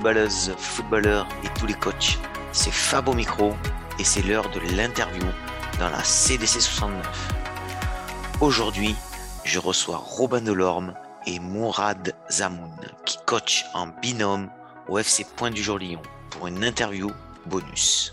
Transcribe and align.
footballeuses, 0.00 0.54
footballeurs 0.56 1.28
et 1.44 1.48
tous 1.58 1.66
les 1.66 1.74
coachs. 1.74 2.18
C'est 2.52 2.70
Fab 2.70 3.10
au 3.10 3.12
micro 3.12 3.52
et 3.98 4.04
c'est 4.04 4.22
l'heure 4.22 4.48
de 4.48 4.58
l'interview 4.74 5.26
dans 5.78 5.90
la 5.90 6.02
CDC 6.02 6.58
69. 6.58 7.06
Aujourd'hui, 8.40 8.96
je 9.44 9.58
reçois 9.58 9.98
Robin 9.98 10.40
Delorme 10.40 10.94
et 11.26 11.38
Mourad 11.38 12.14
Zamoun 12.30 12.70
qui 13.04 13.18
coachent 13.26 13.66
en 13.74 13.88
binôme 14.00 14.48
au 14.88 14.96
FC 14.96 15.26
Point 15.36 15.50
du 15.50 15.62
Jour 15.62 15.76
Lyon 15.76 16.00
pour 16.30 16.46
une 16.46 16.64
interview 16.64 17.10
bonus. 17.44 18.10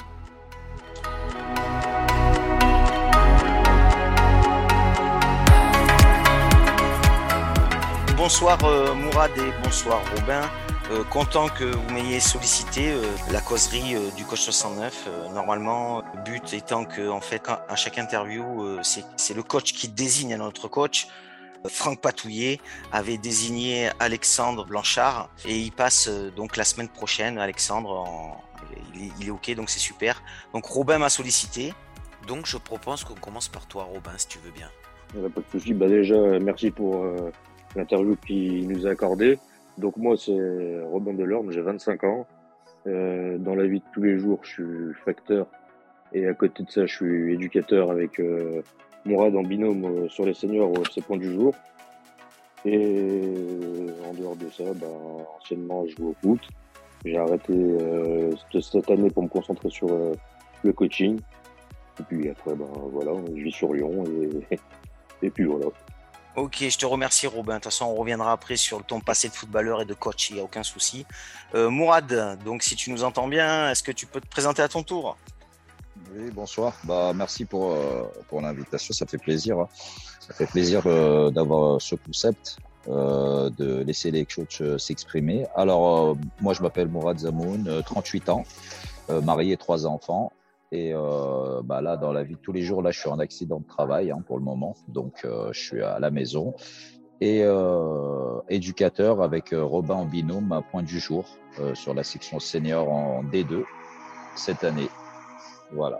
Bonsoir 8.18 8.62
euh, 8.66 8.94
Mourad 8.94 9.32
et 9.38 9.64
bonsoir 9.64 10.02
Robin. 10.14 10.42
Euh, 10.90 11.04
content 11.04 11.50
que 11.50 11.66
vous 11.66 11.94
m'ayez 11.94 12.22
sollicité 12.22 12.94
euh, 12.94 13.02
la 13.34 13.42
causerie 13.42 13.96
du 14.16 14.24
coach 14.24 14.40
69. 14.40 15.10
normalement, 15.34 16.02
le 16.16 16.22
but 16.22 16.54
étant 16.54 16.86
que 16.86 17.10
en 17.10 17.20
fait, 17.20 17.50
à 17.50 17.76
chaque 17.76 17.98
interview, 17.98 18.80
c'est 18.84 19.34
le 19.34 19.44
coach 19.44 19.74
qui 19.74 19.90
désigne 19.90 20.36
un 20.36 20.40
autre 20.40 20.70
coach. 20.70 21.08
Franck 21.68 22.00
Patouillet 22.00 22.62
avait 22.94 23.18
désigné 23.18 23.90
Alexandre 24.00 24.66
Blanchard 24.66 25.30
et 25.46 25.58
il 25.58 25.74
passe 25.74 26.08
donc 26.38 26.56
la 26.56 26.64
semaine 26.64 26.88
prochaine. 26.88 27.38
Alexandre, 27.38 28.06
il, 28.96 29.28
est, 29.28 29.32
ok, 29.32 29.54
donc 29.56 29.70
c'est 29.70 29.80
super. 29.80 30.24
Donc 30.54 30.66
Robin 30.66 31.00
m'a 31.00 31.10
sollicité. 31.10 31.74
Donc 32.28 32.46
je 32.46 32.56
propose 32.56 33.04
qu'on 33.04 33.16
commence 33.16 33.50
par 33.50 33.66
toi, 33.66 33.84
Robin, 33.84 34.12
si 34.16 34.28
tu 34.30 34.40
veux 34.40 34.52
bien. 34.52 34.70
Pas 35.14 35.42
de 35.42 35.46
souci. 35.52 35.74
Bah 35.74 35.90
déjà, 35.90 36.16
merci 36.40 36.72
pour 36.72 37.06
l'interview 37.76 38.16
qu'il 38.26 38.70
nous 38.70 38.88
a 38.88 38.92
accordé. 38.92 39.38
Donc 39.78 39.98
moi, 39.98 40.16
c'est 40.18 40.82
Robin 40.84 41.14
Delorme, 41.14 41.52
j'ai 41.52 41.62
25 41.62 42.04
ans. 42.04 42.28
Euh, 42.88 43.38
dans 43.38 43.56
la 43.56 43.68
vie 43.68 43.80
de 43.80 43.86
tous 43.94 44.02
les 44.02 44.18
jours, 44.18 44.40
je 44.44 44.50
suis 44.50 44.94
facteur 45.04 45.48
et 46.14 46.28
à 46.28 46.34
côté 46.34 46.64
de 46.64 46.72
ça, 46.72 46.86
je 46.86 46.96
suis 46.96 47.34
éducateur 47.34 47.92
avec 47.92 48.20
euh, 48.20 48.62
Mourad 49.06 49.36
en 49.36 49.44
binôme 49.44 49.86
euh, 49.86 50.10
sur 50.10 50.26
les 50.26 50.34
seniors 50.34 50.72
au 50.72 50.82
FC 50.84 51.02
Point 51.02 51.18
du 51.18 51.34
Jour. 51.34 51.54
Et 52.66 53.22
en 54.10 54.14
dehors 54.14 54.36
de 54.36 54.50
ça, 54.50 54.64
bah, 54.76 54.88
anciennement, 55.38 55.86
je 55.86 55.96
joue 55.96 56.10
au 56.10 56.16
foot. 56.22 56.42
J'ai 57.06 57.18
arrêté 57.18 57.54
euh, 57.54 58.32
cette 58.60 58.90
année 58.90 59.10
pour 59.10 59.24
me 59.24 59.28
concentrer 59.28 59.70
sur 59.70 59.92
euh, 59.92 60.14
le 60.64 60.74
coaching. 60.74 61.20
Et 62.00 62.04
puis 62.04 62.30
après, 62.30 62.56
bah, 62.56 62.66
voilà, 62.92 63.12
je 63.36 63.42
vis 63.42 63.52
sur 63.52 63.74
Lyon 63.74 64.04
et, 64.06 64.58
et 65.26 65.30
puis 65.30 65.44
voilà. 65.44 65.68
Ok, 66.38 66.58
je 66.70 66.78
te 66.78 66.86
remercie 66.86 67.26
Robin. 67.26 67.56
De 67.56 67.58
toute 67.58 67.64
façon, 67.72 67.86
on 67.86 67.96
reviendra 67.96 68.32
après 68.32 68.58
sur 68.58 68.84
ton 68.84 69.00
passé 69.00 69.28
de 69.28 69.34
footballeur 69.34 69.82
et 69.82 69.86
de 69.86 69.96
coach, 69.96 70.30
il 70.30 70.36
n'y 70.36 70.40
a 70.40 70.44
aucun 70.44 70.62
souci. 70.62 71.04
Euh, 71.56 71.72
Mourad, 71.72 72.38
donc 72.46 72.62
si 72.62 72.76
tu 72.76 72.92
nous 72.92 73.04
entends 73.04 73.28
bien, 73.28 73.72
est-ce 73.72 73.82
que 73.82 73.92
tu 73.92 74.06
peux 74.06 74.22
te 74.22 74.28
présenter 74.28 74.62
à 74.62 74.68
ton 74.68 74.84
tour? 74.84 75.18
Oui, 76.16 76.30
bonsoir. 76.30 76.74
Bah, 76.84 77.12
merci 77.16 77.46
pour, 77.46 77.72
euh, 77.72 78.04
pour 78.30 78.40
l'invitation, 78.42 78.94
ça 78.94 79.08
fait 79.08 79.18
plaisir. 79.18 79.58
Hein. 79.58 79.68
Ça 80.20 80.36
fait 80.36 80.46
plaisir 80.46 80.84
euh, 80.86 81.32
d'avoir 81.32 81.82
ce 81.82 81.96
concept, 81.96 82.58
de 82.86 83.84
laisser 83.84 84.12
les 84.12 84.28
coachs 84.28 84.62
s'exprimer. 84.78 85.48
Alors, 85.56 86.16
moi, 86.40 86.54
je 86.54 86.62
m'appelle 86.62 86.88
Mourad 86.88 87.18
Zamoun, 87.18 87.82
38 87.84 88.30
ans, 88.30 88.44
marié, 89.10 89.58
trois 89.58 89.88
enfants. 89.88 90.32
Et 90.72 90.92
euh, 90.94 91.62
bah 91.64 91.82
là, 91.82 91.96
dans 91.96 92.12
la 92.12 92.24
vie 92.24 92.36
de 92.36 92.40
tous 92.40 92.52
les 92.52 92.62
jours, 92.62 92.82
là, 92.82 92.92
je 92.92 93.00
suis 93.00 93.10
en 93.10 93.20
accident 93.20 93.60
de 93.60 93.66
travail 93.66 94.12
hein, 94.12 94.22
pour 94.26 94.38
le 94.38 94.44
moment, 94.44 94.76
donc 94.88 95.22
euh, 95.24 95.50
je 95.54 95.60
suis 95.60 95.82
à 95.82 96.00
la 96.00 96.12
maison. 96.12 96.56
Et 97.20 97.42
euh, 97.44 98.40
éducateur 98.50 99.24
avec 99.24 99.50
Robin 99.52 99.96
en 99.96 100.06
binôme 100.06 100.62
Point 100.70 100.84
du 100.84 101.00
Jour 101.00 101.26
sur 101.74 101.96
la 101.96 102.04
section 102.04 102.40
senior 102.40 102.92
en 102.92 103.24
D2 103.24 103.64
cette 104.36 104.64
année. 104.64 104.88
Voilà. 105.72 106.00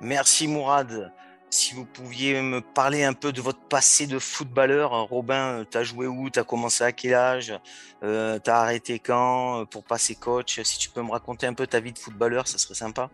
Merci 0.00 0.46
Mourad. 0.46 1.12
Si 1.50 1.74
vous 1.74 1.84
pouviez 1.84 2.40
me 2.40 2.60
parler 2.60 3.02
un 3.02 3.14
peu 3.14 3.32
de 3.32 3.40
votre 3.40 3.60
passé 3.68 4.06
de 4.06 4.20
footballeur, 4.20 5.08
Robin, 5.08 5.64
tu 5.68 5.76
as 5.76 5.82
joué 5.82 6.06
où? 6.06 6.30
Tu 6.30 6.38
as 6.38 6.44
commencé 6.44 6.84
à 6.84 6.92
quel 6.92 7.14
âge? 7.14 7.52
Tu 8.00 8.06
as 8.06 8.56
arrêté 8.56 9.00
quand? 9.00 9.64
Pour 9.68 9.82
passer 9.82 10.14
coach 10.14 10.60
Si 10.62 10.78
tu 10.78 10.90
peux 10.90 11.02
me 11.02 11.10
raconter 11.10 11.48
un 11.48 11.54
peu 11.54 11.66
ta 11.66 11.80
vie 11.80 11.92
de 11.92 11.98
footballeur, 11.98 12.46
ça 12.46 12.58
serait 12.58 12.74
sympa. 12.74 13.10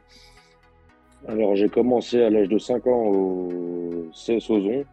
Alors, 1.29 1.55
j'ai 1.55 1.69
commencé 1.69 2.23
à 2.23 2.31
l'âge 2.31 2.49
de 2.49 2.59
5 2.59 2.87
ans 2.87 3.05
au 3.07 4.09
CS 4.13 4.51
Ozon. 4.51 4.85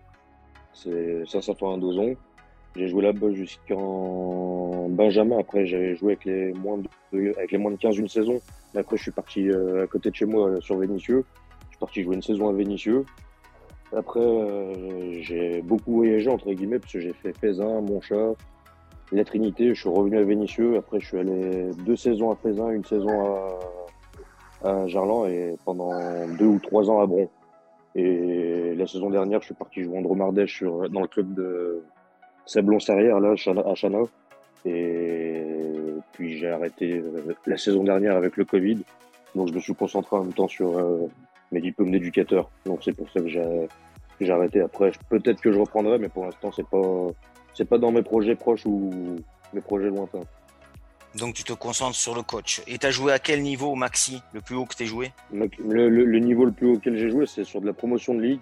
C'est 0.74 1.26
ça, 1.26 1.42
ça 1.42 1.56
fait 1.56 1.66
un 1.66 1.82
Ozon. 1.82 2.16
J'ai 2.76 2.90
joué 2.90 3.02
là-bas 3.02 3.32
jusqu'en 3.32 4.88
Benjamin. 4.90 5.40
Après, 5.40 5.66
j'ai 5.66 5.96
joué 5.96 6.14
avec 6.14 6.26
les, 6.26 6.54
moins 6.54 6.78
de, 6.78 7.34
avec 7.38 7.52
les 7.52 7.58
moins 7.58 7.72
de 7.72 7.78
15 7.78 7.98
une 7.98 8.10
saison. 8.10 8.40
après, 8.76 8.98
je 8.98 9.02
suis 9.04 9.12
parti 9.12 9.50
euh, 9.50 9.86
à 9.86 9.88
côté 9.88 10.12
de 10.12 10.16
chez 10.16 10.26
moi 10.26 10.50
euh, 10.50 10.62
sur 10.62 10.78
Vénitieux. 10.78 11.24
Je 11.62 11.68
suis 11.70 11.80
parti 11.80 12.04
jouer 12.04 12.16
une 12.16 12.22
saison 12.22 12.50
à 12.50 12.54
Vénitieux. 12.54 13.06
Après, 13.96 14.20
euh, 14.20 15.22
j'ai 15.22 15.62
beaucoup 15.62 15.94
voyagé, 15.94 16.30
entre 16.30 16.52
guillemets, 16.52 16.78
parce 16.78 16.92
que 16.92 17.00
j'ai 17.00 17.14
fait 17.14 17.34
Fézin, 17.34 17.82
Montchat, 17.82 18.34
la 19.14 19.24
Trinité. 19.24 19.74
Je 19.74 19.80
suis 19.80 19.90
revenu 19.90 20.18
à 20.18 20.24
Vénitieux. 20.24 20.76
Après, 20.78 21.00
je 21.00 21.08
suis 21.08 21.18
allé 21.18 21.72
deux 21.86 21.96
saisons 21.96 22.30
à 22.32 22.36
Fézin, 22.36 22.70
une 22.70 22.84
saison 22.84 23.26
à 23.26 23.60
à 24.68 24.88
Gerland 24.88 25.28
et 25.28 25.56
pendant 25.66 25.92
deux 26.38 26.46
ou 26.46 26.60
trois 26.60 26.90
ans 26.90 27.00
à 27.00 27.06
Bron. 27.06 27.30
Et 27.96 28.76
la 28.76 28.86
saison 28.86 29.10
dernière, 29.10 29.42
je 29.42 29.48
suis 29.48 29.56
parti 29.56 29.84
jouer 29.84 29.98
en 29.98 30.02
Dromardèche 30.02 30.58
sur, 30.58 30.90
dans 30.90 31.02
le 31.02 31.08
club 31.08 31.34
de 31.34 31.82
Sablon-Sarrière, 32.46 33.20
là, 33.20 33.34
à 33.66 33.76
Chana. 33.76 34.04
Et 34.66 35.44
puis 36.12 36.38
j'ai 36.38 36.50
arrêté 36.50 36.98
euh, 36.98 37.36
la 37.46 37.58
saison 37.58 37.84
dernière 37.84 38.16
avec 38.16 38.38
le 38.38 38.46
Covid. 38.46 38.80
Donc 39.36 39.50
je 39.50 39.54
me 39.54 39.60
suis 39.60 39.76
concentré 39.76 40.16
en 40.16 40.24
même 40.24 40.34
temps 40.34 40.48
sur 40.48 40.78
euh, 40.78 41.08
mes 41.52 41.62
diplômes 41.62 41.92
d'éducateur. 41.92 42.50
Donc 42.66 42.84
c'est 42.84 42.94
pour 42.94 43.10
ça 43.10 43.20
que 43.20 43.28
j'ai 43.28 44.32
arrêté. 44.32 44.62
Après, 44.62 44.92
peut-être 45.10 45.42
que 45.42 45.52
je 45.52 45.60
reprendrai, 45.60 46.00
mais 46.00 46.10
pour 46.10 46.26
l'instant, 46.26 46.52
c'est 46.52 46.68
pas, 46.68 47.08
c'est 47.54 47.66
pas 47.66 47.78
dans 47.78 47.92
mes 47.92 48.04
projets 48.04 48.36
proches 48.36 48.66
ou 48.66 48.92
mes 49.54 49.62
projets 49.62 49.90
lointains. 49.90 50.24
Donc 51.16 51.34
tu 51.34 51.44
te 51.44 51.54
concentres 51.54 51.96
sur 51.96 52.16
le 52.16 52.22
coach. 52.22 52.62
Et 52.68 52.78
tu 52.78 52.86
as 52.86 52.92
joué 52.92 53.12
à 53.12 53.20
quel 53.20 53.42
niveau, 53.42 53.76
Maxi, 53.76 54.22
le 54.34 54.42
plus 54.42 54.56
haut 54.56 54.66
que 54.66 54.76
tu 54.76 54.84
as 54.84 54.86
joué 54.86 55.12
le, 55.32 56.20
niveau 56.20 56.46
le 56.46 56.52
plus 56.52 56.68
haut 56.68 56.76
auquel 56.76 56.98
j'ai 56.98 57.10
joué, 57.10 57.26
c'est 57.26 57.44
sur 57.44 57.62
de 57.62 57.66
la 57.66 57.74
promotion 57.74 58.14
de 58.14 58.22
ligue. 58.22 58.40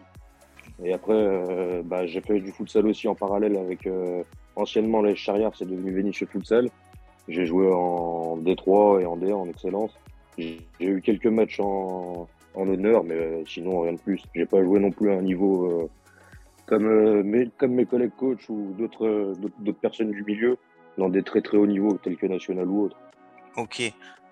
Et 0.84 0.94
après, 0.94 1.14
euh, 1.14 1.82
bah, 1.86 2.06
j'ai 2.06 2.22
fait 2.22 2.40
du 2.40 2.52
futsal 2.52 2.86
aussi 2.88 3.08
en 3.08 3.16
parallèle 3.16 3.56
avec 3.56 3.88
euh, 3.88 4.24
anciennement 4.56 5.02
les 5.02 5.16
Charrières, 5.16 5.52
c'est 5.56 5.68
devenu 5.68 5.92
Vénitieux 5.92 6.28
Futsal. 6.30 6.70
J'ai 7.28 7.46
joué 7.46 7.72
en 7.72 8.38
D3 8.38 9.02
et 9.02 9.06
en 9.06 9.18
D1 9.18 9.34
en 9.34 9.48
excellence. 9.48 9.92
J'ai 10.38 10.60
eu 10.82 11.02
quelques 11.02 11.28
matchs 11.28 11.60
en, 11.60 12.28
honneur, 12.56 13.04
mais 13.04 13.16
euh, 13.16 13.44
sinon 13.48 13.82
rien 13.82 13.94
de 13.94 14.00
plus. 14.00 14.22
J'ai 14.36 14.46
pas 14.46 14.62
joué 14.64 14.80
non 14.80 14.92
plus 14.92 15.12
à 15.12 15.14
un 15.14 15.22
niveau 15.22 15.90
comme, 16.66 17.22
mes, 17.22 17.50
comme 17.58 17.74
mes 17.74 17.86
collègues 17.86 18.16
coachs 18.18 18.50
ou 18.50 18.76
d'autres 18.78 19.34
personnes 19.82 20.12
du 20.12 20.24
milieu 20.24 20.58
dans 20.98 21.10
des 21.10 21.24
très 21.24 21.42
très 21.42 21.58
hauts 21.58 21.68
niveaux, 21.68 21.98
tels 21.98 22.18
que 22.18 22.26
national 22.26 22.68
ou 22.68 22.84
autre. 22.86 22.98
Ok. 23.58 23.82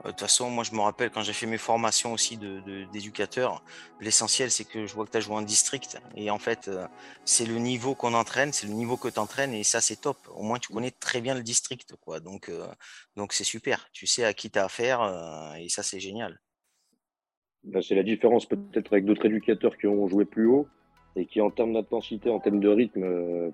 Euh, 0.05 0.07
de 0.07 0.11
toute 0.11 0.21
façon, 0.21 0.49
moi, 0.49 0.63
je 0.63 0.73
me 0.73 0.81
rappelle 0.81 1.09
quand 1.09 1.21
j'ai 1.21 1.33
fait 1.33 1.45
mes 1.45 1.57
formations 1.57 2.13
aussi 2.13 2.37
d'éducateur, 2.37 3.63
de, 3.99 4.05
l'essentiel, 4.05 4.51
c'est 4.51 4.65
que 4.65 4.85
je 4.85 4.93
vois 4.93 5.05
que 5.05 5.11
tu 5.11 5.17
as 5.17 5.21
joué 5.21 5.35
en 5.35 5.41
district. 5.41 5.97
Et 6.15 6.29
en 6.29 6.39
fait, 6.39 6.67
euh, 6.67 6.87
c'est 7.25 7.45
le 7.45 7.57
niveau 7.57 7.95
qu'on 7.95 8.13
entraîne, 8.13 8.51
c'est 8.51 8.67
le 8.67 8.73
niveau 8.73 8.97
que 8.97 9.07
tu 9.07 9.19
entraînes, 9.19 9.53
et 9.53 9.63
ça, 9.63 9.81
c'est 9.81 10.01
top. 10.01 10.17
Au 10.35 10.43
moins, 10.43 10.59
tu 10.59 10.73
connais 10.73 10.91
très 10.91 11.21
bien 11.21 11.35
le 11.35 11.43
district. 11.43 11.95
Quoi. 12.01 12.19
Donc, 12.19 12.49
euh, 12.49 12.65
donc 13.15 13.33
c'est 13.33 13.43
super. 13.43 13.87
Tu 13.93 14.07
sais 14.07 14.25
à 14.25 14.33
qui 14.33 14.49
tu 14.49 14.59
as 14.59 14.65
affaire, 14.65 15.55
et 15.57 15.69
ça, 15.69 15.83
c'est 15.83 15.99
génial. 15.99 16.39
Ben, 17.63 17.81
c'est 17.81 17.95
la 17.95 18.03
différence 18.03 18.45
peut-être 18.45 18.91
avec 18.91 19.05
d'autres 19.05 19.25
éducateurs 19.25 19.77
qui 19.77 19.87
ont 19.87 20.07
joué 20.07 20.25
plus 20.25 20.47
haut, 20.47 20.67
et 21.15 21.25
qui, 21.25 21.39
en 21.39 21.49
termes 21.49 21.73
d'intensité, 21.73 22.29
en 22.29 22.39
termes 22.39 22.59
de 22.59 22.67
rythme, 22.67 23.53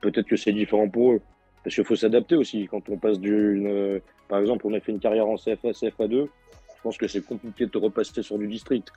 peut-être 0.00 0.26
que 0.26 0.36
c'est 0.36 0.52
différent 0.52 0.88
pour 0.88 1.12
eux. 1.12 1.22
Parce 1.64 1.74
qu'il 1.74 1.84
faut 1.84 1.96
s'adapter 1.96 2.36
aussi. 2.36 2.68
Quand 2.70 2.88
on 2.90 2.98
passe 2.98 3.18
d'une. 3.18 3.66
Euh, 3.66 3.98
par 4.28 4.38
exemple, 4.38 4.66
on 4.66 4.74
a 4.74 4.80
fait 4.80 4.92
une 4.92 5.00
carrière 5.00 5.26
en 5.26 5.36
CFA, 5.36 5.70
CFA2, 5.70 6.28
je 6.76 6.82
pense 6.82 6.98
que 6.98 7.08
c'est 7.08 7.24
compliqué 7.24 7.66
de 7.66 7.70
te 7.70 7.78
repasser 7.78 8.22
sur 8.22 8.38
du 8.38 8.46
district. 8.46 8.88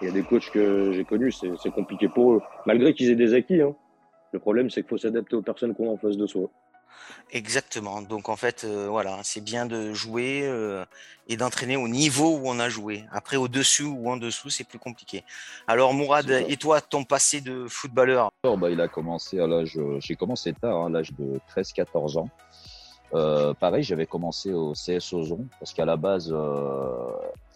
Il 0.00 0.08
y 0.08 0.10
a 0.10 0.12
des 0.12 0.22
coachs 0.22 0.50
que 0.50 0.92
j'ai 0.92 1.04
connus, 1.04 1.32
c'est 1.32 1.70
compliqué 1.70 2.08
pour 2.08 2.34
eux. 2.34 2.42
Malgré 2.66 2.94
qu'ils 2.94 3.10
aient 3.10 3.16
des 3.16 3.34
acquis. 3.34 3.60
Hein. 3.60 3.74
Le 4.32 4.38
problème, 4.38 4.70
c'est 4.70 4.82
qu'il 4.82 4.88
faut 4.88 4.98
s'adapter 4.98 5.36
aux 5.36 5.42
personnes 5.42 5.74
qu'on 5.74 5.88
a 5.88 5.92
en 5.92 5.96
face 5.96 6.16
de 6.16 6.26
soi. 6.26 6.50
Exactement. 7.32 8.02
Donc 8.02 8.28
en 8.28 8.36
fait, 8.36 8.64
euh, 8.64 8.88
voilà, 8.88 9.18
c'est 9.22 9.40
bien 9.40 9.66
de 9.66 9.92
jouer 9.92 10.42
euh, 10.44 10.84
et 11.28 11.36
d'entraîner 11.36 11.76
au 11.76 11.88
niveau 11.88 12.36
où 12.36 12.42
on 12.44 12.58
a 12.58 12.68
joué. 12.68 13.04
Après, 13.12 13.36
au-dessus 13.36 13.84
ou 13.84 14.10
en 14.10 14.16
dessous, 14.16 14.50
c'est 14.50 14.64
plus 14.64 14.78
compliqué. 14.78 15.22
Alors 15.66 15.94
Mourad, 15.94 16.28
et 16.30 16.56
toi, 16.56 16.80
ton 16.80 17.04
passé 17.04 17.40
de 17.40 17.66
footballeur? 17.68 18.30
Bah, 18.42 18.70
Il 18.70 18.80
a 18.80 18.88
commencé 18.88 19.38
à 19.38 19.46
l'âge, 19.46 19.78
j'ai 20.00 20.16
commencé 20.16 20.52
tard, 20.52 20.76
hein, 20.76 20.86
à 20.86 20.88
l'âge 20.90 21.12
de 21.12 21.40
13-14 21.54 22.18
ans. 22.18 22.28
Euh, 23.14 23.54
pareil, 23.54 23.82
j'avais 23.82 24.06
commencé 24.06 24.52
au 24.52 24.72
CS 24.72 25.12
Ozon 25.12 25.46
parce 25.58 25.72
qu'à 25.72 25.84
la 25.84 25.96
base, 25.96 26.34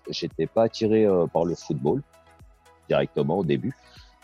j'étais 0.08 0.46
pas 0.46 0.64
attiré 0.64 1.06
par 1.32 1.44
le 1.44 1.54
football 1.54 2.02
directement 2.88 3.38
au 3.38 3.44
début. 3.44 3.74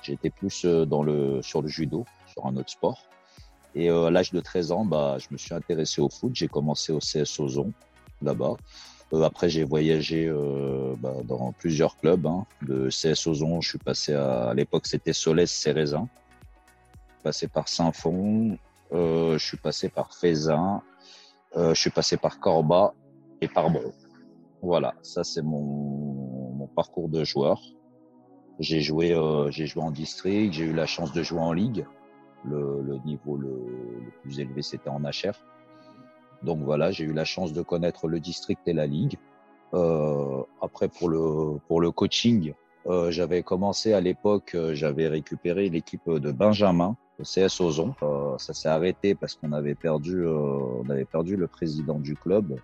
J'étais 0.03 0.31
plus 0.31 0.65
dans 0.65 1.03
le, 1.03 1.43
sur 1.43 1.61
le 1.61 1.69
judo, 1.69 2.07
sur 2.33 2.47
un 2.47 2.57
autre 2.57 2.71
sport. 2.71 3.11
Et 3.75 3.91
euh, 3.91 4.07
à 4.07 4.11
l'âge 4.11 4.33
de 4.33 4.41
13 4.41 4.73
ans, 4.73 4.85
bah, 4.85 5.17
je 5.19 5.27
me 5.31 5.39
suis 5.39 5.55
intéressé 5.55 6.01
au 6.01 6.09
foot. 6.09 6.33
J'ai 6.35 6.49
commencé 6.49 6.93
au 6.93 6.99
CS 6.99 7.39
Ozon 7.41 7.73
d'abord. 8.23 8.59
après, 9.13 9.49
j'ai 9.49 9.65
voyagé 9.65 10.31
bah, 10.99 11.15
dans 11.25 11.53
plusieurs 11.53 11.97
clubs. 11.97 12.27
Hein. 12.27 12.47
De 12.63 12.89
CS 12.89 13.27
Ozon, 13.27 13.61
je 13.61 13.71
suis 13.71 13.79
passé 13.79 14.15
à, 14.15 14.51
à 14.51 14.55
l'époque, 14.55 14.87
c'était 14.87 15.13
Solès 15.13 15.51
Cérézin. 15.51 16.09
Passé 17.23 17.49
par 17.49 17.69
Saint-Fond, 17.69 18.57
je 18.93 19.39
suis 19.39 19.57
passé 19.57 19.89
par 19.89 20.15
Fézin, 20.15 20.83
je 21.55 21.75
suis 21.75 21.91
passé 21.91 22.17
par 22.17 22.41
Corba 22.41 22.95
et 23.41 23.49
par 23.49 23.71
Bron. 23.71 23.93
Voilà, 24.63 24.95
ça 25.03 25.25
c'est 25.25 25.43
mon, 25.43 26.55
mon, 26.55 26.67
parcours 26.67 27.09
de 27.09 27.25
joueur. 27.25 27.61
J'ai 28.59 28.83
joué, 28.83 29.13
euh, 29.13 29.51
j'ai 29.51 29.67
joué 29.67 29.83
en 29.83 29.91
district, 29.91 30.53
j'ai 30.53 30.65
eu 30.65 30.73
la 30.75 30.85
chance 30.85 31.13
de 31.13 31.23
jouer 31.23 31.41
en 31.41 31.53
ligue. 31.53 31.87
Le, 32.45 32.83
le 32.83 32.99
niveau 33.05 33.37
le, 33.37 33.51
plus 34.23 34.41
élevé 34.41 34.63
c'était 34.63 34.89
en 34.89 35.01
HR. 35.01 35.35
Donc 36.43 36.61
voilà, 36.61 36.91
j'ai 36.91 37.05
eu 37.05 37.13
la 37.13 37.25
chance 37.25 37.53
de 37.53 37.63
connaître 37.63 38.09
le 38.09 38.19
district 38.19 38.61
et 38.67 38.73
la 38.73 38.87
ligue. 38.87 39.19
Euh, 39.75 40.43
après 40.63 40.89
pour 40.89 41.09
le 41.09 41.59
pour 41.69 41.81
le 41.81 41.91
coaching, 41.91 42.55
euh, 42.87 43.11
j'avais 43.11 43.43
commencé 43.43 43.93
à 43.93 44.01
l'époque, 44.01 44.53
euh, 44.55 44.75
j'avais 44.75 45.07
récupéré 45.09 45.69
l'équipe 45.69 46.09
de 46.09 46.33
Benjamin 46.33 46.97
au 47.19 47.25
CS 47.25 47.61
Ozon. 47.61 47.95
Euh, 48.03 48.39
ça 48.39 48.55
s'est 48.55 48.69
arrêté 48.69 49.15
parce 49.15 49.35
qu'on 49.35 49.53
avait 49.53 49.75
perdu 49.75 50.27
on 50.27 50.89
avait 50.89 51.05
perdu 51.05 51.37
le 51.37 51.47
président 51.47 51.99
du 51.99 52.17
club 52.17 52.59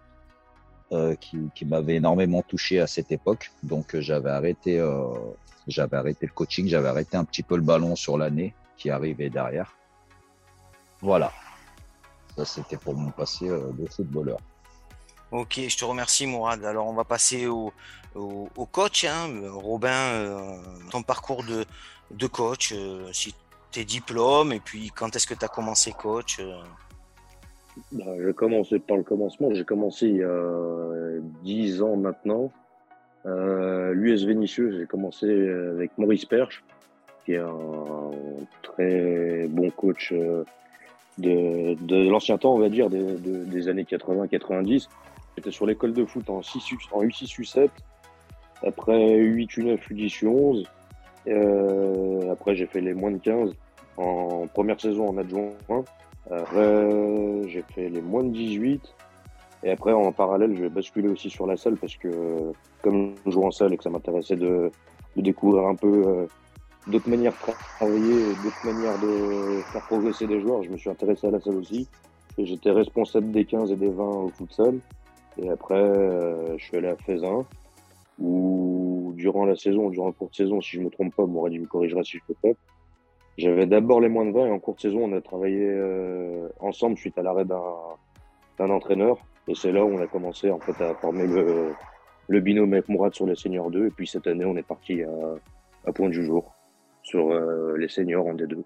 euh, 0.92 1.16
qui, 1.16 1.36
qui 1.52 1.64
m'avait 1.64 1.96
énormément 1.96 2.42
touché 2.42 2.78
à 2.78 2.86
cette 2.86 3.10
époque. 3.10 3.50
Donc 3.64 3.96
euh, 3.96 4.00
j'avais 4.00 4.30
arrêté, 4.30 4.78
euh, 4.78 5.02
j'avais 5.66 5.96
arrêté 5.96 6.26
le 6.26 6.32
coaching, 6.32 6.68
j'avais 6.68 6.86
arrêté 6.86 7.16
un 7.16 7.24
petit 7.24 7.42
peu 7.42 7.56
le 7.56 7.62
ballon 7.62 7.96
sur 7.96 8.16
l'année 8.16 8.54
qui 8.76 8.90
arrivait 8.90 9.30
derrière. 9.30 9.76
Voilà. 11.00 11.32
Ça 12.36 12.44
c'était 12.44 12.76
pour 12.76 12.94
mon 12.94 13.10
passé 13.10 13.48
de 13.48 13.86
footballeur. 13.86 14.38
Ok, 15.32 15.60
je 15.68 15.76
te 15.76 15.84
remercie 15.84 16.26
Mourad. 16.26 16.64
Alors 16.64 16.86
on 16.86 16.92
va 16.92 17.04
passer 17.04 17.46
au, 17.46 17.72
au, 18.14 18.48
au 18.56 18.66
coach. 18.66 19.04
Hein. 19.04 19.28
Robin, 19.50 19.88
euh, 19.90 20.38
ton 20.90 21.02
parcours 21.02 21.42
de, 21.42 21.64
de 22.12 22.26
coach, 22.26 22.72
euh, 22.72 23.12
si 23.12 23.34
tes 23.72 23.84
diplômes 23.84 24.52
et 24.52 24.60
puis 24.60 24.90
quand 24.94 25.14
est-ce 25.16 25.26
que 25.26 25.34
tu 25.34 25.44
as 25.44 25.48
commencé 25.48 25.92
coach 25.92 26.38
euh... 26.40 26.62
Bah, 27.92 28.04
j'ai 28.24 28.32
commencé 28.32 28.78
par 28.78 28.96
le 28.96 29.02
commencement. 29.02 29.52
J'ai 29.52 29.64
commencé 29.64 30.06
il 30.06 30.16
y 30.16 30.24
a 30.24 31.20
10 31.42 31.82
ans 31.82 31.96
maintenant. 31.96 32.50
Euh, 33.26 33.92
L'US 33.92 34.24
Vénitieux, 34.24 34.78
j'ai 34.78 34.86
commencé 34.86 35.26
avec 35.50 35.98
Maurice 35.98 36.24
Perche, 36.24 36.64
qui 37.24 37.32
est 37.32 37.38
un 37.38 38.10
bon 38.78 39.70
coach 39.70 40.12
euh, 40.12 40.44
de, 41.18 42.08
l'ancien 42.08 42.38
temps, 42.38 42.54
on 42.54 42.58
va 42.58 42.68
dire, 42.68 42.90
des, 42.90 42.98
de, 42.98 43.44
des 43.44 43.68
années 43.68 43.84
80-90. 43.84 44.88
J'étais 45.36 45.50
sur 45.50 45.66
l'école 45.66 45.92
de 45.92 46.04
foot 46.04 46.28
en, 46.30 46.42
6, 46.42 46.62
en 46.92 47.02
U6, 47.02 47.40
U7, 47.40 47.68
après 48.66 49.18
U8, 49.18 49.58
U9, 49.58 49.78
U10, 49.90 50.24
U11. 50.24 50.66
Euh, 51.28 52.32
après, 52.32 52.54
j'ai 52.54 52.66
fait 52.66 52.80
les 52.80 52.94
moins 52.94 53.10
de 53.10 53.18
15 53.18 53.54
en 53.96 54.46
première 54.46 54.80
saison 54.80 55.08
en 55.08 55.18
adjoint. 55.18 55.52
Après, 56.30 57.48
j'ai 57.48 57.62
fait 57.74 57.88
les 57.88 58.00
moins 58.00 58.24
de 58.24 58.30
18. 58.30 58.82
Et 59.64 59.70
après, 59.70 59.92
en 59.92 60.12
parallèle, 60.12 60.54
je 60.56 60.62
vais 60.62 60.68
basculer 60.68 61.08
aussi 61.08 61.30
sur 61.30 61.46
la 61.46 61.56
salle 61.56 61.76
parce 61.76 61.96
que, 61.96 62.08
comme 62.82 63.14
je 63.24 63.30
joue 63.30 63.44
en 63.44 63.50
salle 63.50 63.72
et 63.72 63.76
que 63.76 63.82
ça 63.82 63.90
m'intéressait 63.90 64.36
de, 64.36 64.70
de, 65.16 65.22
découvrir 65.22 65.66
un 65.66 65.74
peu 65.74 66.04
euh, 66.06 66.26
d'autres 66.86 67.08
manières 67.08 67.32
de 67.32 67.52
travailler, 67.78 68.34
d'autres 68.42 68.64
manières 68.64 68.98
de 69.00 69.60
faire 69.72 69.82
progresser 69.86 70.26
des 70.26 70.40
joueurs, 70.40 70.62
je 70.62 70.70
me 70.70 70.76
suis 70.76 70.90
intéressé 70.90 71.26
à 71.26 71.30
la 71.30 71.40
salle 71.40 71.56
aussi. 71.56 71.88
J'étais 72.38 72.70
responsable 72.70 73.32
des 73.32 73.44
15 73.44 73.72
et 73.72 73.76
des 73.76 73.88
20 73.88 74.04
au 74.04 74.28
futsal. 74.28 74.78
Et 75.38 75.48
après, 75.48 75.74
euh, 75.74 76.56
je 76.58 76.64
suis 76.64 76.76
allé 76.76 76.88
à 76.88 76.96
Faisin, 76.96 77.44
où 78.18 79.12
durant 79.16 79.44
la 79.44 79.56
saison, 79.56 79.90
durant 79.90 80.06
la 80.06 80.12
courte 80.12 80.34
saison, 80.34 80.60
si 80.60 80.76
je 80.76 80.80
me 80.80 80.90
trompe 80.90 81.14
pas, 81.14 81.26
Mourad 81.26 81.52
me 81.52 81.66
corrigera 81.66 82.02
si 82.04 82.18
je 82.18 82.22
me 82.28 82.34
trompe, 82.34 82.58
j'avais 83.36 83.66
d'abord 83.66 84.00
les 84.00 84.08
moins 84.08 84.24
de 84.24 84.32
20 84.32 84.46
et 84.46 84.50
en 84.50 84.58
courte 84.58 84.80
saison, 84.80 85.00
on 85.04 85.12
a 85.12 85.20
travaillé 85.20 85.60
euh, 85.60 86.48
ensemble 86.60 86.96
suite 86.96 87.18
à 87.18 87.22
l'arrêt 87.22 87.44
d'un 87.44 88.70
entraîneur. 88.70 89.18
Et 89.48 89.54
c'est 89.54 89.72
là 89.72 89.84
où 89.84 89.88
on 89.88 90.00
a 90.00 90.06
commencé 90.06 90.50
en 90.50 90.58
fait 90.58 90.82
à 90.82 90.94
former 90.94 91.26
le, 91.26 91.72
le 92.28 92.40
binôme 92.40 92.72
avec 92.72 92.88
Mourad 92.88 93.14
sur 93.14 93.26
les 93.26 93.36
seniors 93.36 93.70
2. 93.70 93.86
Et 93.86 93.90
puis 93.90 94.06
cette 94.06 94.26
année, 94.26 94.46
on 94.46 94.56
est 94.56 94.66
parti 94.66 95.02
à, 95.02 95.10
à 95.86 95.92
point 95.92 96.08
du 96.08 96.24
jour 96.24 96.55
sur 97.06 97.30
euh, 97.30 97.76
les 97.78 97.88
seniors 97.88 98.26
en 98.26 98.34
D2. 98.34 98.62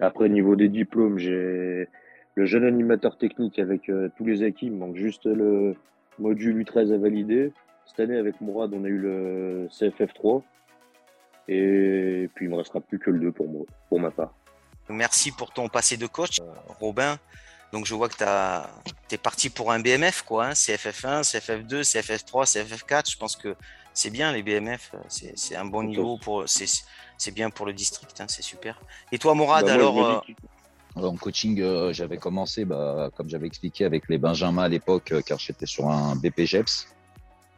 Après, 0.00 0.28
niveau 0.28 0.56
des 0.56 0.68
diplômes, 0.68 1.18
j'ai 1.18 1.88
le 2.34 2.46
jeune 2.46 2.64
animateur 2.64 3.16
technique 3.16 3.60
avec 3.60 3.88
euh, 3.88 4.10
tous 4.16 4.24
les 4.24 4.42
acquis. 4.42 4.66
Il 4.66 4.72
manque 4.72 4.96
juste 4.96 5.26
le 5.26 5.76
module 6.18 6.64
U13 6.64 6.92
à 6.92 6.98
valider. 6.98 7.52
Cette 7.86 8.00
année, 8.00 8.16
avec 8.16 8.40
Mourad, 8.40 8.72
on 8.74 8.84
a 8.84 8.88
eu 8.88 8.98
le 8.98 9.68
CFF3. 9.70 10.42
Et 11.46 12.28
puis, 12.34 12.46
il 12.46 12.50
me 12.50 12.56
restera 12.56 12.80
plus 12.80 12.98
que 12.98 13.10
le 13.10 13.20
2 13.20 13.32
pour, 13.32 14.00
ma 14.00 14.10
part. 14.10 14.34
Merci 14.88 15.30
pour 15.30 15.52
ton 15.52 15.68
passé 15.68 15.96
de 15.96 16.06
coach, 16.06 16.40
Robin. 16.80 17.18
Donc, 17.72 17.86
je 17.86 17.94
vois 17.94 18.08
que 18.08 18.16
tu 18.16 19.14
es 19.14 19.18
parti 19.18 19.50
pour 19.50 19.70
un 19.70 19.78
BMF, 19.78 20.22
quoi. 20.22 20.46
Hein, 20.46 20.52
CFF1, 20.52 21.22
CFF2, 21.22 21.82
CFF3, 21.82 22.46
CFF4. 22.46 23.12
Je 23.12 23.16
pense 23.16 23.36
que 23.36 23.54
c'est 23.94 24.10
bien, 24.10 24.32
les 24.32 24.42
BMF. 24.42 24.94
C'est 25.08 25.56
un 25.56 25.64
bon 25.64 25.84
niveau. 25.84 26.18
pour 26.18 26.44
C'est 26.46 27.34
bien 27.34 27.48
pour 27.50 27.64
le 27.64 27.72
district. 27.72 28.20
Hein, 28.20 28.26
c'est 28.28 28.42
super. 28.42 28.80
Et 29.12 29.18
toi, 29.18 29.34
Mourad, 29.34 29.64
bah, 29.64 29.72
alors 29.72 30.04
euh... 30.04 30.20
En 30.96 31.16
coaching, 31.16 31.60
euh, 31.60 31.92
j'avais 31.92 32.18
commencé, 32.18 32.64
bah, 32.64 33.10
comme 33.16 33.28
j'avais 33.28 33.48
expliqué, 33.48 33.84
avec 33.84 34.08
les 34.08 34.18
Benjamins 34.18 34.62
à 34.62 34.68
l'époque, 34.68 35.10
euh, 35.10 35.22
car 35.22 35.38
j'étais 35.38 35.66
sur 35.66 35.88
un 35.88 36.14
BPGEPS. 36.14 36.88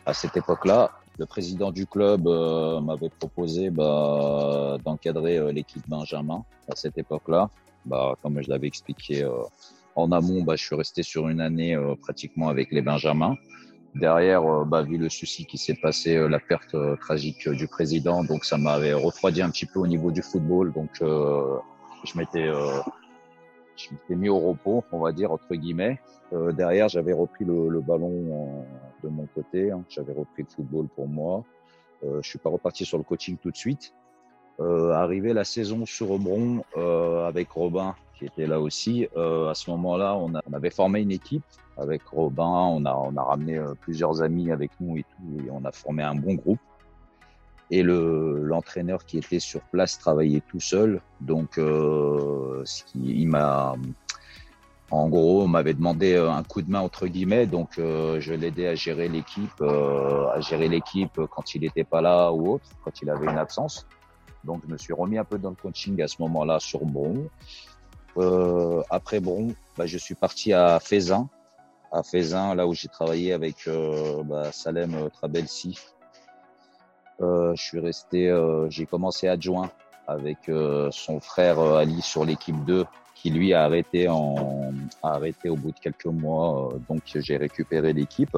À 0.07 0.15
cette 0.15 0.37
époque-là, 0.37 0.93
le 1.19 1.27
président 1.27 1.73
du 1.73 1.87
club 1.87 2.27
euh, 2.27 2.81
m'avait 2.81 3.09
proposé 3.09 3.71
bah, 3.71 4.77
d'encadrer 4.85 5.39
euh, 5.39 5.53
l'équipe 5.53 5.83
Benjamin 5.89 6.45
à 6.69 6.77
cette 6.77 6.99
époque-là. 6.99 7.49
Bah, 7.87 8.15
comme 8.23 8.43
je 8.43 8.51
l'avais 8.51 8.67
expliqué 8.67 9.23
euh, 9.23 9.33
en 9.95 10.13
amont, 10.13 10.43
bah, 10.43 10.57
je 10.57 10.65
suis 10.65 10.77
resté 10.77 11.03
sur 11.03 11.29
une 11.29 11.41
année 11.41 11.77
pratiquement 12.03 12.49
avec 12.49 12.71
les 12.71 12.83
Benjamins. 12.83 13.37
Derrière, 13.99 14.65
bah, 14.67 14.83
vu 14.83 14.99
le 14.99 15.09
souci 15.09 15.47
qui 15.47 15.59
s'est 15.59 15.75
passé, 15.75 16.29
la 16.29 16.39
perte 16.39 16.77
tragique 17.01 17.49
du 17.49 17.67
président, 17.67 18.25
donc 18.25 18.45
ça 18.45 18.59
m'avait 18.59 18.93
refroidi 18.93 19.43
un 19.43 19.51
petit 19.51 19.67
peu 19.67 19.81
au 19.81 19.87
niveau 19.87 20.11
du 20.11 20.23
football. 20.23 20.73
Donc 20.73 20.91
je 21.01 22.19
m'étais 22.19 22.51
je 23.77 23.91
m'étais 23.93 24.17
mis 24.17 24.29
au 24.29 24.39
repos, 24.39 24.85
on 24.93 25.01
va 25.01 25.13
dire 25.13 25.33
entre 25.33 25.55
guillemets. 25.55 26.01
Euh, 26.33 26.53
derrière, 26.53 26.89
j'avais 26.89 27.13
repris 27.13 27.45
le, 27.45 27.69
le 27.69 27.81
ballon 27.81 28.11
euh, 28.11 29.07
de 29.07 29.09
mon 29.09 29.27
côté. 29.27 29.71
Hein. 29.71 29.85
J'avais 29.89 30.13
repris 30.13 30.43
le 30.43 30.49
football 30.49 30.89
pour 30.89 31.07
moi. 31.07 31.45
Euh, 32.05 32.21
je 32.23 32.29
suis 32.29 32.39
pas 32.39 32.51
reparti 32.51 32.85
sur 32.85 32.99
le 32.99 33.05
coaching 33.05 33.37
tout 33.37 33.51
de 33.51 33.57
suite. 33.57 33.95
Euh, 34.59 34.93
arrivé 34.93 35.35
la 35.35 35.45
saison 35.45 35.85
sur 35.85 36.11
Obron 36.11 36.65
euh, 36.77 37.27
avec 37.27 37.51
Robin 37.51 37.95
qui 38.19 38.25
était 38.25 38.47
là 38.47 38.61
aussi. 38.61 39.07
à 39.15 39.55
ce 39.55 39.71
moment-là, 39.71 40.17
on, 40.17 40.33
avait 40.53 40.71
formé 40.71 41.01
une 41.01 41.13
équipe 41.13 41.45
avec 41.77 42.03
Robin. 42.07 42.45
On 42.45 42.85
a, 42.85 42.95
on 42.95 43.17
a 43.17 43.23
ramené 43.23 43.61
plusieurs 43.81 44.23
amis 44.23 44.51
avec 44.51 44.71
nous 44.81 44.97
et 44.97 45.03
tout, 45.03 45.47
et 45.47 45.51
on 45.51 45.65
a 45.65 45.73
formé 45.73 46.03
un 46.03 46.15
bon 46.15 46.35
groupe. 46.35 46.61
Et 47.71 47.83
le 47.83 48.45
l'entraîneur 48.45 49.05
qui 49.05 49.19
était 49.19 49.41
sur 49.41 49.61
place 49.61 49.99
travaillait 49.99 50.43
tout 50.49 50.61
seul. 50.61 51.01
Donc 51.21 51.59
euh, 51.59 52.63
ce 52.65 52.85
qui, 52.85 53.21
il 53.21 53.29
m'a 53.29 53.75
en 54.91 55.09
gros 55.09 55.47
m'avait 55.47 55.75
demandé 55.75 56.15
euh, 56.15 56.31
un 56.31 56.43
coup 56.43 56.63
de 56.63 56.71
main 56.71 56.81
entre 56.81 57.07
guillemets. 57.07 57.47
Donc 57.47 57.79
euh, 57.79 58.21
je 58.21 58.35
l'aidais 58.35 58.69
à 58.69 58.75
gérer 58.75 59.09
l'équipe 59.09 59.61
euh, 59.61 60.29
à 60.29 60.41
gérer 60.41 60.69
l'équipe 60.69 61.21
quand 61.31 61.55
il 61.55 61.63
n'était 61.63 61.85
pas 61.85 62.01
là 62.01 62.31
ou 62.33 62.55
autre 62.55 62.67
quand 62.85 63.03
il 63.03 63.11
avait 63.11 63.27
une 63.27 63.39
absence. 63.39 63.87
Donc 64.45 64.63
je 64.67 64.73
me 64.73 64.79
suis 64.79 64.93
remis 64.93 65.19
un 65.19 65.25
peu 65.25 65.39
dans 65.39 65.51
le 65.51 65.57
coaching 65.57 66.01
à 66.03 66.09
ce 66.09 66.17
moment-là 66.23 66.61
sur 66.61 66.85
Bron 66.85 67.27
euh, 68.19 68.83
après 68.91 69.21
Bron 69.21 69.55
bah, 69.77 69.87
je 69.87 69.99
suis 69.99 70.15
parti 70.15 70.53
à 70.53 70.81
Faisin 70.81 71.29
à 71.93 72.03
Faisin 72.03 72.55
là 72.55 72.67
où 72.67 72.75
j'ai 72.75 72.89
travaillé 72.89 73.33
avec 73.33 73.69
bah, 74.25 74.51
Salem 74.53 75.09
Trabelsi 75.13 75.79
euh, 77.21 77.55
je 77.55 77.63
suis 77.63 77.81
resté, 77.81 78.29
euh, 78.29 78.69
j'ai 78.69 78.87
commencé 78.87 79.29
adjoint 79.29 79.71
avec 80.07 80.49
euh, 80.49 80.91
son 80.93 81.21
frère 81.21 81.59
Ali 81.59 82.03
sur 82.03 82.25
l'équipe 82.25 82.63
2 82.65 82.85
qui 83.15 83.31
lui 83.31 83.55
a 83.55 83.65
arrêté 83.65 84.07
a 84.07 84.15
arrêté 85.03 85.49
au 85.49 85.57
bout 85.57 85.73
de 85.73 85.79
quelques 85.79 86.07
mois. 86.07 86.75
donc 86.89 87.03
j'ai 87.15 87.37
récupéré 87.37 87.93
l'équipe. 87.93 88.37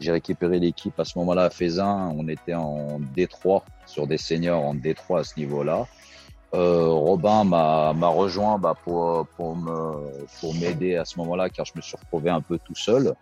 J'ai 0.00 0.12
récupéré 0.12 0.58
l'équipe 0.58 0.98
à 1.00 1.04
ce 1.04 1.18
moment-là 1.20 1.44
à 1.44 1.50
Faisin. 1.50 2.12
On 2.14 2.28
était 2.28 2.54
en 2.54 3.00
D3 3.16 3.62
sur 3.86 4.06
des 4.06 4.18
seniors 4.18 4.62
en 4.62 4.74
D3 4.74 5.20
à 5.20 5.24
ce 5.24 5.38
niveau-là. 5.38 5.86
Euh, 6.54 6.88
Robin 6.88 7.44
m'a 7.44 8.08
rejoint 8.08 8.58
bah, 8.58 8.74
pour 8.84 9.26
m'aider 10.60 10.96
à 10.96 11.04
ce 11.04 11.18
moment-là 11.18 11.50
car 11.50 11.66
je 11.66 11.72
me 11.76 11.80
suis 11.80 11.96
retrouvé 11.96 12.30
un 12.30 12.40
peu 12.40 12.58
tout 12.58 12.74
seul. 12.74 13.14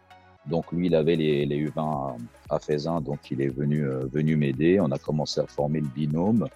Donc 0.47 0.73
lui, 0.73 0.87
il 0.87 0.95
avait 0.95 1.17
les, 1.17 1.47
les 1.47 1.67
U20 1.71 2.19
à 2.51 2.59
Faisin, 2.59 3.01
donc 3.01 3.31
il 3.31 3.41
est 3.41 3.49
venu, 3.49 3.87
euh, 3.87 4.07
venu 4.13 4.37
m'aider. 4.37 4.79
On 4.79 4.91
a 4.91 4.99
commencé 4.99 5.41
à 5.41 5.47
former 5.47 5.81
le 5.81 5.87
binôme. 5.87 6.47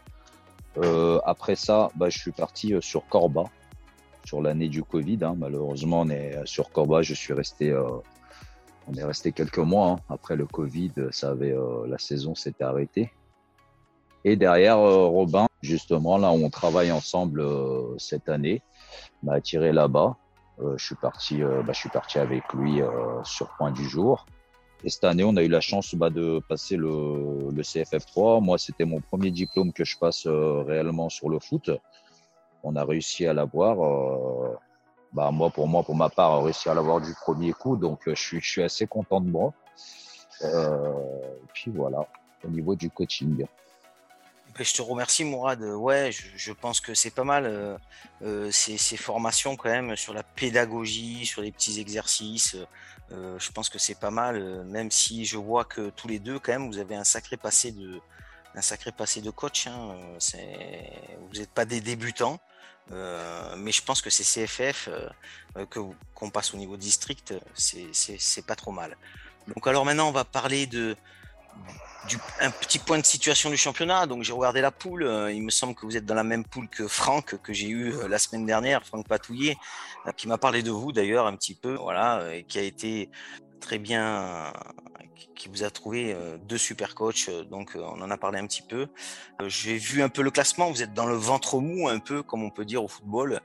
Euh, 0.76 1.18
après 1.24 1.56
ça, 1.56 1.90
bah, 1.96 2.10
je 2.10 2.18
suis 2.18 2.32
parti 2.32 2.74
sur 2.80 3.06
Corba, 3.06 3.44
sur 4.26 4.42
l'année 4.42 4.68
du 4.68 4.82
Covid. 4.82 5.18
Hein. 5.22 5.36
Malheureusement, 5.38 6.06
sur 6.44 6.70
Corba. 6.70 7.00
Je 7.00 7.14
suis 7.14 7.32
resté 7.32 7.72
quelques 9.32 9.58
mois. 9.58 9.92
Hein. 9.92 9.96
Après 10.10 10.36
le 10.36 10.44
Covid, 10.44 10.92
ça 11.10 11.30
avait, 11.30 11.56
la 11.86 11.98
saison 11.98 12.34
s'était 12.34 12.64
arrêtée. 12.64 13.10
Et 14.24 14.36
derrière, 14.36 14.78
Robin, 14.78 15.47
justement, 15.62 16.18
là 16.18 16.30
on 16.30 16.50
travaille 16.50 16.92
ensemble 16.92 17.44
cette 17.98 18.28
année, 18.28 18.62
m'a 19.22 19.34
attiré 19.34 19.72
là-bas. 19.72 20.16
je 20.76 20.84
suis 20.84 20.94
parti, 20.94 21.38
bah, 21.40 21.72
je 21.72 21.78
suis 21.78 21.88
parti 21.88 22.18
avec 22.18 22.52
lui 22.52 22.80
sur 23.24 23.48
Point 23.56 23.72
du 23.72 23.88
Jour. 23.88 24.26
Et 24.84 24.90
cette 24.90 25.04
année, 25.04 25.24
on 25.24 25.36
a 25.36 25.42
eu 25.42 25.48
la 25.48 25.60
chance 25.60 25.94
bah, 25.94 26.10
de 26.10 26.40
passer 26.48 26.76
le, 26.76 27.50
le 27.50 27.62
CFF3. 27.62 28.42
Moi, 28.42 28.58
c'était 28.58 28.84
mon 28.84 29.00
premier 29.00 29.30
diplôme 29.30 29.72
que 29.72 29.84
je 29.84 29.98
passe 29.98 30.26
euh, 30.26 30.62
réellement 30.62 31.08
sur 31.08 31.28
le 31.28 31.40
foot. 31.40 31.70
On 32.62 32.76
a 32.76 32.84
réussi 32.84 33.26
à 33.26 33.32
l'avoir. 33.32 33.82
Euh, 33.82 34.56
bah, 35.12 35.30
moi, 35.32 35.50
pour 35.50 35.66
moi, 35.66 35.82
pour 35.82 35.96
ma 35.96 36.08
part, 36.08 36.44
réussi 36.44 36.68
à 36.68 36.74
l'avoir 36.74 37.00
du 37.00 37.12
premier 37.14 37.52
coup. 37.52 37.76
Donc, 37.76 38.06
euh, 38.06 38.14
je 38.14 38.20
suis, 38.20 38.40
je 38.40 38.48
suis 38.48 38.62
assez 38.62 38.86
content 38.86 39.20
de 39.20 39.28
moi. 39.28 39.52
Euh, 40.42 40.92
et 41.42 41.46
puis 41.52 41.72
voilà, 41.72 42.06
au 42.44 42.48
niveau 42.48 42.76
du 42.76 42.88
coaching. 42.88 43.46
Je 44.64 44.74
te 44.74 44.82
remercie 44.82 45.24
Mourad. 45.24 45.62
Ouais, 45.62 46.10
je, 46.12 46.52
pense 46.52 46.80
que 46.80 46.92
c'est 46.92 47.10
pas 47.10 47.24
mal 47.24 47.46
euh, 47.46 47.78
euh, 48.22 48.50
ces, 48.50 48.96
formations 48.96 49.56
quand 49.56 49.68
même 49.68 49.94
sur 49.94 50.12
la 50.12 50.22
pédagogie, 50.22 51.26
sur 51.26 51.42
les 51.42 51.52
petits 51.52 51.80
exercices. 51.80 52.56
Euh, 53.12 53.38
je 53.38 53.52
pense 53.52 53.68
que 53.68 53.78
c'est 53.78 53.98
pas 53.98 54.10
mal, 54.10 54.64
même 54.64 54.90
si 54.90 55.24
je 55.24 55.36
vois 55.36 55.64
que 55.64 55.90
tous 55.90 56.08
les 56.08 56.18
deux, 56.18 56.38
quand 56.38 56.52
même, 56.52 56.68
vous 56.68 56.78
avez 56.78 56.96
un 56.96 57.04
sacré 57.04 57.36
passé 57.36 57.70
de, 57.70 58.00
un 58.54 58.62
sacré 58.62 58.90
passé 58.90 59.20
de 59.20 59.30
coach. 59.30 59.68
Hein. 59.68 59.96
Vous 61.30 61.38
n'êtes 61.38 61.52
pas 61.52 61.64
des 61.64 61.80
débutants, 61.80 62.40
mais 62.90 63.70
je 63.72 63.82
pense 63.82 64.02
que 64.02 64.10
ces 64.10 64.24
CFF 64.24 64.88
qu'on 66.14 66.30
passe 66.30 66.52
au 66.52 66.56
niveau 66.56 66.76
district, 66.76 67.32
c'est 67.54 68.46
pas 68.46 68.56
trop 68.56 68.72
mal. 68.72 68.96
Donc 69.46 69.66
alors 69.68 69.84
maintenant, 69.84 70.08
on 70.08 70.12
va 70.12 70.24
parler 70.24 70.66
de 70.66 70.96
un 72.40 72.50
petit 72.50 72.78
point 72.78 72.98
de 72.98 73.04
situation 73.04 73.50
du 73.50 73.56
championnat. 73.56 74.06
Donc 74.06 74.22
j'ai 74.22 74.32
regardé 74.32 74.60
la 74.60 74.70
poule. 74.70 75.02
Euh, 75.02 75.32
il 75.32 75.42
me 75.42 75.50
semble 75.50 75.74
que 75.74 75.86
vous 75.86 75.96
êtes 75.96 76.06
dans 76.06 76.14
la 76.14 76.24
même 76.24 76.44
poule 76.44 76.68
que 76.68 76.86
Franck 76.88 77.40
que 77.42 77.52
j'ai 77.52 77.68
eu 77.68 77.92
euh, 77.92 78.08
la 78.08 78.18
semaine 78.18 78.46
dernière, 78.46 78.84
Franck 78.84 79.06
Patouillet, 79.08 79.56
euh, 80.06 80.12
qui 80.12 80.28
m'a 80.28 80.38
parlé 80.38 80.62
de 80.62 80.70
vous 80.70 80.92
d'ailleurs 80.92 81.26
un 81.26 81.36
petit 81.36 81.54
peu, 81.54 81.74
voilà, 81.74 82.34
et 82.34 82.44
qui 82.44 82.58
a 82.58 82.62
été 82.62 83.10
très 83.60 83.78
bien, 83.78 84.52
qui 85.34 85.48
vous 85.48 85.64
a 85.64 85.70
trouvé 85.70 86.16
deux 86.44 86.58
super 86.58 86.94
coachs. 86.94 87.28
Donc 87.50 87.72
on 87.74 88.00
en 88.00 88.10
a 88.10 88.16
parlé 88.16 88.38
un 88.38 88.46
petit 88.46 88.62
peu. 88.62 88.86
J'ai 89.46 89.76
vu 89.76 90.02
un 90.02 90.08
peu 90.08 90.22
le 90.22 90.30
classement. 90.30 90.70
Vous 90.70 90.82
êtes 90.82 90.94
dans 90.94 91.06
le 91.06 91.16
ventre 91.16 91.58
mou 91.58 91.88
un 91.88 91.98
peu, 91.98 92.22
comme 92.22 92.44
on 92.44 92.50
peut 92.50 92.64
dire 92.64 92.84
au 92.84 92.88
football. 92.88 93.40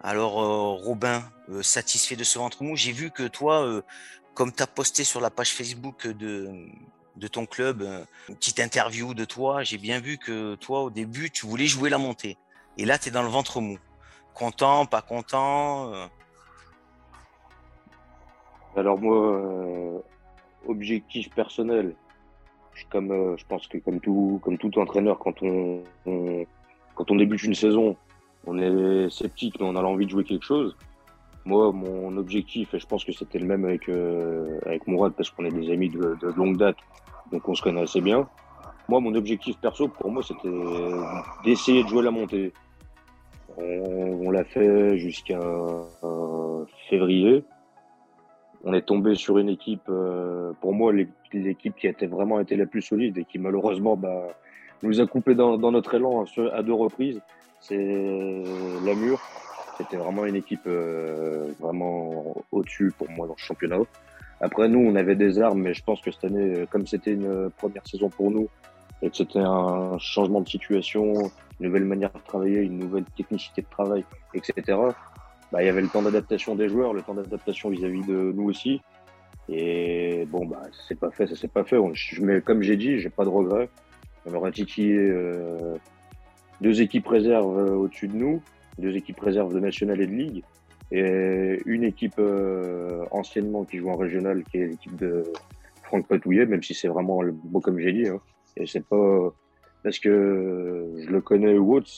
Alors 0.00 0.34
Robin, 0.80 1.28
satisfait 1.60 2.14
de 2.14 2.22
ce 2.22 2.38
ventre 2.38 2.62
mou. 2.62 2.76
J'ai 2.76 2.92
vu 2.92 3.10
que 3.10 3.24
toi, 3.24 3.82
comme 4.34 4.52
tu 4.52 4.62
as 4.62 4.68
posté 4.68 5.02
sur 5.02 5.20
la 5.20 5.30
page 5.30 5.50
Facebook 5.50 6.06
de 6.06 6.68
de 7.16 7.28
ton 7.28 7.46
club, 7.46 7.82
euh, 7.82 8.04
une 8.28 8.36
petite 8.36 8.60
interview 8.60 9.14
de 9.14 9.24
toi. 9.24 9.62
J'ai 9.62 9.78
bien 9.78 10.00
vu 10.00 10.18
que 10.18 10.54
toi, 10.56 10.82
au 10.82 10.90
début, 10.90 11.30
tu 11.30 11.46
voulais 11.46 11.66
jouer 11.66 11.90
la 11.90 11.98
montée. 11.98 12.36
Et 12.78 12.84
là, 12.84 12.98
tu 12.98 13.08
es 13.08 13.12
dans 13.12 13.22
le 13.22 13.28
ventre 13.28 13.60
mou. 13.60 13.78
Content, 14.34 14.86
pas 14.86 15.02
content 15.02 15.92
euh? 15.92 16.06
Alors 18.76 18.98
moi, 18.98 19.16
euh, 19.16 19.98
objectif 20.66 21.28
personnel, 21.34 21.94
je, 22.72 22.84
comme, 22.90 23.36
je 23.36 23.44
pense 23.44 23.66
que 23.66 23.76
comme 23.76 24.00
tout, 24.00 24.40
comme 24.42 24.56
tout 24.56 24.78
entraîneur, 24.78 25.18
quand 25.18 25.42
on, 25.42 25.82
quand 26.94 27.10
on 27.10 27.16
débute 27.16 27.42
une 27.42 27.54
saison, 27.54 27.96
on 28.46 28.58
est 28.58 29.10
sceptique, 29.10 29.60
mais 29.60 29.66
on 29.66 29.76
a 29.76 29.82
l'envie 29.82 30.06
de 30.06 30.10
jouer 30.10 30.24
quelque 30.24 30.46
chose. 30.46 30.74
Moi, 31.44 31.72
mon 31.72 32.16
objectif, 32.16 32.72
et 32.74 32.78
je 32.78 32.86
pense 32.86 33.04
que 33.04 33.12
c'était 33.12 33.38
le 33.38 33.46
même 33.46 33.64
avec, 33.64 33.88
avec 34.64 34.86
Mourad, 34.86 35.12
parce 35.12 35.30
qu'on 35.30 35.44
est 35.44 35.50
des 35.50 35.72
amis 35.72 35.88
de, 35.88 36.16
de 36.20 36.28
longue 36.36 36.56
date, 36.56 36.76
donc 37.32 37.48
on 37.48 37.54
se 37.54 37.62
connaît 37.62 37.82
assez 37.82 38.00
bien. 38.00 38.28
Moi, 38.88 39.00
mon 39.00 39.14
objectif 39.14 39.56
perso, 39.58 39.88
pour 39.88 40.10
moi, 40.10 40.22
c'était 40.22 40.48
d'essayer 41.44 41.82
de 41.82 41.88
jouer 41.88 42.02
la 42.02 42.10
montée. 42.10 42.52
On, 43.56 44.30
l'a 44.30 44.44
fait 44.44 44.98
jusqu'à 44.98 45.40
euh, 45.40 46.64
février. 46.88 47.44
On 48.64 48.72
est 48.72 48.82
tombé 48.82 49.14
sur 49.14 49.38
une 49.38 49.48
équipe, 49.48 49.88
euh, 49.88 50.52
pour 50.60 50.72
moi, 50.72 50.92
l'équipe 50.92 51.74
qui 51.76 51.88
a 51.88 51.92
vraiment 52.06 52.40
été 52.40 52.56
la 52.56 52.66
plus 52.66 52.82
solide 52.82 53.18
et 53.18 53.24
qui 53.24 53.38
malheureusement 53.38 53.96
bah, 53.96 54.28
nous 54.82 55.00
a 55.00 55.06
coupé 55.06 55.34
dans, 55.34 55.58
notre 55.58 55.94
élan 55.94 56.24
à 56.52 56.62
deux 56.62 56.72
reprises. 56.72 57.20
C'est 57.60 58.42
Lamur. 58.84 59.20
C'était 59.78 59.96
vraiment 59.96 60.26
une 60.26 60.36
équipe 60.36 60.66
euh, 60.66 61.52
vraiment 61.60 62.36
au-dessus 62.50 62.92
pour 62.96 63.10
moi 63.10 63.26
dans 63.26 63.34
le 63.34 63.42
championnat. 63.42 63.78
Après, 64.42 64.68
nous, 64.68 64.80
on 64.80 64.96
avait 64.96 65.14
des 65.14 65.40
armes, 65.40 65.62
mais 65.62 65.72
je 65.72 65.84
pense 65.84 66.00
que 66.00 66.10
cette 66.10 66.24
année, 66.24 66.56
euh, 66.56 66.66
comme 66.66 66.86
c'était 66.86 67.12
une 67.12 67.26
euh, 67.26 67.48
première 67.56 67.86
saison 67.86 68.10
pour 68.10 68.30
nous, 68.30 68.48
et 69.00 69.08
que 69.08 69.16
c'était 69.16 69.38
un 69.38 69.96
changement 69.98 70.40
de 70.40 70.48
situation, 70.48 71.14
une 71.60 71.66
nouvelle 71.66 71.84
manière 71.84 72.12
de 72.12 72.18
travailler, 72.26 72.60
une 72.60 72.78
nouvelle 72.78 73.04
technicité 73.16 73.62
de 73.62 73.68
travail, 73.70 74.04
etc., 74.34 74.78
bah, 75.52 75.62
il 75.62 75.66
y 75.66 75.68
avait 75.68 75.80
le 75.80 75.88
temps 75.88 76.02
d'adaptation 76.02 76.56
des 76.56 76.68
joueurs, 76.68 76.92
le 76.92 77.02
temps 77.02 77.14
d'adaptation 77.14 77.70
vis-à-vis 77.70 78.04
de 78.04 78.32
nous 78.34 78.48
aussi. 78.48 78.82
Et 79.48 80.26
bon, 80.28 80.46
bah, 80.46 80.62
c'est 80.88 80.98
pas 80.98 81.10
fait, 81.10 81.26
ça 81.28 81.36
s'est 81.36 81.48
pas 81.48 81.62
fait. 81.62 81.76
Mais 82.20 82.40
comme 82.40 82.62
j'ai 82.62 82.76
dit, 82.76 82.98
j'ai 82.98 83.10
pas 83.10 83.24
de 83.24 83.28
regrets. 83.28 83.68
On 84.26 84.34
aura 84.34 84.50
titillé 84.50 84.96
euh, 84.96 85.76
deux 86.60 86.80
équipes 86.80 87.06
réserves 87.06 87.76
au-dessus 87.76 88.08
de 88.08 88.16
nous, 88.16 88.42
deux 88.78 88.96
équipes 88.96 89.20
réserves 89.20 89.54
de 89.54 89.60
national 89.60 90.00
et 90.00 90.06
de 90.06 90.12
ligue 90.12 90.44
et 90.92 91.62
une 91.64 91.84
équipe 91.84 92.18
euh, 92.18 93.04
anciennement 93.10 93.64
qui 93.64 93.78
joue 93.78 93.88
en 93.88 93.96
régional, 93.96 94.44
qui 94.44 94.58
est 94.58 94.66
l'équipe 94.66 94.94
de 94.96 95.24
Franck 95.84 96.06
Patouillet, 96.06 96.44
même 96.44 96.62
si 96.62 96.74
c'est 96.74 96.88
vraiment 96.88 97.22
le 97.22 97.32
beau 97.32 97.60
comme 97.60 97.78
j'ai 97.78 97.92
dit. 97.92 98.08
Hein. 98.08 98.20
Et 98.56 98.66
c'est 98.66 98.84
pas 98.84 99.32
parce 99.82 99.98
que 99.98 100.92
je 100.98 101.10
le 101.10 101.20
connais 101.22 101.56
ou 101.56 101.76
autre, 101.76 101.88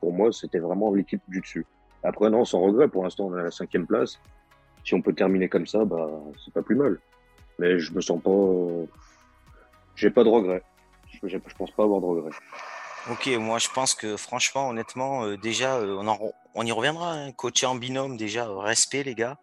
pour 0.00 0.12
moi 0.12 0.32
c'était 0.32 0.58
vraiment 0.58 0.92
l'équipe 0.92 1.22
du 1.28 1.40
dessus. 1.40 1.64
Après 2.02 2.28
non, 2.28 2.44
sans 2.44 2.60
regret, 2.60 2.88
pour 2.88 3.04
l'instant 3.04 3.28
on 3.28 3.36
est 3.36 3.40
à 3.40 3.44
la 3.44 3.50
cinquième 3.52 3.86
place. 3.86 4.18
Si 4.84 4.94
on 4.94 5.02
peut 5.02 5.12
terminer 5.12 5.48
comme 5.48 5.66
ça, 5.66 5.84
bah 5.84 6.10
c'est 6.44 6.52
pas 6.52 6.62
plus 6.62 6.74
mal. 6.74 6.98
Mais 7.60 7.78
je 7.78 7.94
me 7.94 8.00
sens 8.00 8.20
pas, 8.20 8.50
j'ai 9.94 10.10
pas 10.10 10.24
de 10.24 10.28
regrets. 10.28 10.62
Je, 11.22 11.28
je 11.28 11.38
pense 11.56 11.70
pas 11.70 11.84
avoir 11.84 12.00
de 12.00 12.06
regrets. 12.06 12.30
Ok, 13.08 13.28
moi 13.28 13.58
je 13.58 13.68
pense 13.70 13.94
que 13.94 14.16
franchement, 14.18 14.68
honnêtement, 14.68 15.24
euh, 15.24 15.38
déjà, 15.38 15.76
euh, 15.76 16.02
on, 16.54 16.66
y 16.66 16.72
reviendra. 16.72 17.12
Hein. 17.14 17.32
Coacher 17.32 17.66
en 17.66 17.74
binôme, 17.74 18.18
déjà, 18.18 18.46
respect 18.48 19.02
les 19.02 19.14
gars. 19.14 19.38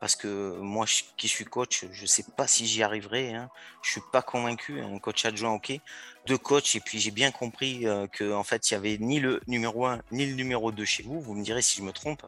Parce 0.00 0.16
que 0.16 0.56
moi 0.58 0.86
qui 1.16 1.28
suis 1.28 1.44
coach, 1.44 1.84
je 1.92 2.06
sais 2.06 2.24
pas 2.36 2.48
si 2.48 2.66
j'y 2.66 2.82
arriverai. 2.82 3.34
Hein. 3.34 3.50
Je 3.82 3.90
suis 3.90 4.00
pas 4.12 4.22
convaincu. 4.22 4.80
Un 4.80 4.98
coach 4.98 5.24
adjoint, 5.26 5.52
ok. 5.52 5.78
Deux 6.26 6.38
coachs, 6.38 6.74
et 6.74 6.80
puis 6.80 6.98
j'ai 6.98 7.10
bien 7.10 7.30
compris 7.30 7.86
euh, 7.86 8.06
que 8.08 8.32
en 8.32 8.42
fait, 8.44 8.70
il 8.70 8.74
y 8.74 8.76
avait 8.76 8.96
ni 8.98 9.20
le 9.20 9.40
numéro 9.46 9.86
1 9.86 10.00
ni 10.10 10.26
le 10.26 10.34
numéro 10.34 10.72
2 10.72 10.84
chez 10.84 11.02
vous. 11.02 11.20
Vous 11.20 11.34
me 11.34 11.44
direz 11.44 11.62
si 11.62 11.76
je 11.76 11.82
me 11.82 11.92
trompe. 11.92 12.22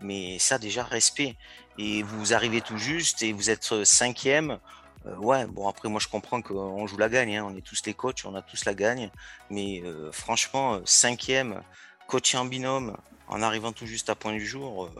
Mais 0.00 0.38
ça, 0.38 0.58
déjà, 0.58 0.82
respect. 0.82 1.36
Et 1.78 2.02
vous 2.02 2.32
arrivez 2.32 2.62
tout 2.62 2.78
juste 2.78 3.22
et 3.22 3.32
vous 3.32 3.50
êtes 3.50 3.84
cinquième. 3.84 4.58
Euh, 5.06 5.16
ouais, 5.16 5.46
bon 5.46 5.68
après 5.68 5.88
moi 5.88 6.00
je 6.00 6.08
comprends 6.08 6.42
qu'on 6.42 6.86
joue 6.86 6.96
la 6.96 7.08
gagne, 7.08 7.36
hein. 7.36 7.46
on 7.48 7.56
est 7.56 7.62
tous 7.62 7.82
les 7.86 7.94
coachs, 7.94 8.22
on 8.24 8.34
a 8.34 8.42
tous 8.42 8.64
la 8.64 8.74
gagne, 8.74 9.10
mais 9.50 9.82
euh, 9.84 10.12
franchement 10.12 10.74
euh, 10.74 10.80
cinquième, 10.84 11.62
coaché 12.06 12.38
en 12.38 12.44
binôme, 12.44 12.96
en 13.28 13.42
arrivant 13.42 13.72
tout 13.72 13.86
juste 13.86 14.10
à 14.10 14.14
point 14.14 14.32
du 14.32 14.46
jour, 14.46 14.90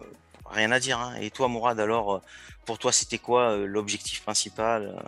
rien 0.47 0.73
à 0.73 0.80
dire. 0.80 0.99
Hein. 0.99 1.14
Et 1.21 1.30
toi 1.30 1.49
Mourad 1.49 1.78
alors, 1.78 2.21
pour 2.64 2.78
toi 2.78 2.90
c'était 2.92 3.18
quoi 3.18 3.56
l'objectif 3.56 4.23
principal 4.23 5.02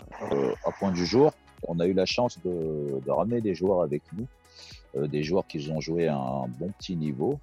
À 0.65 0.71
point 0.79 0.93
du 0.93 1.05
jour, 1.07 1.33
on 1.67 1.81
a 1.81 1.87
eu 1.87 1.93
la 1.93 2.07
chance 2.07 2.39
de, 2.45 3.01
de 3.05 3.11
ramener 3.11 3.41
des 3.41 3.55
joueurs 3.55 3.83
avec 3.83 4.03
nous, 4.13 4.29
des 5.09 5.25
joueurs 5.25 5.47
qui 5.47 5.71
ont 5.71 5.81
joué 5.81 6.07
à 6.07 6.17
un 6.17 6.47
bon 6.47 6.71
petit 6.79 6.95
niveau, 6.95 7.41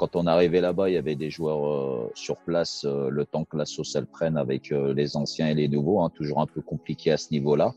quand 0.00 0.16
on 0.16 0.26
arrivait 0.26 0.62
là-bas, 0.62 0.88
il 0.88 0.94
y 0.94 0.96
avait 0.96 1.14
des 1.14 1.28
joueurs 1.28 1.66
euh, 1.66 2.10
sur 2.14 2.38
place, 2.38 2.86
euh, 2.86 3.10
le 3.10 3.26
temps 3.26 3.44
que 3.44 3.58
la 3.58 3.66
sauce 3.66 3.94
elle 3.96 4.06
prenne 4.06 4.38
avec 4.38 4.72
euh, 4.72 4.94
les 4.94 5.14
anciens 5.14 5.48
et 5.48 5.54
les 5.54 5.68
nouveaux, 5.68 6.00
hein, 6.00 6.08
toujours 6.08 6.40
un 6.40 6.46
peu 6.46 6.62
compliqué 6.62 7.12
à 7.12 7.18
ce 7.18 7.30
niveau-là, 7.32 7.74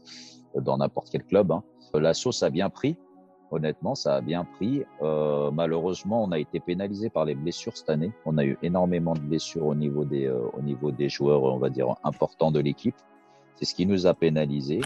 dans 0.55 0.77
n'importe 0.77 1.09
quel 1.11 1.25
club. 1.25 1.51
Hein. 1.51 1.63
La 1.93 2.13
sauce 2.13 2.41
a 2.41 2.49
bien 2.49 2.69
pris, 2.69 2.95
honnêtement, 3.51 3.93
ça 3.93 4.15
a 4.15 4.21
bien 4.21 4.45
pris. 4.45 4.83
malheureusement, 5.51 6.23
on 6.23 6.31
a 6.31 6.39
été 6.39 6.61
pénalisé 6.61 7.09
par 7.09 7.25
les 7.25 7.35
blessures 7.35 7.75
cette 7.75 7.89
année. 7.89 8.13
On 8.25 8.37
a 8.37 8.45
eu 8.45 8.57
énormément 8.63 9.13
de 9.15 9.19
blessures 9.19 9.67
au 9.67 9.75
niveau 9.75 10.05
des, 10.05 10.29
au 10.29 10.61
niveau 10.61 10.91
des 10.91 11.09
joueurs, 11.09 11.43
on 11.43 11.57
va 11.57 11.69
dire, 11.69 11.93
importants 12.05 12.51
de 12.51 12.61
l'équipe. 12.61 12.95
C'est 13.57 13.65
ce 13.65 13.75
qui 13.75 13.85
nous 13.85 14.07
a 14.07 14.13
pénalisé. 14.13 14.79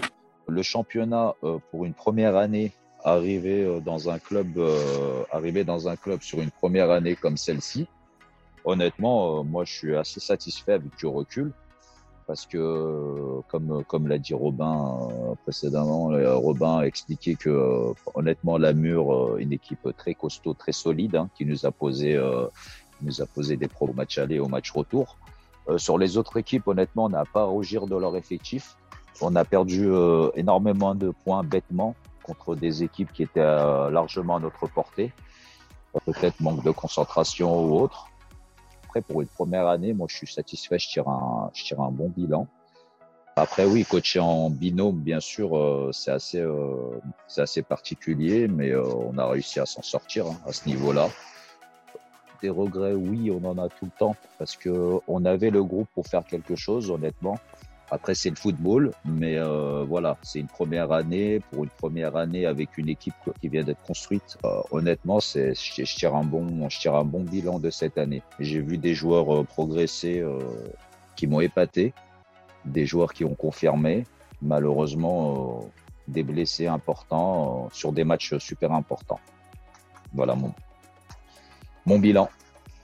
Le 0.47 0.61
championnat, 0.63 1.35
pour 1.71 1.85
une 1.85 1.93
première 1.93 2.35
année, 2.35 2.73
arriver 3.07 3.63
euh, 3.63 3.79
dans 3.79 4.09
un 4.09 4.19
club, 4.19 4.57
euh, 4.57 5.23
arriver 5.31 5.63
dans 5.63 5.87
un 5.87 5.95
club 5.95 6.21
sur 6.21 6.41
une 6.41 6.51
première 6.51 6.91
année 6.91 7.15
comme 7.15 7.37
celle-ci, 7.37 7.87
honnêtement, 8.65 9.39
euh, 9.39 9.43
moi, 9.43 9.63
je 9.63 9.73
suis 9.73 9.95
assez 9.95 10.19
satisfait 10.19 10.73
avec 10.73 10.95
du 10.97 11.07
recul 11.07 11.51
parce 12.27 12.45
que, 12.45 13.39
comme, 13.47 13.85
comme 13.85 14.09
l'a 14.09 14.17
dit 14.17 14.33
Robin 14.33 15.07
précédemment, 15.43 16.09
Robin 16.37 16.79
a 16.79 16.81
expliqué 16.83 17.35
que, 17.35 17.93
honnêtement, 18.15 18.57
la 18.57 18.73
Mur, 18.73 19.37
une 19.37 19.53
équipe 19.53 19.87
très 19.95 20.13
costaud, 20.13 20.53
très 20.53 20.73
solide, 20.73 21.15
hein, 21.15 21.29
qui 21.37 21.45
nous 21.45 21.65
a 21.65 21.71
posé, 21.71 22.21
nous 23.01 23.21
a 23.21 23.25
posé 23.27 23.55
des 23.55 23.69
pros 23.69 23.87
au 23.87 23.93
match 23.93 24.17
aller, 24.17 24.39
au 24.39 24.49
match 24.49 24.71
retour. 24.71 25.15
sur 25.77 25.97
les 25.97 26.17
autres 26.17 26.35
équipes, 26.35 26.67
honnêtement, 26.67 27.05
on 27.05 27.09
n'a 27.09 27.23
pas 27.23 27.43
à 27.43 27.45
rougir 27.45 27.87
de 27.87 27.95
leur 27.95 28.17
effectif. 28.17 28.75
On 29.21 29.33
a 29.37 29.45
perdu 29.45 29.87
énormément 30.35 30.95
de 30.95 31.13
points 31.23 31.43
bêtement 31.45 31.95
contre 32.27 32.55
des 32.55 32.83
équipes 32.83 33.11
qui 33.13 33.23
étaient 33.23 33.39
largement 33.41 34.35
à 34.35 34.39
notre 34.39 34.67
portée. 34.67 35.11
Peut-être 36.05 36.39
manque 36.41 36.63
de 36.63 36.71
concentration 36.71 37.59
ou 37.59 37.79
autre. 37.79 38.07
Après, 38.85 39.01
pour 39.01 39.21
une 39.21 39.27
première 39.27 39.67
année, 39.67 39.93
moi, 39.93 40.07
je 40.09 40.17
suis 40.17 40.27
satisfait. 40.27 40.77
Je 40.77 40.89
tire 40.89 41.07
un, 41.07 41.49
je 41.53 41.63
tire 41.63 41.81
un 41.81 41.89
bon 41.89 42.09
bilan. 42.09 42.47
Après, 43.39 43.65
oui, 43.65 43.85
coacher 43.85 44.19
en 44.19 44.49
binôme, 44.49 44.97
bien 44.97 45.19
sûr, 45.19 45.55
euh, 45.55 45.91
c'est 45.93 46.09
assez, 46.09 46.39
euh, 46.39 46.99
assez 47.37 47.61
particulier, 47.61 48.47
mais 48.47 48.71
euh, 48.71 48.83
on 48.83 49.15
a 49.19 49.27
réussi 49.27 49.59
à 49.59 49.67
s'en 49.67 49.83
sortir 49.83 50.25
hein, 50.25 50.37
à 50.47 50.51
ce 50.51 50.67
niveau-là. 50.67 51.07
Des 52.41 52.49
regrets, 52.49 52.95
oui, 52.95 53.29
on 53.29 53.47
en 53.47 53.59
a 53.59 53.69
tout 53.69 53.85
le 53.85 53.91
temps 53.99 54.15
parce 54.39 54.55
que 54.55 54.99
on 55.07 55.23
avait 55.23 55.51
le 55.51 55.63
groupe 55.63 55.87
pour 55.93 56.07
faire 56.07 56.25
quelque 56.25 56.55
chose, 56.55 56.89
honnêtement. 56.89 57.37
Après, 57.89 58.15
c'est 58.15 58.29
le 58.29 58.35
football, 58.35 58.91
mais 59.05 59.37
voilà, 59.85 60.17
c'est 60.21 60.39
une 60.39 60.47
première 60.47 60.91
année. 60.91 61.39
Pour 61.51 61.63
une 61.63 61.69
première 61.69 62.17
année 62.17 62.45
avec 62.45 62.77
une 62.77 62.89
équipe 62.89 63.13
qui 63.39 63.47
vient 63.47 63.63
d'être 63.63 63.81
construite, 63.83 64.37
honnêtement, 64.71 65.19
c'est, 65.21 65.53
je, 65.55 65.83
tire 65.83 66.15
un 66.15 66.25
bon, 66.25 66.67
je 66.69 66.79
tire 66.79 66.95
un 66.95 67.05
bon 67.05 67.23
bilan 67.23 67.59
de 67.59 67.69
cette 67.69 67.97
année. 67.97 68.21
J'ai 68.39 68.59
vu 68.59 68.77
des 68.77 68.93
joueurs 68.93 69.45
progresser 69.45 70.21
qui 71.15 71.27
m'ont 71.27 71.39
épaté 71.39 71.93
des 72.67 72.85
joueurs 72.85 73.13
qui 73.13 73.23
ont 73.23 73.35
confirmé, 73.35 74.03
malheureusement 74.41 75.61
euh, 75.63 75.67
des 76.07 76.23
blessés 76.23 76.67
importants 76.67 77.65
euh, 77.65 77.69
sur 77.71 77.91
des 77.91 78.03
matchs 78.03 78.37
super 78.37 78.71
importants. 78.71 79.19
Voilà 80.13 80.35
mon, 80.35 80.53
mon 81.85 81.99
bilan. 81.99 82.29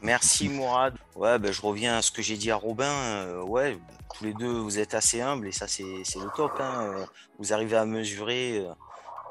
Merci 0.03 0.50
Mourad. 0.50 0.93
Ouais, 1.15 1.39
ben, 1.39 1.53
je 1.53 1.62
reviens 1.62 1.98
à 1.98 2.01
ce 2.01 2.12
que 2.12 2.22
j'ai 2.22 2.36
dit 2.36 2.51
à 2.51 2.57
Robin. 2.57 2.91
Euh, 2.91 3.41
ouais, 3.41 3.79
tous 4.13 4.25
les 4.25 4.33
deux, 4.33 4.51
vous 4.51 4.77
êtes 4.77 4.95
assez 4.95 5.22
humbles 5.22 5.48
et 5.48 5.53
ça, 5.53 5.65
c'est 5.69 5.83
le 5.83 6.36
top. 6.36 6.51
Hein. 6.60 7.05
Vous 7.39 7.53
arrivez 7.53 7.77
à 7.77 7.86
mesurer 7.86 8.67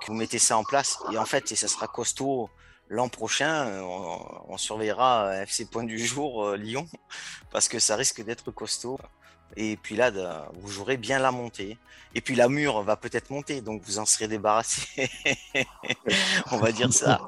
que 0.00 0.06
vous 0.06 0.14
mettez 0.14 0.38
ça 0.38 0.56
en 0.56 0.64
place. 0.64 0.98
Et 1.12 1.18
en 1.18 1.26
fait, 1.26 1.52
et 1.52 1.56
ça 1.56 1.68
sera 1.68 1.88
costaud 1.88 2.48
l'an 2.88 3.10
prochain. 3.10 3.82
On, 3.82 4.56
surveillera 4.56 5.42
FC 5.42 5.66
Point 5.66 5.84
du 5.84 5.98
Jour 5.98 6.52
Lyon 6.52 6.88
parce 7.50 7.68
que 7.68 7.78
ça 7.78 7.94
risque 7.94 8.24
d'être 8.24 8.50
costaud. 8.50 8.98
Et 9.56 9.76
puis 9.76 9.96
là, 9.96 10.10
vous 10.54 10.68
jouerez 10.68 10.96
bien 10.96 11.18
la 11.18 11.30
montée. 11.30 11.78
Et 12.14 12.20
puis 12.20 12.34
la 12.34 12.48
mur 12.48 12.82
va 12.82 12.96
peut-être 12.96 13.30
monter, 13.30 13.62
donc 13.62 13.82
vous 13.84 13.98
en 13.98 14.04
serez 14.04 14.28
débarrassé. 14.28 15.08
On 16.50 16.58
va 16.58 16.70
dire 16.70 16.92
ça. 16.92 17.20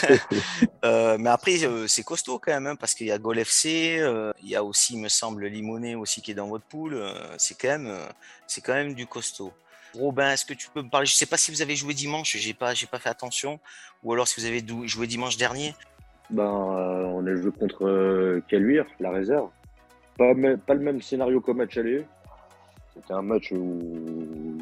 euh, 0.84 1.18
mais 1.18 1.28
après, 1.28 1.62
euh, 1.64 1.86
c'est 1.86 2.04
costaud 2.04 2.38
quand 2.38 2.52
même, 2.52 2.66
hein, 2.68 2.76
parce 2.76 2.94
qu'il 2.94 3.06
y 3.06 3.12
a 3.12 3.18
Gol 3.18 3.38
FC, 3.38 3.98
euh, 3.98 4.32
il 4.42 4.48
y 4.48 4.56
a 4.56 4.64
aussi, 4.64 4.94
il 4.94 5.00
me 5.00 5.08
semble, 5.08 5.46
Limonet 5.46 5.94
aussi 5.94 6.22
qui 6.22 6.30
est 6.30 6.34
dans 6.34 6.48
votre 6.48 6.64
poule. 6.64 7.02
C'est 7.36 7.58
quand 7.58 7.68
même, 7.68 7.98
c'est 8.46 8.62
quand 8.62 8.74
même 8.74 8.94
du 8.94 9.06
costaud. 9.06 9.52
Robin, 9.94 10.32
est-ce 10.32 10.46
que 10.46 10.54
tu 10.54 10.68
peux 10.70 10.82
me 10.82 10.88
parler? 10.88 11.06
Je 11.06 11.14
ne 11.14 11.18
sais 11.18 11.26
pas 11.26 11.36
si 11.36 11.50
vous 11.50 11.60
avez 11.60 11.76
joué 11.76 11.92
dimanche, 11.92 12.36
j'ai 12.36 12.54
pas, 12.54 12.72
j'ai 12.72 12.86
pas 12.86 12.98
fait 12.98 13.08
attention, 13.08 13.58
ou 14.02 14.12
alors 14.12 14.26
si 14.26 14.40
vous 14.40 14.46
avez 14.46 14.64
joué 14.84 15.06
dimanche 15.06 15.36
dernier. 15.36 15.74
Ben, 16.30 16.44
on 16.44 17.26
a 17.26 17.34
joué 17.34 17.50
contre 17.52 18.40
Caluire, 18.48 18.86
la 19.00 19.10
réserve. 19.10 19.50
Pas, 20.18 20.34
pas 20.66 20.74
le 20.74 20.80
même 20.80 21.00
scénario 21.00 21.40
qu'au 21.40 21.54
match 21.54 21.78
aller. 21.78 22.04
C'était 22.94 23.14
un 23.14 23.22
match 23.22 23.52
où 23.52 24.58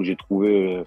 j'ai 0.00 0.16
trouvé 0.16 0.82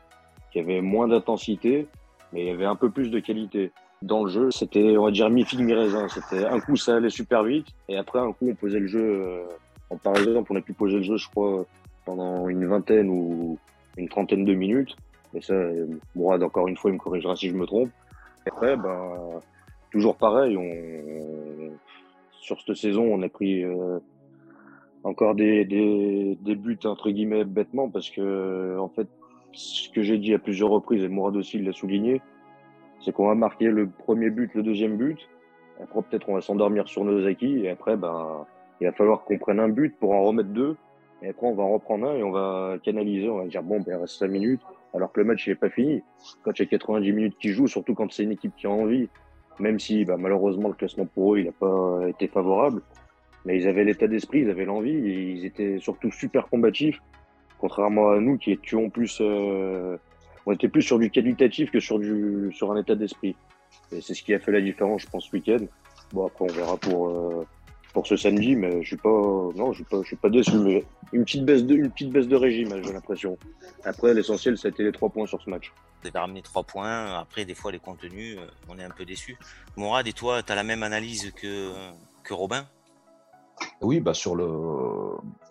qu'il 0.51 0.61
y 0.61 0.63
avait 0.63 0.81
moins 0.81 1.07
d'intensité, 1.07 1.87
mais 2.33 2.41
il 2.41 2.47
y 2.47 2.51
avait 2.51 2.65
un 2.65 2.75
peu 2.75 2.89
plus 2.89 3.09
de 3.09 3.19
qualité. 3.19 3.71
Dans 4.01 4.23
le 4.23 4.31
jeu, 4.31 4.51
c'était, 4.51 4.97
on 4.97 5.05
va 5.05 5.11
dire, 5.11 5.29
mi-figue, 5.29 5.59
mi-raisin. 5.59 6.07
C'était 6.07 6.45
un 6.45 6.59
coup, 6.59 6.75
ça 6.75 6.95
allait 6.95 7.09
super 7.09 7.43
vite, 7.43 7.67
et 7.87 7.97
après, 7.97 8.19
un 8.19 8.33
coup, 8.33 8.49
on 8.49 8.55
posait 8.55 8.79
le 8.79 8.87
jeu. 8.87 8.99
Euh, 8.99 9.43
par 10.03 10.15
exemple, 10.17 10.51
on 10.51 10.55
a 10.55 10.61
pu 10.61 10.74
poser 10.74 10.97
le 10.97 11.03
jeu, 11.03 11.17
je 11.17 11.29
crois, 11.29 11.65
pendant 12.05 12.50
une 12.50 12.65
vingtaine 12.65 13.09
ou 13.09 13.59
une 13.97 14.09
trentaine 14.09 14.45
de 14.45 14.53
minutes. 14.53 14.95
Et 15.33 15.41
ça, 15.41 15.53
Mourad, 16.15 16.41
encore 16.43 16.67
une 16.67 16.77
fois, 16.77 16.89
il 16.89 16.95
me 16.95 17.00
corrigera 17.00 17.35
si 17.35 17.50
je 17.50 17.55
me 17.55 17.65
trompe. 17.65 17.89
Et 18.45 18.50
après, 18.50 18.75
ben, 18.75 19.39
toujours 19.91 20.15
pareil, 20.15 20.57
on, 20.57 21.71
sur 22.41 22.59
cette 22.59 22.75
saison, 22.75 23.03
on 23.03 23.21
a 23.21 23.29
pris 23.29 23.63
euh, 23.63 23.99
encore 25.03 25.35
des, 25.35 25.63
buts 26.43 26.79
entre 26.85 27.11
guillemets 27.11 27.45
bêtement 27.45 27.87
parce 27.89 28.09
que 28.09 28.77
en 28.79 28.89
fait, 28.89 29.07
ce 29.53 29.89
que 29.89 30.01
j'ai 30.01 30.17
dit 30.17 30.33
à 30.33 30.39
plusieurs 30.39 30.69
reprises 30.69 31.03
et 31.03 31.07
Mourad 31.07 31.35
aussi 31.35 31.59
l'a 31.59 31.71
souligné, 31.71 32.21
c'est 32.99 33.11
qu'on 33.11 33.27
va 33.27 33.35
marquer 33.35 33.69
le 33.69 33.87
premier 33.87 34.29
but, 34.29 34.53
le 34.55 34.63
deuxième 34.63 34.97
but. 34.97 35.29
Après, 35.81 36.01
peut-être 36.01 36.29
on 36.29 36.35
va 36.35 36.41
s'endormir 36.41 36.87
sur 36.87 37.03
nos 37.03 37.25
acquis 37.25 37.59
et 37.59 37.69
après, 37.69 37.95
ben, 37.95 38.45
il 38.79 38.87
va 38.87 38.93
falloir 38.93 39.23
qu'on 39.23 39.37
prenne 39.37 39.59
un 39.59 39.69
but 39.69 39.95
pour 39.97 40.11
en 40.11 40.23
remettre 40.23 40.49
deux. 40.49 40.77
Et 41.21 41.29
après, 41.29 41.45
on 41.45 41.53
va 41.53 41.63
en 41.63 41.73
reprendre 41.73 42.07
un 42.07 42.15
et 42.15 42.23
on 42.23 42.31
va 42.31 42.77
canaliser. 42.83 43.29
On 43.29 43.37
va 43.37 43.45
dire 43.45 43.61
bon, 43.63 43.79
ben, 43.81 43.93
il 43.93 43.95
reste 43.95 44.17
cinq 44.17 44.29
minutes. 44.29 44.61
Alors 44.93 45.11
que 45.11 45.19
le 45.19 45.25
match 45.25 45.47
n'est 45.47 45.55
pas 45.55 45.69
fini. 45.69 46.01
Quand 46.43 46.57
il 46.57 46.63
y 46.63 46.65
a 46.65 46.69
90 46.69 47.13
minutes 47.13 47.37
qui 47.39 47.49
jouent, 47.49 47.67
surtout 47.67 47.93
quand 47.93 48.11
c'est 48.11 48.23
une 48.23 48.31
équipe 48.31 48.55
qui 48.55 48.67
a 48.67 48.71
envie, 48.71 49.09
même 49.61 49.79
si 49.79 50.03
bah, 50.05 50.17
malheureusement 50.17 50.67
le 50.67 50.74
classement 50.74 51.05
pour 51.05 51.35
eux 51.35 51.39
il 51.39 51.45
n'a 51.45 51.51
pas 51.51 52.07
été 52.09 52.27
favorable. 52.27 52.81
Mais 53.45 53.57
ils 53.57 53.67
avaient 53.67 53.83
l'état 53.83 54.07
d'esprit, 54.07 54.41
ils 54.41 54.50
avaient 54.50 54.65
l'envie, 54.65 54.91
ils 54.91 55.45
étaient 55.45 55.79
surtout 55.79 56.11
super 56.11 56.47
combatifs, 56.47 57.00
contrairement 57.57 58.11
à 58.11 58.19
nous 58.19 58.37
qui 58.37 58.51
étions 58.51 58.89
plus, 58.91 59.17
euh, 59.19 59.97
on 60.45 60.51
était 60.51 60.67
plus 60.67 60.83
sur 60.83 61.00
du 61.00 61.09
qualitatif 61.09 61.71
que 61.71 61.79
sur 61.79 61.97
du 61.97 62.51
sur 62.53 62.71
un 62.71 62.77
état 62.77 62.95
d'esprit. 62.95 63.35
Et 63.91 64.01
c'est 64.01 64.13
ce 64.13 64.21
qui 64.21 64.33
a 64.33 64.39
fait 64.39 64.51
la 64.51 64.61
différence, 64.61 65.03
je 65.03 65.07
pense, 65.07 65.25
ce 65.25 65.35
week-end. 65.35 65.65
Bon 66.13 66.27
après 66.27 66.45
on 66.45 66.53
verra 66.53 66.77
pour 66.77 67.09
euh, 67.09 67.47
pour 67.93 68.07
ce 68.07 68.15
samedi, 68.15 68.55
mais 68.55 68.81
je 68.81 68.87
suis 68.87 68.97
pas, 68.97 69.09
non, 69.09 69.71
je 69.71 69.77
suis 69.77 69.83
pas, 69.83 70.01
je 70.01 70.07
suis 70.07 70.15
pas 70.15 70.29
déçu. 70.29 70.57
Mais 70.57 70.85
une 71.13 71.23
petite 71.23 71.45
baisse 71.45 71.63
de, 71.63 71.75
une 71.75 71.91
petite 71.91 72.11
baisse 72.11 72.27
de 72.27 72.35
régime, 72.35 72.81
j'ai 72.83 72.93
l'impression. 72.93 73.37
Après, 73.83 74.13
l'essentiel, 74.13 74.57
ça 74.57 74.67
a 74.67 74.71
été 74.71 74.83
les 74.83 74.91
trois 74.91 75.09
points 75.09 75.27
sur 75.27 75.41
ce 75.41 75.49
match. 75.49 75.71
Vous 76.01 76.07
avez 76.07 76.19
ramené 76.19 76.41
trois 76.41 76.63
points. 76.63 77.19
Après, 77.19 77.45
des 77.45 77.53
fois, 77.53 77.71
les 77.71 77.79
contenus, 77.79 78.37
euh, 78.37 78.47
on 78.69 78.79
est 78.79 78.83
un 78.83 78.89
peu 78.89 79.05
déçu. 79.05 79.37
Mourad, 79.75 80.07
et 80.07 80.13
toi, 80.13 80.41
tu 80.41 80.51
as 80.51 80.55
la 80.55 80.63
même 80.63 80.83
analyse 80.83 81.31
que, 81.31 81.71
que 82.23 82.33
Robin? 82.33 82.65
Oui, 83.81 83.99
bah 83.99 84.15
sur 84.15 84.35
le 84.35 84.47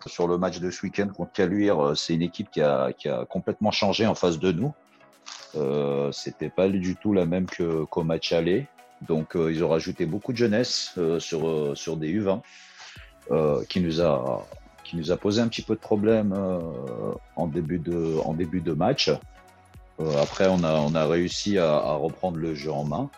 sur 0.05 0.27
le 0.27 0.37
match 0.37 0.59
de 0.59 0.69
ce 0.69 0.85
week-end 0.85 1.07
contre 1.15 1.31
Caluire, 1.31 1.79
euh, 1.79 1.95
c'est 1.95 2.13
une 2.13 2.21
équipe 2.21 2.49
qui 2.51 2.61
a, 2.61 2.91
qui 2.91 3.07
a 3.07 3.25
complètement 3.25 3.71
changé 3.71 4.05
en 4.05 4.15
face 4.15 4.37
de 4.39 4.51
nous. 4.51 4.73
Euh, 5.55 6.11
C'était 6.11 6.49
pas 6.49 6.67
du 6.67 6.95
tout 6.95 7.13
la 7.13 7.25
même 7.25 7.45
que 7.45 7.85
qu'au 7.85 8.03
match 8.03 8.33
aller. 8.33 8.67
Donc, 9.01 9.35
euh, 9.35 9.51
ils 9.51 9.63
ont 9.63 9.69
rajouté 9.69 10.05
beaucoup 10.05 10.31
de 10.31 10.37
jeunesse 10.37 10.93
euh, 10.97 11.19
sur, 11.19 11.47
euh, 11.47 11.73
sur 11.75 11.97
des 11.97 12.13
U20 12.13 12.41
qui, 13.67 13.79
nous 13.79 14.01
a, 14.01 15.17
posé 15.17 15.41
un 15.41 15.47
petit 15.47 15.61
peu 15.61 15.75
de 15.75 15.79
problème 15.79 16.33
en, 17.37 17.47
début 17.47 17.79
de, 17.79 18.73
match. 18.73 19.09
après, 20.17 20.47
on 20.49 20.63
a, 20.63 21.05
réussi 21.05 21.57
à, 21.57 21.93
reprendre 21.93 22.37
le 22.37 22.53
jeu 22.55 22.73
en 22.73 22.83
main. 22.83 23.09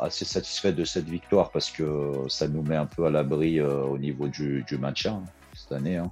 Assez 0.00 0.24
satisfait 0.24 0.72
de 0.72 0.84
cette 0.84 1.08
victoire 1.08 1.50
parce 1.50 1.70
que 1.70 2.24
ça 2.28 2.48
nous 2.48 2.62
met 2.62 2.74
un 2.74 2.86
peu 2.86 3.06
à 3.06 3.10
l'abri 3.10 3.60
au 3.60 3.98
niveau 3.98 4.26
du, 4.26 4.64
du 4.66 4.78
maintien 4.78 5.22
cette 5.54 5.70
année, 5.70 5.98
hein. 5.98 6.10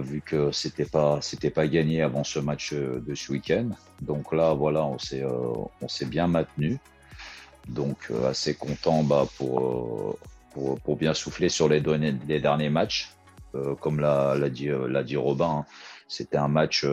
vu 0.00 0.20
que 0.20 0.50
c'était 0.50 0.86
pas 0.86 1.20
pas 1.54 1.68
gagné 1.68 2.02
avant 2.02 2.24
ce 2.24 2.40
match 2.40 2.72
de 2.72 3.14
ce 3.14 3.30
week-end. 3.30 3.68
Donc 4.02 4.32
là, 4.32 4.54
voilà, 4.54 4.84
on 4.84 4.98
s'est 4.98 6.06
bien 6.06 6.26
maintenu. 6.26 6.80
Donc 7.68 8.10
euh, 8.10 8.30
assez 8.30 8.54
content 8.54 9.02
bah, 9.02 9.26
pour, 9.36 9.60
euh, 9.60 10.18
pour, 10.52 10.80
pour, 10.80 10.96
bien 10.96 11.14
souffler 11.14 11.48
sur 11.48 11.68
les, 11.68 11.80
derniers, 11.80 12.14
les 12.26 12.40
derniers 12.40 12.70
matchs. 12.70 13.12
Euh, 13.54 13.74
comme 13.74 14.00
l'a 14.00 14.36
dit, 14.50 14.68
l'a 14.88 15.02
dit 15.02 15.16
Robin, 15.16 15.60
hein. 15.60 15.64
c'était 16.06 16.36
un 16.36 16.48
match 16.48 16.86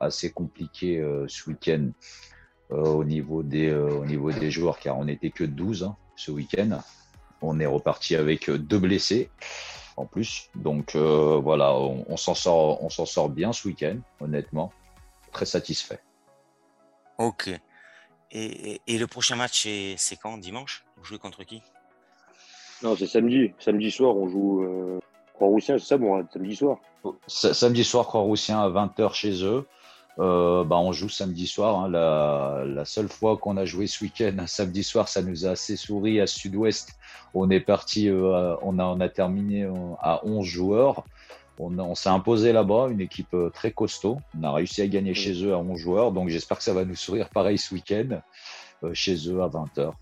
assez 0.00 0.30
compliqué 0.30 1.04
ce 1.26 1.50
week-end 1.50 1.90
au, 2.70 3.04
niveau 3.04 3.42
des, 3.42 3.74
au 3.74 4.06
niveau 4.06 4.32
des 4.32 4.50
joueurs, 4.50 4.78
car 4.78 4.98
on 4.98 5.04
n'était 5.04 5.30
que 5.30 5.44
12 5.44 5.84
hein, 5.84 5.96
ce 6.16 6.30
week-end. 6.30 6.80
On 7.42 7.60
est 7.60 7.66
reparti 7.66 8.16
avec 8.16 8.50
deux 8.50 8.78
blessés 8.78 9.30
en 9.98 10.06
plus. 10.06 10.48
Donc 10.54 10.96
voilà, 10.96 11.74
on, 11.74 12.06
on 12.08 12.16
s'en 12.16 12.34
sort, 12.34 12.82
on 12.82 12.88
s'en 12.88 13.04
sort 13.04 13.28
bien 13.28 13.52
ce 13.52 13.68
week-end, 13.68 13.98
honnêtement. 14.20 14.72
Très 15.30 15.44
satisfait. 15.44 16.00
Ok. 17.18 17.50
Et, 18.30 18.80
et, 18.86 18.98
le 18.98 19.06
prochain 19.06 19.36
match, 19.36 19.66
c'est 19.96 20.16
quand 20.16 20.36
Dimanche? 20.38 20.84
Vous 20.96 21.04
jouez 21.04 21.18
contre 21.18 21.44
qui? 21.44 21.62
Non, 22.82 22.94
c'est 22.96 23.06
samedi. 23.06 23.52
Samedi 23.58 23.90
soir, 23.90 24.16
on 24.16 24.28
joue 24.28 24.62
euh, 24.62 25.00
Croix-Roussien, 25.34 25.78
c'est 25.78 25.86
ça, 25.86 25.98
bon, 25.98 26.24
samedi 26.32 26.54
soir 26.54 26.78
Samedi 27.26 27.84
soir, 27.84 28.06
Croix-Roussien 28.06 28.60
à 28.60 28.68
20h 28.68 29.14
chez 29.14 29.44
eux. 29.44 29.66
Euh, 30.18 30.64
bah, 30.64 30.76
on 30.76 30.92
joue 30.92 31.08
samedi 31.08 31.46
soir. 31.46 31.78
Hein. 31.78 31.88
La, 31.88 32.64
la, 32.66 32.84
seule 32.84 33.08
fois 33.08 33.36
qu'on 33.36 33.56
a 33.56 33.64
joué 33.64 33.86
ce 33.86 34.04
week-end, 34.04 34.36
samedi 34.46 34.82
soir, 34.82 35.08
ça 35.08 35.22
nous 35.22 35.46
a 35.46 35.50
assez 35.50 35.76
souri 35.76 36.20
à 36.20 36.26
Sud-Ouest. 36.26 36.98
On 37.34 37.50
est 37.50 37.60
parti, 37.60 38.08
euh, 38.08 38.56
on, 38.62 38.78
a, 38.78 38.84
on 38.84 39.00
a 39.00 39.08
terminé 39.08 39.68
à 40.00 40.20
11 40.24 40.44
joueurs. 40.44 41.04
On, 41.58 41.94
s'est 41.94 42.08
imposé 42.08 42.52
là-bas, 42.52 42.88
une 42.90 43.00
équipe 43.00 43.34
euh, 43.34 43.50
très 43.50 43.72
costaud. 43.72 44.20
On 44.38 44.44
a 44.44 44.52
réussi 44.52 44.80
à 44.82 44.86
gagner 44.86 45.14
chez 45.14 45.44
eux 45.44 45.52
à 45.52 45.58
11 45.58 45.78
joueurs, 45.78 46.12
donc 46.12 46.28
j'espère 46.28 46.58
que 46.58 46.64
ça 46.64 46.72
va 46.72 46.84
nous 46.84 46.94
sourire 46.94 47.28
pareil 47.30 47.58
ce 47.58 47.74
week-end, 47.74 48.20
euh, 48.84 48.94
chez 48.94 49.14
eux 49.28 49.42
à 49.42 49.48
20h. 49.48 49.92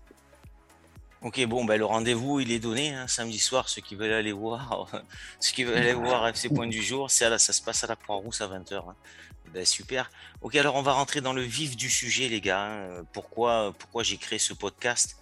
Ok, 1.23 1.43
bon, 1.47 1.65
ben, 1.65 1.77
le 1.77 1.85
rendez-vous, 1.85 2.39
il 2.39 2.51
est 2.51 2.59
donné, 2.59 2.93
hein, 2.93 3.07
samedi 3.07 3.39
soir, 3.39 3.69
ceux 3.69 3.81
qui 3.81 3.95
veulent 3.95 4.13
aller 4.13 4.31
voir, 4.31 4.87
ceux 5.39 5.53
qui 5.53 5.63
veulent 5.63 5.77
aller 5.77 5.93
voir 5.93 6.27
FC 6.27 6.49
Point 6.49 6.67
du 6.67 6.83
jour, 6.83 7.09
c'est 7.09 7.25
ça 7.39 7.53
se 7.53 7.61
passe 7.61 7.83
à 7.83 7.87
la 7.87 7.95
Croix-Rousse 7.95 8.41
à 8.41 8.47
20h. 8.47 8.75
Hein. 8.75 8.95
Ben, 9.53 9.65
super. 9.65 10.11
Ok, 10.41 10.55
alors 10.55 10.75
on 10.75 10.83
va 10.83 10.93
rentrer 10.93 11.21
dans 11.21 11.33
le 11.33 11.41
vif 11.41 11.75
du 11.75 11.89
sujet, 11.89 12.27
les 12.29 12.41
gars. 12.41 12.65
Hein. 12.65 13.03
Pourquoi, 13.13 13.73
pourquoi 13.79 14.03
j'ai 14.03 14.17
créé 14.17 14.37
ce 14.37 14.53
podcast? 14.53 15.17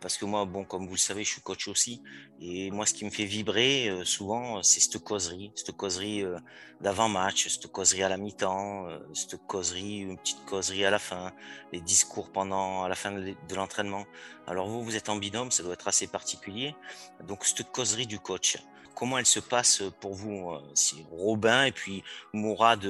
Parce 0.00 0.18
que 0.18 0.24
moi, 0.24 0.44
bon, 0.44 0.64
comme 0.64 0.86
vous 0.86 0.94
le 0.94 0.98
savez, 0.98 1.24
je 1.24 1.30
suis 1.30 1.40
coach 1.40 1.68
aussi. 1.68 2.02
Et 2.40 2.70
moi, 2.70 2.86
ce 2.86 2.94
qui 2.94 3.04
me 3.04 3.10
fait 3.10 3.24
vibrer 3.24 3.88
euh, 3.88 4.04
souvent, 4.04 4.62
c'est 4.62 4.80
cette 4.80 4.98
causerie, 4.98 5.52
cette 5.54 5.76
causerie 5.76 6.22
euh, 6.22 6.38
d'avant-match, 6.80 7.48
cette 7.48 7.68
causerie 7.68 8.02
à 8.02 8.08
la 8.08 8.16
mi-temps, 8.16 8.88
cette 9.14 9.36
causerie, 9.46 9.98
une 9.98 10.18
petite 10.18 10.44
causerie 10.44 10.84
à 10.84 10.90
la 10.90 10.98
fin, 10.98 11.32
les 11.72 11.80
discours 11.80 12.30
pendant, 12.30 12.84
à 12.84 12.88
la 12.88 12.94
fin 12.94 13.12
de 13.12 13.54
l'entraînement. 13.54 14.04
Alors 14.46 14.68
vous, 14.68 14.82
vous 14.82 14.96
êtes 14.96 15.08
en 15.08 15.16
binôme, 15.16 15.50
ça 15.50 15.62
doit 15.62 15.74
être 15.74 15.88
assez 15.88 16.06
particulier. 16.06 16.74
Donc, 17.26 17.44
cette 17.44 17.70
causerie 17.70 18.06
du 18.06 18.18
coach, 18.18 18.56
comment 18.94 19.18
elle 19.18 19.26
se 19.26 19.40
passe 19.40 19.82
pour 20.00 20.14
vous 20.14 20.52
Si 20.74 21.04
Robin 21.10 21.64
et 21.64 21.72
puis 21.72 22.02
Mourad 22.32 22.86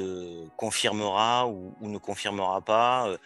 confirmera 0.57 1.49
ou 1.49 1.75
ne 1.81 1.99
confirmera 1.99 2.61
pas 2.61 3.17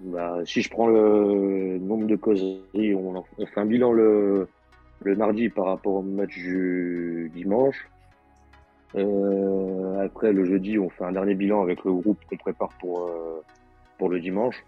bah, 0.00 0.38
si 0.44 0.62
je 0.62 0.70
prends 0.70 0.88
le 0.88 1.78
nombre 1.78 2.06
de 2.06 2.16
causeries, 2.16 2.94
on, 2.94 3.22
fait 3.22 3.60
un 3.60 3.66
bilan 3.66 3.92
le, 3.92 4.48
le 5.02 5.16
mardi 5.16 5.48
par 5.48 5.66
rapport 5.66 5.94
au 5.94 6.02
match 6.02 6.34
du 6.34 7.30
dimanche. 7.34 7.88
Euh, 8.96 10.04
après, 10.04 10.32
le 10.32 10.44
jeudi, 10.44 10.78
on 10.78 10.88
fait 10.88 11.04
un 11.04 11.12
dernier 11.12 11.34
bilan 11.34 11.62
avec 11.62 11.84
le 11.84 11.92
groupe 11.92 12.18
qu'on 12.28 12.36
prépare 12.36 12.70
pour, 12.80 13.06
euh, 13.06 13.42
pour 13.98 14.08
le 14.08 14.20
dimanche. 14.20 14.64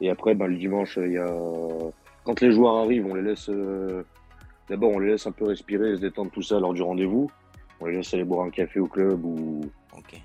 Et 0.00 0.10
après, 0.10 0.34
ben, 0.34 0.46
le 0.46 0.56
dimanche, 0.56 0.98
il 1.02 1.12
y 1.12 1.18
a... 1.18 1.34
quand 2.24 2.40
les 2.40 2.52
joueurs 2.52 2.76
arrivent, 2.76 3.06
on 3.06 3.14
les 3.14 3.22
laisse. 3.22 3.48
Euh, 3.48 4.02
d'abord, 4.68 4.90
on 4.90 4.98
les 4.98 5.08
laisse 5.08 5.26
un 5.26 5.32
peu 5.32 5.46
respirer, 5.46 5.96
se 5.96 6.00
détendre 6.00 6.30
tout 6.30 6.42
ça 6.42 6.60
lors 6.60 6.74
du 6.74 6.82
rendez-vous. 6.82 7.30
On 7.80 7.86
les 7.86 7.96
laisse 7.96 8.12
aller 8.14 8.24
boire 8.24 8.46
un 8.46 8.50
café 8.50 8.80
au 8.80 8.86
club 8.86 9.24
ou, 9.24 9.62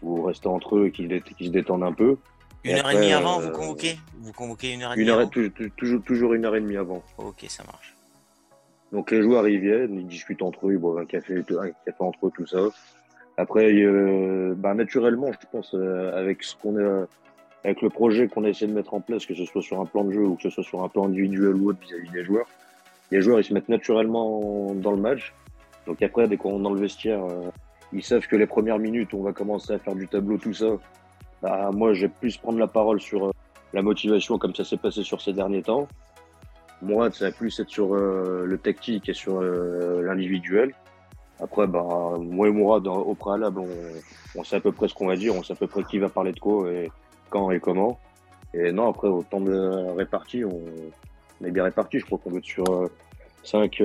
ou 0.02 0.22
rester 0.24 0.48
entre 0.48 0.78
eux 0.78 0.88
et 0.88 0.92
qu'ils 0.92 1.48
se 1.48 1.52
détendent 1.52 1.84
un 1.84 1.94
peu. 1.94 2.18
Une 2.63 2.78
heure 2.78 2.91
et 2.91 2.95
demie 2.95 3.13
avant, 3.13 3.39
vous 3.39 3.47
euh, 3.47 3.52
convoquez 3.52 3.97
Vous 4.19 4.34
convoquez 4.34 4.74
une 4.74 4.84
heure 4.84 4.93
et 4.93 4.95
demie 4.95 5.10
avant 5.10 5.28
toujours, 5.28 6.04
toujours 6.04 6.34
une 6.34 6.45
heure 6.45 6.56
et 6.56 6.62
demie 6.62 6.78
avant. 6.78 7.04
Ok, 7.17 7.45
ça 7.47 7.63
marche. 7.63 7.95
Donc 8.91 9.10
les 9.12 9.21
joueurs 9.21 9.47
ils 9.47 9.60
viennent, 9.60 10.00
ils 10.00 10.08
discutent 10.08 10.41
entre 10.41 10.67
eux, 10.67 10.74
ils 10.74 10.78
boivent 10.78 11.00
un 11.00 11.06
café, 11.06 11.38
un 11.38 11.71
café 11.86 11.97
entre 12.00 12.28
eux, 12.28 12.32
tout 12.36 12.45
ça. 12.45 12.60
Après, 13.38 13.74
euh, 13.74 14.54
bah, 14.56 14.74
naturellement, 14.74 15.32
je 15.32 15.47
pense, 15.52 15.74
euh, 15.74 16.15
avec 16.15 16.43
ce 16.43 16.56
qu'on 16.56 16.78
a, 16.78 17.08
avec 17.63 17.82
le 17.82 17.89
projet 17.89 18.28
qu'on 18.28 18.43
a 18.43 18.50
essayé 18.50 18.67
de 18.67 18.76
mettre 18.76 18.93
en 18.93 19.00
place, 19.00 19.26
que 19.26 19.34
ce 19.34 19.45
soit 19.45 19.62
sur 19.62 19.80
un 19.80 19.86
plan 19.86 20.04
de 20.04 20.12
jeu 20.12 20.26
ou 20.26 20.36
que 20.36 20.43
ce 20.43 20.50
soit 20.50 20.63
sur 20.63 20.84
un 20.84 20.89
plan 20.89 21.06
individuel 21.06 21.56
ou 21.56 21.69
autre 21.69 21.80
vis-à-vis 21.82 22.10
des 22.10 22.24
joueurs, 22.24 22.47
les 23.10 23.21
joueurs 23.21 23.39
ils 23.39 23.43
se 23.43 23.54
mettent 23.54 23.69
naturellement 23.69 24.74
dans 24.76 24.91
le 24.91 25.02
match. 25.02 25.34
Donc 25.88 26.02
après, 26.04 26.28
dès 26.28 26.38
qu'on 26.38 26.60
est 26.60 26.63
dans 26.63 26.74
le 26.74 26.82
vestiaire, 26.82 27.21
ils 27.93 28.04
savent 28.04 28.28
que 28.28 28.36
les 28.36 28.45
premières 28.45 28.78
minutes, 28.78 29.13
on 29.13 29.24
va 29.24 29.34
commencer 29.34 29.74
à 29.74 29.80
faire 29.80 29.95
du 29.95 30.08
tableau, 30.08 30.38
tout 30.38 30.54
ça. 30.54 30.78
Bah, 31.41 31.71
moi, 31.73 31.93
je 31.93 32.01
vais 32.01 32.10
plus 32.10 32.38
prendre 32.38 32.60
la 32.60 32.67
parole 32.67 33.01
sur 33.01 33.27
euh, 33.27 33.32
la 33.73 33.82
motivation 33.82 34.38
comme 34.38 34.54
ça 34.54 34.63
s'est 34.63 34.77
passé 34.77 35.04
sur 35.04 35.21
ces 35.21 35.34
derniers 35.34 35.63
temps. 35.63 35.88
Moi, 36.82 37.12
ça 37.12 37.25
va 37.25 37.32
plus 37.32 37.60
être 37.60 37.69
sur 37.69 37.95
euh, 37.95 38.45
le 38.45 38.58
tactique 38.58 39.10
et 39.10 39.13
sur 39.13 39.41
euh, 39.41 40.01
l'individuel. 40.04 40.73
Après, 41.39 41.65
bah, 41.65 41.84
moi 42.19 42.47
et 42.47 42.51
Mourad, 42.51 42.86
au 42.86 43.15
préalable, 43.15 43.62
on, 44.36 44.43
sait 44.43 44.58
à 44.58 44.60
peu 44.60 44.71
près 44.71 44.88
ce 44.88 44.93
qu'on 44.93 45.08
va 45.08 45.15
dire, 45.15 45.36
on 45.36 45.41
sait 45.41 45.54
à 45.54 45.56
peu 45.56 45.65
près 45.65 45.84
qui 45.84 45.97
va 45.97 46.08
parler 46.08 46.34
de 46.34 46.39
quoi 46.39 46.71
et 46.71 46.91
quand 47.32 47.49
et 47.49 47.60
comment. 47.60 47.99
Et 48.54 48.71
non, 48.71 48.89
après, 48.89 49.08
au 49.08 49.23
temps 49.23 49.41
de 49.41 49.95
réparti, 49.95 50.45
on, 50.45 50.62
est 51.43 51.49
bien 51.49 51.63
réparti. 51.63 51.97
Je 51.97 52.06
crois 52.06 52.19
qu'on 52.19 52.38
être 52.38 52.45
sur 52.45 52.65
5, 53.43 53.82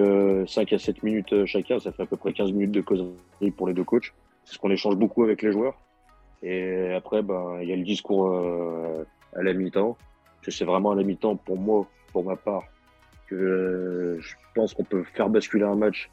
5 0.47 0.73
à 0.75 0.79
7 0.79 1.03
minutes 1.03 1.47
chacun. 1.47 1.79
Ça 1.79 1.92
fait 1.92 2.03
à 2.03 2.07
peu 2.07 2.19
près 2.19 2.35
15 2.35 2.53
minutes 2.53 2.73
de 2.73 2.83
causerie 2.83 3.51
pour 3.57 3.69
les 3.69 3.73
deux 3.73 3.85
coachs. 3.85 4.12
Parce 4.45 4.59
qu'on 4.59 4.71
échange 4.71 4.97
beaucoup 4.97 5.23
avec 5.23 5.40
les 5.40 5.53
joueurs. 5.53 5.79
Et 6.42 6.92
après, 6.92 7.22
ben, 7.22 7.59
il 7.62 7.68
y 7.68 7.72
a 7.72 7.77
le 7.77 7.85
discours 7.85 8.29
euh, 8.29 9.05
à 9.35 9.42
la 9.42 9.53
mi-temps. 9.53 9.96
C'est 10.49 10.64
vraiment 10.64 10.92
à 10.92 10.94
la 10.94 11.03
mi-temps 11.03 11.37
pour 11.37 11.59
moi, 11.59 11.87
pour 12.12 12.25
ma 12.25 12.37
part, 12.37 12.64
que 13.27 14.16
je 14.20 14.35
pense 14.55 14.75
qu'on 14.75 14.85
peut 14.85 15.03
faire 15.14 15.29
basculer 15.29 15.64
un 15.64 15.75
match 15.75 16.09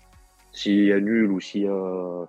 s'il 0.52 0.86
y 0.86 0.92
a 0.92 1.00
nul 1.00 1.32
ou 1.32 1.40
s'il 1.40 1.64
y 1.64 1.68
a 1.68 2.26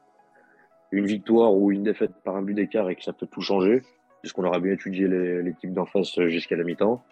une 0.93 1.07
victoire 1.07 1.55
ou 1.55 1.73
une 1.73 1.83
défaite 1.83 2.13
par 2.25 2.37
un 2.37 2.43
but 2.43 2.55
d'écart 2.55 2.91
et 2.91 2.95
que 2.95 3.03
ça 3.03 3.13
peut 3.13 3.27
tout 3.27 3.41
changer, 3.41 3.83
puisqu'on 4.21 4.45
aura 4.45 4.61
bien 4.61 4.73
étudié 4.73 5.09
l'équipe 5.09 5.73
d'en 5.73 5.87
face 5.87 6.21
jusqu'à 6.27 6.57
la 6.57 6.65
mi-temps. 6.65 7.03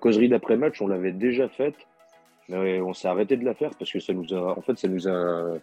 Causerie 0.00 0.28
d'après-match, 0.28 0.80
on 0.80 0.86
l'avait 0.86 1.12
déjà 1.12 1.48
faite, 1.48 1.76
mais 2.48 2.80
on 2.80 2.92
s'est 2.92 3.08
arrêté 3.08 3.36
de 3.36 3.44
la 3.44 3.54
faire 3.54 3.70
parce 3.78 3.90
que 3.90 3.98
ça 3.98 4.12
nous 4.12 4.32
a, 4.32 4.56
en 4.56 4.60
fait, 4.60 4.78
ça 4.78 4.88
nous 4.88 5.08
a 5.08 5.58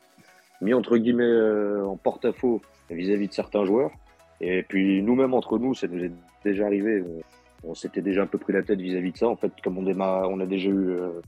mis 0.62 0.74
entre 0.74 0.98
guillemets 0.98 1.24
euh, 1.24 1.86
en 1.86 1.98
porte-à-faux 1.98 2.62
vis-à-vis 2.90 3.28
de 3.28 3.34
certains 3.34 3.66
joueurs. 3.66 3.92
Et 4.46 4.62
puis 4.62 5.02
nous-mêmes 5.02 5.34
entre 5.34 5.58
nous, 5.58 5.74
ça 5.74 5.88
nous 5.88 6.04
est 6.04 6.12
déjà 6.44 6.66
arrivé. 6.66 7.02
On, 7.64 7.74
s'était 7.74 8.02
déjà 8.02 8.24
un 8.24 8.28
peu 8.28 8.38
pris 8.38 8.52
la 8.52 8.62
tête 8.62 8.80
vis-à-vis 8.80 9.14
de 9.14 9.18
ça. 9.18 9.30
En 9.30 9.38
fait, 9.38 9.54
comme 9.64 9.78
on 9.78 9.84
démarre, 9.84 10.30
on 10.30 10.42
a 10.42 10.46
déjà 10.46 10.70
eu, 10.70 10.90
euh, 10.90 11.22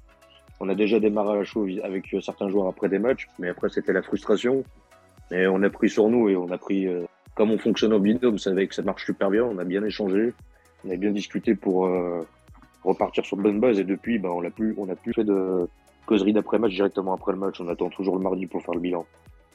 on 0.60 0.67
a 0.67 0.75
déjà 0.75 0.99
démarré 0.99 1.39
à 1.39 1.43
chaud 1.45 1.65
avec 1.82 2.13
euh, 2.13 2.19
certains 2.19 2.49
joueurs 2.49 2.67
après 2.67 2.89
des 2.89 2.99
matchs, 2.99 3.30
mais 3.39 3.47
après 3.47 3.69
c'était 3.69 3.93
la 3.93 4.01
frustration. 4.01 4.65
Et 5.32 5.47
on 5.47 5.63
a 5.63 5.69
pris 5.69 5.89
sur 5.89 6.10
nous 6.10 6.28
et 6.28 6.36
on 6.36 6.51
a 6.51 6.58
pris, 6.58 6.88
euh, 6.88 7.06
comme 7.36 7.51
on 7.51 7.58
fonctionne 7.58 7.93
en 7.93 7.99
binôme, 7.99 8.38
savait 8.38 8.67
que 8.67 8.75
ça 8.75 8.82
marche 8.82 9.06
super 9.06 9.30
bien. 9.30 9.45
On 9.45 9.58
a 9.60 9.63
bien 9.63 9.84
échangé, 9.86 10.34
on 10.86 10.91
a 10.91 10.97
bien 10.97 11.12
discuté 11.12 11.56
pour 11.56 11.89
repartir 12.84 13.25
sur 13.25 13.38
de 13.38 13.43
bonnes 13.43 13.62
bases. 13.62 13.80
Et 13.80 13.86
depuis, 13.86 14.19
ben, 14.19 14.30
on 14.30 14.41
n'a 14.41 14.49
plus, 14.49 14.75
plus 15.01 15.13
fait 15.13 15.23
de 15.23 15.69
causerie 16.06 16.34
d'après 16.34 16.60
match 16.60 16.73
directement 16.73 17.13
après 17.13 17.32
le 17.32 17.39
match. 17.39 17.62
On 17.62 17.69
attend 17.69 17.89
toujours 17.89 18.17
le 18.17 18.23
mardi 18.23 18.45
pour 18.45 18.62
faire 18.62 18.75
le 18.75 18.82
bilan. 18.82 19.06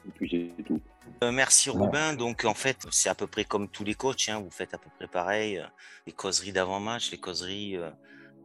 Et 0.07 0.11
puis 0.15 0.53
c'est 0.57 0.63
tout. 0.63 0.81
Euh, 1.23 1.33
merci 1.33 1.71
Robin. 1.71 2.15
Donc 2.15 2.45
en 2.45 2.55
fait, 2.55 2.79
c'est 2.91 3.09
à 3.09 3.15
peu 3.15 3.27
près 3.27 3.45
comme 3.45 3.69
tous 3.69 3.85
les 3.85 3.95
coachs. 3.95 4.29
Hein. 4.29 4.41
Vous 4.41 4.51
faites 4.51 4.75
à 4.75 4.79
peu 4.79 4.89
près 4.97 5.07
pareil. 5.07 5.59
Euh, 5.59 5.65
les 6.07 6.13
causeries 6.13 6.53
d'avant-match, 6.53 7.11
les 7.11 7.19
causeries 7.19 7.77
euh, 7.77 7.91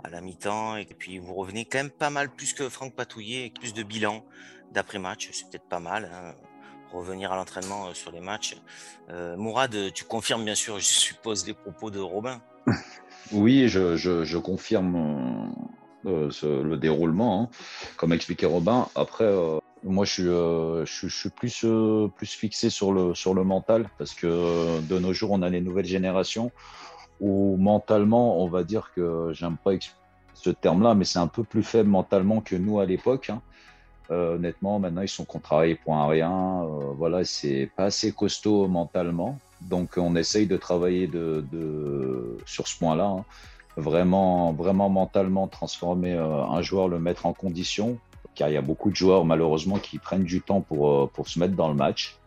à 0.03 0.09
la 0.09 0.21
mi-temps. 0.21 0.75
Et 0.75 0.85
puis 0.85 1.19
vous 1.19 1.33
revenez 1.33 1.65
quand 1.65 1.77
même 1.77 1.89
pas 1.89 2.09
mal 2.09 2.29
plus 2.29 2.53
que 2.53 2.67
Franck 2.67 2.93
Patouillet, 2.95 3.51
plus 3.57 3.73
de 3.73 3.83
bilan 3.83 4.25
d'après-match. 4.73 5.29
C'est 5.31 5.49
peut-être 5.49 5.69
pas 5.69 5.79
mal. 5.79 6.11
Hein. 6.13 6.35
Revenir 6.91 7.31
à 7.31 7.35
l'entraînement 7.35 7.93
sur 7.93 8.11
les 8.11 8.21
matchs. 8.21 8.55
Mourad, 9.09 9.91
tu 9.93 10.05
confirmes 10.05 10.45
bien 10.45 10.55
sûr, 10.55 10.79
je 10.79 10.85
suppose, 10.85 11.45
les 11.45 11.53
propos 11.53 11.91
de 11.91 11.99
Robin. 11.99 12.41
Oui, 13.31 13.67
je, 13.67 14.37
confirme 14.37 15.51
le 16.03 16.75
déroulement, 16.75 17.41
hein. 17.41 17.49
comme 17.97 18.13
expliquait 18.13 18.45
Robin. 18.45 18.87
Après, 18.93 19.25
moi, 19.85 20.03
je 20.03 20.11
suis, 20.11 20.27
euh, 20.27 20.83
euh, 21.63 22.07
plus 22.07 22.27
fixé 22.27 22.69
sur 22.71 22.91
le, 22.91 23.43
mental 23.43 23.87
parce 23.99 24.13
que 24.13 24.25
euh, 24.27 24.81
de 24.81 24.97
nos 24.97 25.13
jours, 25.13 25.31
on 25.31 25.43
a 25.43 25.49
les 25.49 25.61
nouvelles 25.61 25.85
générations 25.85 26.51
où 27.21 27.55
mentalement, 27.57 28.43
on 28.43 28.47
va 28.47 28.63
dire 28.63 28.91
que 28.95 29.29
j'aime 29.33 29.57
pas 29.63 29.71
ce 30.33 30.49
terme-là, 30.49 30.95
mais 30.95 31.05
c'est 31.05 31.19
un 31.19 31.27
peu 31.27 31.43
plus 31.43 31.63
faible 31.63 31.89
mentalement 31.89 32.41
que 32.41 32.55
nous 32.55 32.79
à 32.79 32.85
l'époque. 32.85 33.29
Hein. 33.29 33.41
honnêtement, 34.09 34.79
maintenant, 34.79 35.01
ils 35.01 35.07
sont 35.07 35.23
contrariés 35.23 35.75
pour 35.75 35.95
un 35.95 36.07
rien. 36.07 36.65
voilà, 36.97 37.23
c'est 37.23 37.69
pas 37.77 37.85
assez 37.85 38.11
costaud 38.11 38.67
mentalement. 38.67 39.39
Donc, 39.61 39.93
on 39.97 40.15
essaye 40.15 40.47
de 40.47 40.57
travailler 40.57 41.09
sur 42.45 42.67
ce 42.67 42.77
point-là. 42.79 43.05
Hein. 43.05 43.25
Vraiment, 43.77 44.51
vraiment 44.51 44.89
mentalement 44.89 45.47
transformer 45.47 46.13
un 46.13 46.61
joueur, 46.61 46.87
le 46.87 46.99
mettre 46.99 47.25
en 47.25 47.33
condition 47.33 47.97
car 48.35 48.49
il 48.49 48.53
y 48.53 48.57
a 48.57 48.61
beaucoup 48.61 48.91
de 48.91 48.95
joueurs 48.95 49.25
malheureusement 49.25 49.79
qui 49.79 49.97
prennent 49.97 50.23
du 50.23 50.41
temps 50.41 50.61
pour, 50.61 50.89
euh, 50.89 51.09
pour 51.11 51.27
se 51.27 51.39
mettre 51.39 51.55
dans 51.55 51.69
le 51.69 51.75
match. 51.75 52.17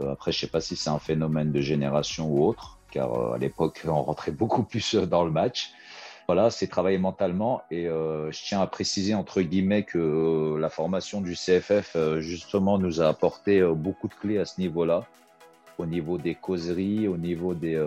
Euh, 0.00 0.12
après, 0.12 0.32
je 0.32 0.40
sais 0.40 0.48
pas 0.48 0.60
si 0.60 0.76
c'est 0.76 0.90
un 0.90 0.98
phénomène 0.98 1.52
de 1.52 1.60
génération 1.60 2.28
ou 2.28 2.44
autre, 2.44 2.78
car 2.90 3.14
euh, 3.14 3.34
à 3.34 3.38
l'époque, 3.38 3.82
on 3.86 4.02
rentrait 4.02 4.32
beaucoup 4.32 4.64
plus 4.64 4.96
dans 4.96 5.24
le 5.24 5.30
match. 5.30 5.70
Voilà, 6.26 6.50
c'est 6.50 6.66
travailler 6.66 6.96
mentalement 6.96 7.62
et 7.70 7.84
je 7.84 8.44
tiens 8.46 8.62
à 8.62 8.66
préciser 8.66 9.14
entre 9.14 9.42
guillemets 9.42 9.82
que 9.82 10.56
la 10.58 10.70
formation 10.70 11.20
du 11.20 11.34
CFF 11.34 11.98
justement 12.20 12.78
nous 12.78 13.02
a 13.02 13.08
apporté 13.08 13.62
beaucoup 13.62 14.08
de 14.08 14.14
clés 14.14 14.38
à 14.38 14.46
ce 14.46 14.58
niveau-là, 14.58 15.04
au 15.76 15.84
niveau 15.84 16.16
des 16.16 16.34
causeries, 16.34 17.08
au 17.08 17.18
niveau 17.18 17.52
des, 17.52 17.78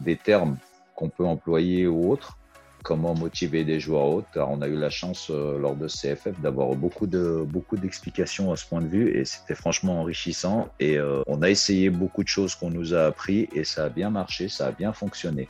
des 0.00 0.16
termes 0.16 0.58
qu'on 0.94 1.08
peut 1.08 1.24
employer 1.24 1.86
ou 1.86 2.12
autres 2.12 2.36
comment 2.84 3.14
motiver 3.14 3.64
des 3.64 3.80
joueurs 3.80 4.04
hautes. 4.04 4.36
on 4.36 4.60
a 4.60 4.68
eu 4.68 4.76
la 4.76 4.90
chance 4.90 5.28
euh, 5.30 5.58
lors 5.58 5.74
de 5.74 5.88
CFF 5.88 6.38
d'avoir 6.40 6.68
beaucoup 6.76 7.06
de 7.06 7.42
beaucoup 7.48 7.78
d'explications 7.78 8.52
à 8.52 8.56
ce 8.56 8.66
point 8.66 8.82
de 8.82 8.86
vue 8.86 9.18
et 9.18 9.24
c'était 9.24 9.54
franchement 9.54 10.00
enrichissant. 10.02 10.68
Et 10.78 10.98
euh, 10.98 11.22
on 11.26 11.42
a 11.42 11.48
essayé 11.48 11.88
beaucoup 11.88 12.22
de 12.22 12.28
choses 12.28 12.54
qu'on 12.54 12.70
nous 12.70 12.94
a 12.94 13.06
appris 13.06 13.48
et 13.54 13.64
ça 13.64 13.84
a 13.86 13.88
bien 13.88 14.10
marché, 14.10 14.48
ça 14.48 14.66
a 14.66 14.70
bien 14.70 14.92
fonctionné. 14.92 15.48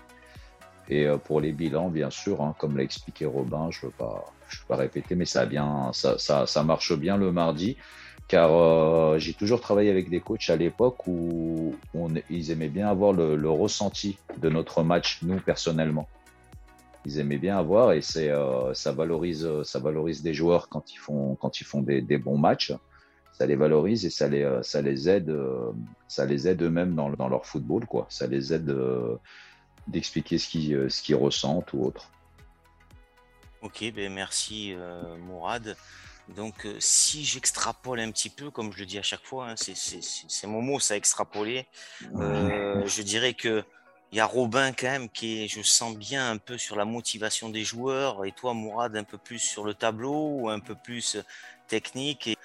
Et 0.88 1.06
euh, 1.06 1.16
pour 1.18 1.40
les 1.40 1.50
bilans, 1.50 1.90
bien 1.90 2.08
sûr, 2.08 2.40
hein, 2.40 2.54
comme 2.56 2.76
l'a 2.76 2.84
expliqué 2.84 3.26
Robin, 3.26 3.68
je 3.70 3.84
ne 3.84 3.90
veux, 3.90 3.96
pas, 3.98 4.76
répéter, 4.76 5.16
mais 5.16 5.24
ça, 5.24 5.40
a 5.40 5.46
bien, 5.46 5.90
ça, 5.92 6.62
marche 6.62 6.96
bien 6.96 7.16
le 7.16 7.32
mardi 7.32 7.76
car 8.28 9.18
j'ai 9.18 9.34
toujours 9.34 9.60
travaillé 9.60 9.90
avec 9.90 10.08
des 10.08 10.20
coachs 10.20 10.48
à 10.48 10.56
l'époque 10.56 11.06
où 11.06 11.74
ils 12.30 12.50
aimaient 12.50 12.68
bien 12.68 12.88
avoir 12.88 13.12
le, 13.12 13.50
ressenti 13.50 14.18
de 14.38 14.48
notre 14.48 14.82
match, 14.82 15.18
nous 15.22 15.40
personnellement. 15.40 16.08
Ils 17.04 17.18
aimaient 17.18 17.38
bien 17.38 17.58
avoir 17.58 17.92
et 17.92 18.00
c'est 18.00 18.32
ça 18.72 18.92
valorise 18.92 19.46
ça 19.62 19.78
valorise 19.78 20.22
des 20.22 20.32
joueurs 20.32 20.68
quand 20.68 20.92
ils 20.92 20.98
font 20.98 21.36
quand 21.36 21.60
ils 21.60 21.64
font 21.64 21.82
des, 21.82 22.00
des 22.00 22.18
bons 22.18 22.38
matchs 22.38 22.72
ça 23.36 23.46
les 23.46 23.56
valorise 23.56 24.06
et 24.06 24.10
ça 24.10 24.28
les, 24.28 24.42
euh, 24.42 24.62
ça 24.62 24.80
les 24.80 25.08
aide, 25.08 25.28
euh, 25.28 25.72
ça 26.06 26.24
les 26.24 26.46
aide 26.46 26.62
eux-mêmes 26.62 26.94
dans, 26.94 27.10
dans, 27.10 27.28
leur 27.28 27.44
football, 27.44 27.84
quoi. 27.84 28.06
Ça 28.08 28.28
les 28.28 28.54
aide 28.54 28.70
euh, 28.70 29.16
d'expliquer 29.88 30.38
ce 30.38 30.48
qu'ils 30.48 30.90
ce 30.90 31.02
qu'ils 31.02 31.16
ressentent 31.16 31.72
ou 31.72 31.84
autre. 31.84 32.10
Ok, 33.60 33.84
ben 33.94 34.12
merci 34.12 34.74
Mourad. 35.20 35.76
Donc 36.36 36.66
si 36.78 37.24
j'extrapole 37.24 37.98
un 38.00 38.10
petit 38.10 38.30
peu, 38.30 38.50
comme 38.50 38.72
je 38.72 38.78
le 38.78 38.86
dis 38.86 38.98
à 38.98 39.02
chaque 39.02 39.24
fois, 39.24 39.48
hein, 39.48 39.54
c'est 39.56 40.46
mon 40.46 40.62
mot, 40.62 40.78
ça 40.78 40.96
extrapoler. 40.96 41.66
je 42.02 43.02
dirais 43.02 43.34
que 43.34 43.64
il 44.14 44.18
y 44.18 44.20
a 44.20 44.26
Robin 44.26 44.70
quand 44.72 44.86
même 44.86 45.08
qui 45.08 45.42
est, 45.42 45.48
je 45.48 45.60
sens 45.62 45.96
bien 45.96 46.30
un 46.30 46.36
peu 46.36 46.56
sur 46.56 46.76
la 46.76 46.84
motivation 46.84 47.48
des 47.48 47.64
joueurs, 47.64 48.24
et 48.24 48.30
toi 48.30 48.54
Mourad 48.54 48.96
un 48.96 49.02
peu 49.02 49.18
plus 49.18 49.40
sur 49.40 49.64
le 49.64 49.74
tableau 49.74 50.28
ou 50.38 50.48
un 50.48 50.60
peu 50.60 50.76
plus 50.76 51.16
technique. 51.66 52.28
Et 52.28 52.36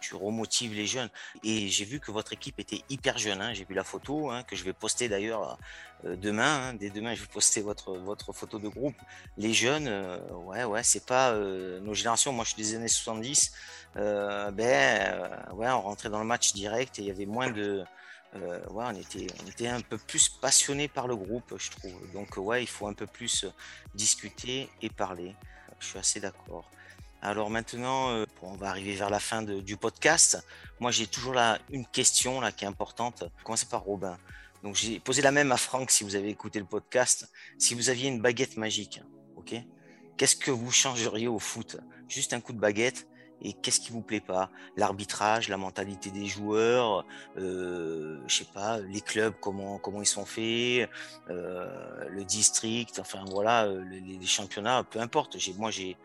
tu 0.00 0.14
remotives 0.14 0.72
les 0.74 0.86
jeunes. 0.86 1.08
Et 1.42 1.66
j'ai 1.68 1.84
vu 1.84 1.98
que 1.98 2.12
votre 2.12 2.32
équipe 2.32 2.60
était 2.60 2.82
hyper 2.90 3.18
jeune. 3.18 3.40
Hein. 3.40 3.54
J'ai 3.54 3.64
vu 3.64 3.74
la 3.74 3.82
photo 3.82 4.30
hein, 4.30 4.44
que 4.44 4.54
je 4.54 4.62
vais 4.62 4.72
poster 4.72 5.08
d'ailleurs 5.08 5.58
euh, 6.04 6.14
demain. 6.14 6.68
Hein. 6.68 6.74
Dès 6.74 6.90
demain, 6.90 7.14
je 7.14 7.22
vais 7.22 7.28
poster 7.28 7.60
votre, 7.60 7.96
votre 7.96 8.32
photo 8.32 8.60
de 8.60 8.68
groupe. 8.68 8.96
Les 9.36 9.52
jeunes, 9.52 9.88
euh, 9.88 10.18
ouais, 10.44 10.62
ouais, 10.62 10.82
c'est 10.84 11.06
pas 11.06 11.30
euh, 11.32 11.80
nos 11.80 11.94
générations. 11.94 12.32
Moi, 12.32 12.44
je 12.44 12.50
suis 12.50 12.62
des 12.62 12.76
années 12.76 12.88
70. 12.88 13.52
ben, 13.94 15.30
ouais, 15.54 15.70
on 15.70 15.80
rentrait 15.80 16.10
dans 16.10 16.20
le 16.20 16.26
match 16.26 16.52
direct 16.52 17.00
et 17.00 17.02
il 17.02 17.08
y 17.08 17.10
avait 17.10 17.26
moins 17.26 17.50
de. 17.50 17.84
Ouais, 18.36 18.84
on 18.86 18.94
était, 18.94 19.26
on 19.42 19.48
était 19.48 19.68
un 19.68 19.80
peu 19.80 19.98
plus 19.98 20.28
passionné 20.28 20.88
par 20.88 21.06
le 21.06 21.16
groupe, 21.16 21.54
je 21.56 21.70
trouve. 21.70 22.12
Donc, 22.12 22.36
ouais, 22.36 22.62
il 22.62 22.66
faut 22.66 22.86
un 22.86 22.92
peu 22.92 23.06
plus 23.06 23.46
discuter 23.94 24.68
et 24.82 24.90
parler. 24.90 25.34
Je 25.80 25.86
suis 25.86 25.98
assez 25.98 26.20
d'accord. 26.20 26.70
Alors 27.22 27.50
maintenant, 27.50 28.10
euh, 28.10 28.24
on 28.42 28.54
va 28.54 28.68
arriver 28.68 28.94
vers 28.94 29.10
la 29.10 29.18
fin 29.18 29.42
du 29.42 29.76
podcast. 29.76 30.44
Moi, 30.80 30.90
j'ai 30.90 31.06
toujours 31.06 31.34
là 31.34 31.58
une 31.70 31.86
question 31.86 32.40
là 32.40 32.52
qui 32.52 32.64
est 32.64 32.68
importante. 32.68 33.24
Commencez 33.42 33.66
par 33.66 33.82
Robin. 33.82 34.16
Donc 34.62 34.74
j'ai 34.74 35.00
posé 35.00 35.22
la 35.22 35.32
même 35.32 35.52
à 35.52 35.56
Franck 35.56 35.90
si 35.90 36.04
vous 36.04 36.14
avez 36.14 36.28
écouté 36.28 36.58
le 36.58 36.66
podcast. 36.66 37.30
Si 37.58 37.74
vous 37.74 37.88
aviez 37.88 38.08
une 38.08 38.20
baguette 38.20 38.56
magique, 38.56 39.02
ok 39.36 39.54
Qu'est-ce 40.16 40.36
que 40.36 40.50
vous 40.50 40.70
changeriez 40.70 41.28
au 41.28 41.38
foot? 41.38 41.76
Juste 42.08 42.32
un 42.32 42.40
coup 42.40 42.52
de 42.52 42.58
baguette. 42.58 43.06
Et 43.42 43.52
qu'est-ce 43.52 43.80
qui 43.80 43.92
vous 43.92 44.00
plaît 44.00 44.20
pas? 44.20 44.50
L'arbitrage, 44.76 45.48
la 45.48 45.56
mentalité 45.56 46.10
des 46.10 46.26
joueurs, 46.26 47.04
euh, 47.36 48.18
je 48.26 48.34
sais 48.34 48.48
pas, 48.52 48.80
les 48.80 49.00
clubs 49.00 49.34
comment 49.40 49.78
comment 49.78 50.00
ils 50.00 50.06
sont 50.06 50.24
faits, 50.24 50.88
euh, 51.28 52.08
le 52.08 52.24
district, 52.24 52.98
enfin 52.98 53.24
voilà, 53.30 53.66
les, 53.90 54.00
les 54.00 54.26
championnats, 54.26 54.84
peu 54.84 55.00
importe. 55.00 55.38
J'ai 55.38 55.52
moi 55.52 55.70
j'ai 55.70 55.96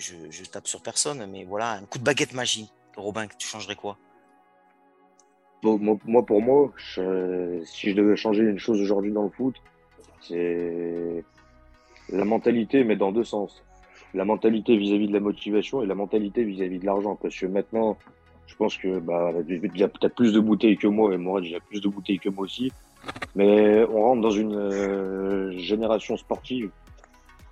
je, 0.00 0.44
tape 0.44 0.66
sur 0.66 0.82
personne, 0.82 1.26
mais 1.30 1.44
voilà, 1.44 1.72
un 1.72 1.84
coup 1.84 1.98
de 1.98 2.04
baguette 2.04 2.32
magie. 2.32 2.70
Robin, 2.96 3.26
tu 3.38 3.46
changerais 3.46 3.76
quoi? 3.76 3.96
Moi, 5.62 6.24
pour 6.24 6.40
moi, 6.40 6.72
si 6.78 7.90
je 7.90 7.94
devais 7.94 8.16
changer 8.16 8.44
une 8.44 8.58
chose 8.58 8.80
aujourd'hui 8.80 9.12
dans 9.12 9.24
le 9.24 9.30
foot, 9.30 9.56
c'est 10.22 11.22
la 12.08 12.24
mentalité, 12.24 12.82
mais 12.82 12.96
dans 12.96 13.12
deux 13.12 13.24
sens. 13.24 13.62
La 14.14 14.24
mentalité 14.24 14.76
vis-à-vis 14.76 15.08
de 15.08 15.12
la 15.12 15.20
motivation 15.20 15.82
et 15.82 15.86
la 15.86 15.94
mentalité 15.94 16.44
vis-à-vis 16.44 16.78
de 16.78 16.86
l'argent. 16.86 17.16
Parce 17.20 17.36
que 17.38 17.46
maintenant, 17.46 17.96
je 18.46 18.56
pense 18.56 18.76
que 18.76 18.98
bah, 18.98 19.32
il 19.48 19.78
y 19.78 19.82
a 19.82 19.88
peut-être 19.88 20.14
plus 20.14 20.32
de 20.32 20.40
bouteilles 20.40 20.76
que 20.76 20.88
moi, 20.88 21.14
et 21.14 21.16
moi, 21.16 21.40
j'ai 21.42 21.58
plus 21.60 21.80
de 21.80 21.88
bouteilles 21.88 22.18
que 22.18 22.28
moi 22.28 22.44
aussi. 22.44 22.72
Mais 23.34 23.84
on 23.84 24.02
rentre 24.02 24.22
dans 24.22 24.30
une 24.30 24.54
euh, 24.54 25.52
génération 25.58 26.16
sportive 26.16 26.70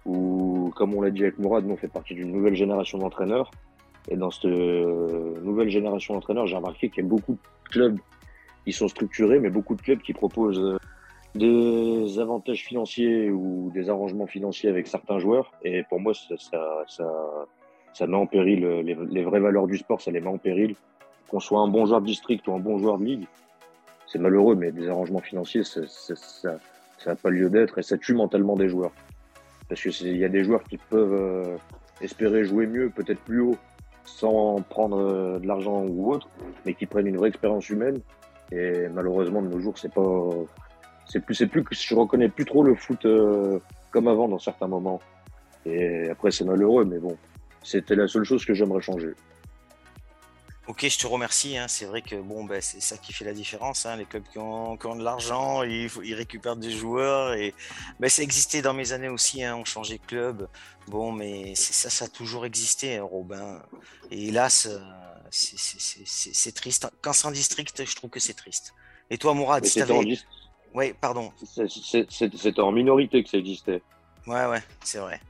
où, 0.05 0.73
comme 0.77 0.95
on 0.95 1.03
l'a 1.03 1.11
dit 1.11 1.23
avec 1.23 1.39
Mourad, 1.39 1.65
nous 1.65 1.75
on 1.75 1.77
fait 1.77 1.89
partie 1.89 2.15
d'une 2.15 2.33
nouvelle 2.33 2.55
génération 2.55 2.99
d'entraîneurs. 2.99 3.51
Et 4.09 4.17
dans 4.17 4.31
cette 4.31 4.47
euh, 4.47 5.35
nouvelle 5.43 5.69
génération 5.69 6.15
d'entraîneurs, 6.15 6.47
j'ai 6.47 6.57
remarqué 6.57 6.89
qu'il 6.89 7.05
y 7.05 7.07
a 7.07 7.09
beaucoup 7.09 7.35
de 7.35 7.69
clubs 7.71 7.99
qui 8.65 8.73
sont 8.73 8.89
structurés, 8.89 9.39
mais 9.39 9.51
beaucoup 9.51 9.75
de 9.75 9.83
clubs 9.83 10.01
qui 10.01 10.15
proposent 10.15 10.59
euh, 10.59 10.79
des 11.39 12.19
avantages 12.19 12.65
financiers 12.65 13.31
ou 13.31 13.71
des 13.73 13.89
arrangements 13.89 14.27
financiers 14.27 14.69
avec 14.69 14.87
certains 14.87 15.19
joueurs. 15.19 15.53
Et 15.63 15.83
pour 15.85 16.01
moi, 16.01 16.13
ça, 16.15 16.35
ça, 16.87 17.47
ça, 17.93 18.07
met 18.07 18.17
en 18.17 18.27
péril 18.27 18.67
les, 18.67 18.95
les, 18.95 19.25
vraies 19.25 19.41
valeurs 19.41 19.67
du 19.67 19.79
sport, 19.79 20.01
ça 20.01 20.11
les 20.11 20.21
met 20.21 20.29
en 20.29 20.39
péril. 20.39 20.75
Qu'on 21.29 21.41
soit 21.41 21.61
un 21.61 21.69
bon 21.69 21.87
joueur 21.87 22.01
de 22.01 22.07
district 22.07 22.47
ou 22.49 22.55
un 22.55 22.59
bon 22.59 22.79
joueur 22.79 22.99
de 22.99 23.05
ligue, 23.05 23.27
c'est 24.07 24.19
malheureux, 24.19 24.55
mais 24.55 24.73
des 24.73 24.89
arrangements 24.89 25.21
financiers, 25.21 25.63
ça 25.65 26.57
n'a 27.07 27.15
pas 27.15 27.31
lieu 27.31 27.51
d'être 27.51 27.79
et 27.79 27.83
ça 27.83 27.99
tue 27.99 28.15
mentalement 28.15 28.57
des 28.57 28.69
joueurs. 28.69 28.93
Parce 29.69 29.83
qu'il 29.83 30.17
y 30.17 30.25
a 30.25 30.29
des 30.31 30.45
joueurs 30.45 30.65
qui 30.65 30.79
peuvent 30.79 31.13
euh, 31.13 31.57
espérer 32.01 32.45
jouer 32.45 32.67
mieux, 32.67 32.89
peut-être 32.89 33.21
plus 33.21 33.41
haut, 33.41 33.57
sans 34.05 34.63
prendre 34.63 34.99
euh, 34.99 35.39
de 35.39 35.47
l'argent 35.47 35.85
ou 35.85 36.11
autre, 36.11 36.29
mais 36.65 36.73
qui 36.73 36.87
prennent 36.87 37.07
une 37.07 37.19
vraie 37.19 37.29
expérience 37.29 37.69
humaine. 37.69 38.01
Et 38.51 38.89
malheureusement, 38.89 39.43
de 39.43 39.49
nos 39.49 39.61
jours, 39.61 39.77
c'est 39.77 39.93
pas, 39.93 40.31
c'est 41.09 41.21
plus, 41.21 41.35
c'est 41.35 41.47
plus 41.47 41.65
que 41.65 41.75
je 41.75 41.95
reconnais 41.95 42.29
plus 42.29 42.45
trop 42.45 42.63
le 42.63 42.75
foot 42.75 43.05
euh, 43.05 43.59
comme 43.91 44.09
avant 44.09 44.29
dans 44.29 44.39
certains 44.39 44.69
moments. 44.69 45.01
Et 45.65 46.09
après, 46.11 46.31
c'est 46.31 46.45
malheureux, 46.45 46.85
mais 46.85 46.99
bon, 46.99 47.17
c'était 47.63 47.97
la 47.97 48.07
seule 48.09 48.25
chose 48.25 48.45
que 48.45 48.55
j'aimerais 48.55 48.83
changer. 48.83 49.15
Ok, 50.67 50.87
je 50.87 50.99
te 50.99 51.07
remercie. 51.07 51.57
Hein. 51.57 51.67
C'est 51.67 51.87
vrai 51.87 52.03
que 52.03 52.15
bon, 52.17 52.45
ben, 52.45 52.61
c'est 52.61 52.83
ça 52.83 52.99
qui 52.99 53.15
fait 53.15 53.25
la 53.25 53.33
différence. 53.33 53.87
Hein. 53.87 53.97
Les 53.97 54.05
clubs 54.05 54.23
qui 54.31 54.39
ont, 54.39 54.77
de 54.77 55.03
l'argent, 55.03 55.63
ils, 55.63 55.89
ils, 56.05 56.15
récupèrent 56.15 56.57
des 56.57 56.71
joueurs. 56.71 57.33
Et 57.33 57.55
ben, 58.01 58.11
ça 58.11 58.23
existait 58.23 58.61
dans 58.61 58.75
mes 58.75 58.93
années 58.93 59.09
aussi. 59.09 59.43
Hein. 59.43 59.57
On 59.57 59.65
changeait 59.65 59.97
de 59.97 60.07
club. 60.07 60.47
Bon, 60.87 61.11
mais 61.11 61.55
ça, 61.55 61.89
ça 61.89 62.05
a 62.05 62.09
toujours 62.09 62.45
existé, 62.45 63.01
Robin. 63.01 63.63
Et 64.11 64.29
hélas, 64.29 64.69
c'est 65.31 66.55
triste. 66.55 66.87
Quand 67.01 67.15
c'est 67.15 67.27
en 67.27 67.31
district, 67.31 67.83
je 67.83 67.97
trouve 67.97 68.11
que 68.11 68.21
c'est 68.21 68.35
triste. 68.35 68.75
Et 69.09 69.17
toi, 69.17 69.33
Mourad, 69.33 69.65
si 69.65 69.79
t'avais... 69.79 70.19
Oui, 70.75 70.93
pardon. 71.01 71.33
C'était 71.67 72.61
en 72.61 72.73
minorité 72.73 73.23
que 73.23 73.31
ça 73.31 73.39
existait. 73.39 73.83
Ouais, 74.27 74.47
ouais, 74.47 74.63
c'est 74.85 74.99
vrai. 74.99 75.21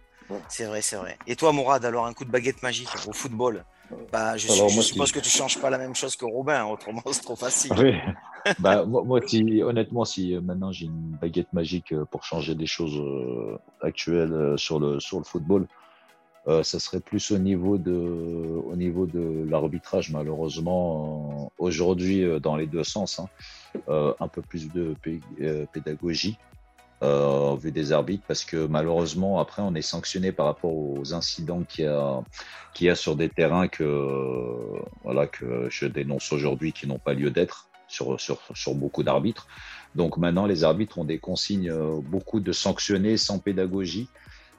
C'est 0.49 0.67
vrai, 0.67 0.83
c'est 0.83 0.97
vrai. 0.97 1.17
Et 1.27 1.37
toi, 1.37 1.53
Mourad, 1.53 1.85
alors 1.85 2.07
un 2.07 2.13
coup 2.13 2.25
de 2.25 2.31
baguette 2.31 2.63
magique 2.63 2.89
au 3.07 3.13
football? 3.13 3.65
Bah, 4.13 4.37
je, 4.37 4.49
suppose 4.49 5.13
que 5.13 5.21
tu 5.21 5.31
changes 5.31 5.59
pas 5.59 5.71
la 5.71 5.79
même 5.79 5.95
chose 5.95 6.15
que 6.17 6.27
Robin, 6.27 6.65
autrement 6.67 7.03
c'est 7.11 7.23
trop 7.23 7.37
facile. 7.37 7.73
Oui. 7.79 7.95
bah, 8.59 8.85
moi, 8.85 9.21
honnêtement, 9.65 10.05
si 10.05 10.35
euh, 10.35 10.41
maintenant 10.41 10.73
j'ai 10.73 10.87
une 10.87 11.17
baguette 11.21 11.53
magique 11.53 11.93
euh, 11.93 12.05
pour 12.05 12.25
changer 12.25 12.55
des 12.55 12.67
choses 12.67 12.99
euh, 12.99 13.59
actuelles 13.81 14.55
sur 14.57 14.79
le, 14.79 15.01
sur 15.01 15.19
le 15.19 15.25
football, 15.25 15.67
ça 16.63 16.81
serait 16.81 17.01
plus 17.01 17.31
au 17.31 17.39
niveau 17.39 17.77
de, 17.79 17.93
au 17.93 18.75
niveau 18.75 19.07
de 19.07 19.45
l'arbitrage, 19.49 20.11
malheureusement. 20.11 21.53
Aujourd'hui, 21.59 22.25
dans 22.41 22.57
les 22.57 22.67
deux 22.67 22.85
sens, 22.85 23.21
hein, 23.21 24.15
un 24.19 24.29
peu 24.29 24.43
plus 24.43 24.71
de 24.73 24.95
pédagogie 25.73 26.39
euh, 27.05 27.55
vu 27.55 27.71
des 27.71 27.93
arbitres 27.93 28.25
parce 28.27 28.45
que 28.45 28.67
malheureusement 28.67 29.39
après 29.39 29.63
on 29.63 29.73
est 29.77 29.83
sanctionné 29.83 30.33
par 30.33 30.47
rapport 30.47 30.75
aux 30.75 31.15
incidents 31.15 31.63
qu'il 31.63 31.85
y 31.85 31.87
a 31.87 32.21
qu'il 32.75 32.91
a 32.91 32.97
sur 32.97 33.15
des 33.15 33.29
terrains 33.29 33.69
que 33.69 33.85
voilà 35.05 35.29
que 35.29 35.69
je 35.71 35.87
dénonce 35.87 36.33
aujourd'hui 36.33 36.73
qui 36.73 36.89
n'ont 36.89 36.99
pas 36.99 37.15
lieu 37.15 37.31
d'être 37.31 37.69
sur, 37.87 38.21
sur 38.21 38.41
sur 38.53 38.75
beaucoup 38.75 39.05
d'arbitres. 39.05 39.47
Donc 39.95 40.17
maintenant 40.17 40.47
les 40.47 40.65
arbitres 40.65 40.99
ont 40.99 41.05
des 41.05 41.21
consignes 41.21 41.71
euh, 41.71 42.01
beaucoup 42.03 42.41
de 42.41 42.51
sanctionner 42.51 43.17
sans 43.17 43.39
pédagogie 43.39 44.09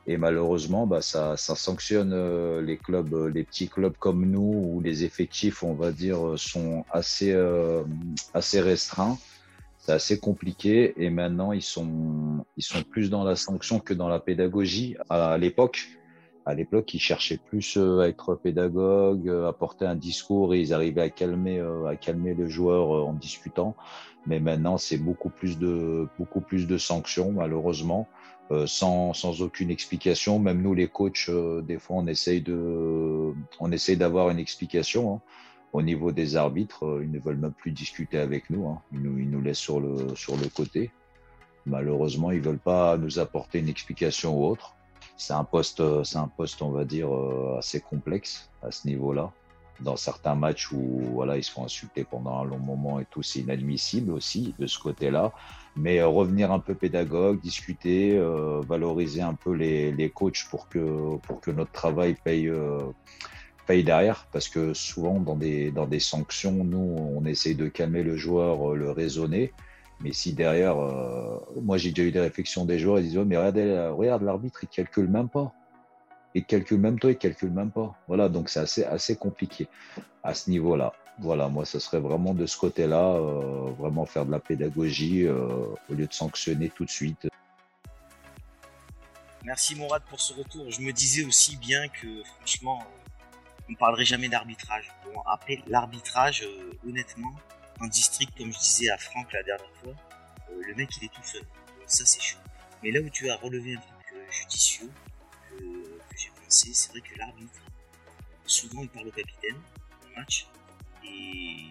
et 0.09 0.17
malheureusement 0.17 0.87
bah 0.87 1.01
ça 1.01 1.37
ça 1.37 1.55
sanctionne 1.55 2.11
euh, 2.13 2.61
les 2.61 2.77
clubs 2.77 3.13
les 3.33 3.43
petits 3.43 3.69
clubs 3.69 3.95
comme 3.97 4.25
nous 4.25 4.41
où 4.41 4.81
les 4.81 5.03
effectifs 5.03 5.63
on 5.63 5.73
va 5.73 5.91
dire 5.91 6.33
sont 6.37 6.83
assez 6.91 7.31
euh, 7.31 7.83
assez 8.33 8.59
restreints 8.59 9.17
c'est 9.79 9.93
assez 9.93 10.19
compliqué 10.19 10.93
et 11.03 11.09
maintenant 11.09 11.51
ils 11.51 11.61
sont 11.61 12.45
ils 12.57 12.63
sont 12.63 12.83
plus 12.83 13.09
dans 13.09 13.23
la 13.23 13.35
sanction 13.35 13.79
que 13.79 13.93
dans 13.93 14.09
la 14.09 14.19
pédagogie. 14.19 14.97
À 15.09 15.37
l'époque, 15.37 15.87
à 16.45 16.53
l'époque, 16.53 16.93
ils 16.93 16.99
cherchaient 16.99 17.37
plus 17.37 17.77
euh, 17.77 18.01
à 18.01 18.07
être 18.07 18.35
pédagogue, 18.35 19.29
euh, 19.29 19.47
à 19.47 19.53
porter 19.53 19.85
un 19.85 19.95
discours 19.95 20.53
et 20.53 20.59
ils 20.59 20.73
arrivaient 20.73 21.01
à 21.01 21.09
calmer 21.09 21.59
euh, 21.59 21.85
à 21.85 21.95
calmer 21.95 22.33
le 22.33 22.47
joueur 22.47 23.07
en 23.07 23.13
discutant. 23.13 23.75
Mais 24.25 24.39
maintenant, 24.39 24.77
c'est 24.77 24.97
beaucoup 24.97 25.29
plus 25.29 25.57
de 25.57 26.07
beaucoup 26.17 26.41
plus 26.41 26.67
de 26.67 26.77
sanctions 26.77 27.31
malheureusement. 27.31 28.07
Sans, 28.65 29.13
sans 29.13 29.41
aucune 29.41 29.69
explication. 29.69 30.39
Même 30.39 30.61
nous, 30.61 30.73
les 30.73 30.87
coachs, 30.87 31.29
des 31.29 31.77
fois, 31.77 31.97
on 31.97 32.07
essaye 32.07 32.41
d'avoir 32.41 34.29
une 34.29 34.39
explication. 34.39 35.15
Hein 35.15 35.21
au 35.73 35.81
niveau 35.81 36.11
des 36.11 36.35
arbitres, 36.35 36.85
euh, 36.85 37.03
ils 37.03 37.11
ne 37.11 37.19
veulent 37.19 37.37
même 37.37 37.53
plus 37.53 37.71
discuter 37.71 38.17
avec 38.17 38.49
nous. 38.49 38.67
Hein. 38.67 38.81
Ils, 38.91 39.01
nous 39.01 39.41
laissent 39.41 39.57
sur 39.57 39.79
le, 39.79 40.49
côté. 40.55 40.91
Malheureusement, 41.65 42.31
ils 42.31 42.41
veulent 42.41 42.57
pas 42.57 42.97
nous 42.97 43.19
apporter 43.19 43.59
une 43.59 43.69
explication 43.69 44.37
ou 44.37 44.45
autre. 44.45 44.75
C'est 45.17 45.33
un 45.33 45.43
poste, 45.43 45.83
c'est 46.03 46.17
un 46.17 46.27
poste, 46.27 46.61
on 46.61 46.71
va 46.71 46.85
dire, 46.85 47.13
euh, 47.13 47.57
assez 47.57 47.81
complexe 47.81 48.49
à 48.63 48.71
ce 48.71 48.87
niveau-là. 48.87 49.31
Dans 49.81 49.95
certains 49.95 50.35
matchs 50.35 50.71
où 50.71 51.01
voilà 51.13 51.37
ils 51.37 51.43
se 51.43 51.51
font 51.51 51.65
insulter 51.65 52.03
pendant 52.03 52.39
un 52.39 52.45
long 52.45 52.59
moment 52.59 52.99
et 52.99 53.05
tout, 53.05 53.21
c'est 53.21 53.39
inadmissible 53.39 54.11
aussi 54.11 54.53
de 54.59 54.67
ce 54.67 54.79
côté-là. 54.79 55.31
Mais 55.75 55.99
euh, 55.99 56.07
revenir 56.07 56.51
un 56.51 56.59
peu 56.59 56.75
pédagogue, 56.75 57.39
discuter, 57.41 58.17
euh, 58.17 58.61
valoriser 58.67 59.21
un 59.21 59.33
peu 59.33 59.53
les, 59.53 59.91
les 59.91 60.09
coachs 60.09 60.45
pour 60.49 60.67
que 60.67 61.17
pour 61.17 61.41
que 61.41 61.51
notre 61.51 61.71
travail 61.71 62.15
paye 62.23 62.47
euh, 62.49 62.79
paye 63.67 63.83
derrière, 63.83 64.27
parce 64.31 64.49
que 64.49 64.73
souvent 64.73 65.19
dans 65.19 65.35
des 65.35 65.71
dans 65.71 65.87
des 65.87 65.99
sanctions, 65.99 66.63
nous 66.63 66.95
on 67.15 67.25
essaye 67.25 67.55
de 67.55 67.67
calmer 67.67 68.03
le 68.03 68.17
joueur, 68.17 68.75
le 68.75 68.91
raisonner. 68.91 69.53
Mais 70.01 70.13
si 70.13 70.31
derrière, 70.33 70.77
moi 71.61 71.77
j'ai 71.77 71.91
déjà 71.91 72.07
eu 72.07 72.11
des 72.11 72.21
réflexions 72.21 72.63
des 72.63 72.79
joueurs, 72.79 72.99
ils 72.99 73.09
disent 73.09 73.17
oh, 73.17 73.25
mais 73.25 73.35
regardez, 73.37 73.89
regarde 73.89 74.23
l'arbitre, 74.23 74.63
il 74.63 74.69
calcule 74.69 75.09
même 75.09 75.27
pas 75.27 75.53
il 76.39 76.45
calcule 76.45 76.79
même 76.79 76.99
toi, 76.99 77.11
il 77.11 77.17
calcule 77.17 77.51
même 77.51 77.71
pas. 77.71 77.95
Voilà, 78.07 78.29
donc 78.29 78.49
c'est 78.49 78.59
assez, 78.59 78.83
assez 78.83 79.15
compliqué 79.15 79.67
à 80.23 80.33
ce 80.33 80.49
niveau-là. 80.49 80.93
Voilà, 81.19 81.49
moi, 81.49 81.65
ce 81.65 81.79
serait 81.79 81.99
vraiment 81.99 82.33
de 82.33 82.45
ce 82.45 82.57
côté-là, 82.57 83.15
euh, 83.15 83.71
vraiment 83.77 84.05
faire 84.05 84.25
de 84.25 84.31
la 84.31 84.39
pédagogie 84.39 85.25
euh, 85.25 85.75
au 85.89 85.93
lieu 85.93 86.07
de 86.07 86.13
sanctionner 86.13 86.69
tout 86.69 86.85
de 86.85 86.89
suite. 86.89 87.27
Merci 89.43 89.75
Mourad 89.75 90.01
pour 90.09 90.21
ce 90.21 90.33
retour. 90.33 90.69
Je 90.69 90.81
me 90.81 90.93
disais 90.93 91.25
aussi 91.25 91.57
bien 91.57 91.87
que 91.89 92.23
franchement, 92.37 92.83
on 93.67 93.71
ne 93.71 93.77
parlerait 93.77 94.05
jamais 94.05 94.29
d'arbitrage. 94.29 94.89
Bon, 95.05 95.21
après, 95.25 95.61
l'arbitrage, 95.67 96.43
euh, 96.43 96.87
honnêtement, 96.87 97.33
en 97.81 97.87
district, 97.87 98.31
comme 98.37 98.53
je 98.53 98.59
disais 98.59 98.89
à 98.89 98.97
Franck 98.97 99.33
la 99.33 99.43
dernière 99.43 99.71
fois, 99.83 99.93
le 100.67 100.75
mec 100.75 100.89
il 101.01 101.05
est 101.05 101.13
tout 101.13 101.23
seul. 101.23 101.41
Ça 101.85 102.05
c'est 102.05 102.21
chaud. 102.21 102.37
Mais 102.83 102.91
là 102.91 103.01
où 103.01 103.09
tu 103.09 103.29
as 103.29 103.35
relevé 103.35 103.75
un 103.75 103.79
truc 103.79 104.31
judicieux, 104.31 104.89
c'est 106.47 106.89
vrai 106.89 107.01
que 107.01 107.17
l'arbitre, 107.17 107.61
souvent 108.45 108.81
il 108.81 108.89
parle 108.89 109.07
au 109.07 109.11
capitaine 109.11 109.57
au 110.05 110.19
match, 110.19 110.47
et 111.03 111.67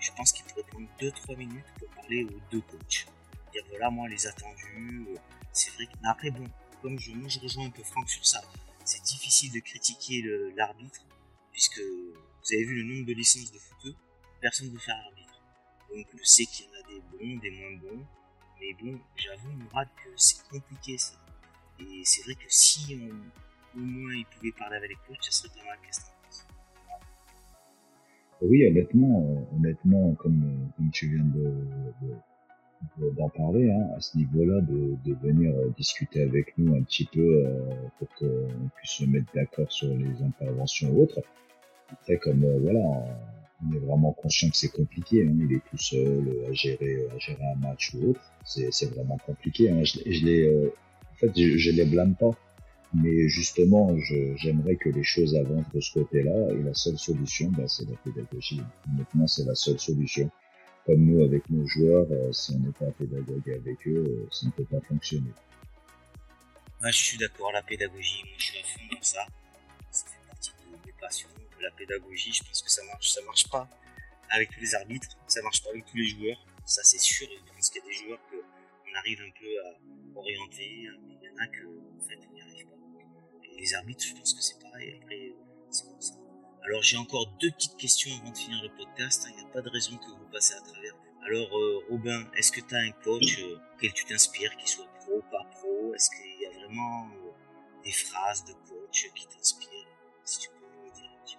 je 0.00 0.10
pense 0.16 0.32
qu'il 0.32 0.44
pourrait 0.46 0.64
prendre 0.64 0.88
2-3 1.00 1.36
minutes 1.36 1.64
pour 1.78 1.88
parler 1.90 2.24
aux 2.24 2.40
deux 2.50 2.60
coachs. 2.62 3.06
Dire 3.52 3.64
voilà, 3.68 3.90
moi 3.90 4.08
les 4.08 4.26
attendus, 4.26 5.06
euh, 5.08 5.16
c'est 5.52 5.72
vrai 5.74 5.86
que. 5.86 5.92
Mais 6.02 6.08
après, 6.08 6.30
bon, 6.30 6.44
comme 6.80 6.98
je, 6.98 7.12
moi 7.12 7.28
je 7.28 7.38
rejoins 7.38 7.66
un 7.66 7.70
peu 7.70 7.82
Franck 7.82 8.08
sur 8.08 8.24
ça, 8.26 8.40
c'est 8.84 9.02
difficile 9.02 9.52
de 9.52 9.60
critiquer 9.60 10.22
l'arbitre, 10.56 11.06
puisque 11.52 11.80
vous 11.80 12.54
avez 12.54 12.64
vu 12.64 12.82
le 12.82 12.94
nombre 12.94 13.06
de 13.06 13.12
licences 13.12 13.52
de 13.52 13.58
footeux, 13.58 13.94
personne 14.40 14.68
ne 14.68 14.72
veut 14.72 14.78
faire 14.78 14.96
l'arbitre. 14.96 15.40
Donc 15.94 16.06
je 16.18 16.24
sais 16.24 16.46
qu'il 16.46 16.66
y 16.66 16.68
en 16.68 16.72
a 16.72 16.88
des 16.88 17.00
bons, 17.00 17.40
des 17.40 17.50
moins 17.50 17.76
bons, 17.76 18.06
mais 18.60 18.72
bon, 18.74 19.00
j'avoue, 19.16 19.50
Mourad, 19.50 19.88
que 19.96 20.10
c'est 20.16 20.42
compliqué 20.48 20.96
ça. 20.96 21.14
Et 21.78 22.02
c'est 22.04 22.22
vrai 22.22 22.34
que 22.34 22.46
si 22.48 22.96
on, 23.00 23.51
au 23.76 23.80
moins 23.80 24.14
il 24.14 24.26
pouvait 24.26 24.52
parler 24.52 24.76
avec 24.76 24.90
les 24.90 24.96
coachs, 25.06 25.22
ça 25.22 25.30
serait 25.30 25.54
pas 25.58 25.66
mal. 25.66 25.78
Qu'est-ce 25.84 26.00
Oui, 28.42 28.66
honnêtement, 28.66 29.46
honnêtement, 29.56 30.14
comme, 30.14 30.70
comme 30.76 30.90
tu 30.90 31.08
viens 31.08 31.24
de, 31.24 31.52
d'en 33.16 33.28
parler 33.28 33.70
hein, 33.70 33.88
à 33.96 34.00
ce 34.00 34.16
niveau-là, 34.16 34.60
de, 34.60 35.14
venir 35.22 35.54
euh, 35.54 35.72
discuter 35.76 36.22
avec 36.22 36.56
nous 36.58 36.74
un 36.74 36.82
petit 36.82 37.04
peu 37.04 37.20
euh, 37.20 37.70
pour 37.98 38.08
qu'on 38.18 38.68
puisse 38.76 38.92
se 38.92 39.04
mettre 39.04 39.32
d'accord 39.34 39.70
sur 39.70 39.88
les 39.88 40.22
interventions 40.22 40.90
ou 40.90 41.02
autres. 41.02 41.20
Après, 41.90 42.16
comme 42.18 42.44
euh, 42.44 42.58
voilà, 42.60 42.80
on 43.64 43.74
est 43.74 43.78
vraiment 43.78 44.12
conscient 44.12 44.50
que 44.50 44.56
c'est 44.56 44.72
compliqué. 44.72 45.26
Hein, 45.26 45.36
il 45.38 45.52
est 45.54 45.62
tout 45.70 45.78
seul 45.78 46.46
à 46.48 46.52
gérer, 46.52 47.06
à 47.14 47.18
gérer 47.18 47.44
un 47.44 47.56
match 47.56 47.94
ou 47.94 48.10
autre. 48.10 48.20
C'est 48.44 48.94
vraiment 48.94 49.18
compliqué. 49.18 49.70
Hein. 49.70 49.84
Je, 49.84 49.98
en 49.98 51.14
fait, 51.16 51.32
je, 51.36 51.56
je 51.56 51.70
les 51.70 51.84
blâme 51.84 52.14
pas. 52.14 52.32
Mais 52.94 53.28
justement, 53.28 53.96
j'aimerais 54.36 54.76
que 54.76 54.90
les 54.90 55.02
choses 55.02 55.34
avancent 55.34 55.70
de 55.72 55.80
ce 55.80 55.92
côté-là. 55.94 56.52
Et 56.54 56.62
la 56.62 56.74
seule 56.74 56.98
solution, 56.98 57.50
bah, 57.50 57.66
c'est 57.66 57.88
la 57.88 57.96
pédagogie. 57.96 58.60
Maintenant, 58.92 59.26
c'est 59.26 59.44
la 59.44 59.54
seule 59.54 59.80
solution. 59.80 60.30
Comme 60.84 61.04
nous, 61.04 61.22
avec 61.22 61.48
nos 61.48 61.66
joueurs, 61.66 62.06
euh, 62.10 62.32
si 62.32 62.52
on 62.56 62.58
n'est 62.58 62.72
pas 62.72 62.90
pédagogue 62.98 63.48
avec 63.50 63.86
eux, 63.86 64.04
euh, 64.04 64.28
ça 64.32 64.46
ne 64.46 64.50
peut 64.50 64.64
pas 64.64 64.80
fonctionner. 64.80 65.30
Moi, 66.80 66.90
je 66.90 66.96
suis 66.96 67.18
d'accord, 67.18 67.52
la 67.52 67.62
pédagogie, 67.62 68.24
moi, 68.24 68.34
je 68.36 68.44
suis 68.44 68.58
à 68.58 68.62
fond 68.64 68.80
dans 68.90 69.02
ça. 69.02 69.24
Ça 69.92 70.06
fait 70.06 70.26
partie 70.26 70.50
de 70.50 70.86
mes 70.86 70.92
passions. 71.00 71.28
La 71.60 71.70
pédagogie, 71.70 72.32
je 72.32 72.42
pense 72.42 72.60
que 72.60 72.70
ça 72.70 72.82
marche. 72.84 73.10
Ça 73.10 73.20
marche 73.24 73.48
pas 73.48 73.70
avec 74.32 74.50
tous 74.50 74.60
les 74.60 74.74
arbitres, 74.74 75.08
ça 75.28 75.42
marche 75.42 75.62
pas 75.62 75.70
avec 75.70 75.84
tous 75.86 75.96
les 75.96 76.08
joueurs. 76.08 76.44
Ça, 76.64 76.82
c'est 76.82 77.00
sûr. 77.00 77.28
Je 77.30 77.52
pense 77.52 77.70
qu'il 77.70 77.82
y 77.82 77.84
a 77.84 77.88
des 77.88 77.94
joueurs 77.94 78.20
qu'on 78.28 78.98
arrive 78.98 79.20
un 79.20 79.30
peu 79.38 79.46
à 79.66 80.18
orienter, 80.18 80.66
il 80.66 81.18
y 81.22 81.28
en 81.28 81.36
a 81.36 81.46
que, 81.46 81.66
en 81.66 82.00
fait, 82.08 82.18
on 82.28 82.34
n'y 82.34 82.42
arrive 82.42 82.66
pas 82.66 82.71
les 83.58 83.74
arbitres, 83.74 84.04
je 84.04 84.14
pense 84.14 84.34
que 84.34 84.42
c'est 84.42 84.60
pareil. 84.60 84.98
Après, 85.02 85.32
c'est 85.70 85.84
comme 85.86 86.00
ça. 86.00 86.14
Alors 86.64 86.82
j'ai 86.82 86.96
encore 86.96 87.26
deux 87.40 87.50
petites 87.50 87.76
questions 87.76 88.10
avant 88.20 88.30
de 88.30 88.36
finir 88.36 88.62
le 88.62 88.68
podcast. 88.76 89.26
Il 89.30 89.36
n'y 89.36 89.42
a 89.42 89.52
pas 89.52 89.62
de 89.62 89.68
raison 89.68 89.96
que 89.96 90.06
vous 90.06 90.30
passez 90.30 90.54
à 90.54 90.60
travers. 90.60 90.94
Alors 91.26 91.56
euh, 91.56 91.84
Robin, 91.90 92.24
est-ce 92.36 92.52
que 92.52 92.60
tu 92.60 92.74
as 92.74 92.78
un 92.78 92.90
coach 93.04 93.40
euh, 93.40 93.56
auquel 93.74 93.92
tu 93.92 94.04
t'inspires, 94.04 94.56
qui 94.56 94.68
soit 94.68 94.86
pro, 95.00 95.20
pas 95.30 95.44
pro? 95.50 95.94
Est-ce 95.94 96.10
qu'il 96.10 96.40
y 96.40 96.46
a 96.46 96.50
vraiment 96.50 97.08
euh, 97.08 97.30
des 97.84 97.92
phrases 97.92 98.44
de 98.44 98.52
coach 98.68 99.10
qui 99.14 99.26
t'inspirent? 99.26 99.88
Si 100.24 100.40
tu 100.40 100.48
peux 100.50 100.66
me 100.88 100.94
dire 100.94 101.10
un 101.10 101.24
petit 101.24 101.36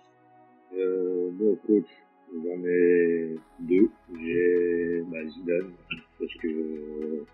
peu. 0.70 0.78
Euh, 0.78 1.30
bon, 1.32 1.56
coach, 1.68 1.90
j'en 2.34 2.64
ai 2.66 3.36
deux. 3.60 3.90
J'ai 4.20 5.02
bah, 5.04 5.26
Zidane, 5.30 5.74
parce 6.20 6.34
que 6.42 7.26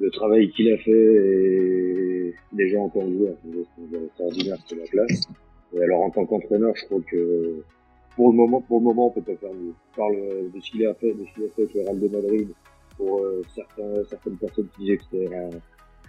le 0.00 0.10
travail 0.10 0.50
qu'il 0.50 0.72
a 0.72 0.78
fait 0.78 0.90
et 0.90 2.34
déjà 2.52 2.78
en 2.80 2.88
tant 2.88 3.00
que 3.00 3.12
joueur, 3.12 3.34
c'est 3.42 4.04
extraordinaire, 4.04 4.58
c'est 4.66 4.76
la 4.76 4.86
classe. 4.86 5.22
Et 5.72 5.82
alors 5.82 6.02
en 6.02 6.10
tant 6.10 6.24
qu'entraîneur, 6.26 6.74
je 6.76 6.84
crois 6.86 7.00
que 7.10 7.62
pour 8.16 8.30
le 8.30 8.36
moment, 8.36 8.60
pour 8.60 8.78
le 8.78 8.84
moment, 8.84 9.08
on 9.08 9.10
peut 9.10 9.22
pas 9.22 9.36
faire 9.36 9.52
mieux. 9.54 9.74
Je 9.90 9.96
parle 9.96 10.16
de 10.52 10.60
ce 10.60 10.70
qu'il 10.70 10.86
a 10.86 10.94
fait, 10.94 11.12
de 11.12 11.24
ce 11.26 11.34
qu'il 11.34 11.44
a 11.44 11.48
fait 11.48 11.62
avec 11.62 11.74
le 11.74 11.82
Real 11.82 12.00
de 12.00 12.08
Madrid. 12.08 12.48
Pour 12.96 13.20
euh, 13.20 13.42
certains, 13.54 14.04
certaines 14.08 14.36
personnes 14.36 14.68
qui 14.76 14.82
disaient 14.82 14.96
que 14.98 15.02
c'était 15.10 15.34
un 15.34 15.50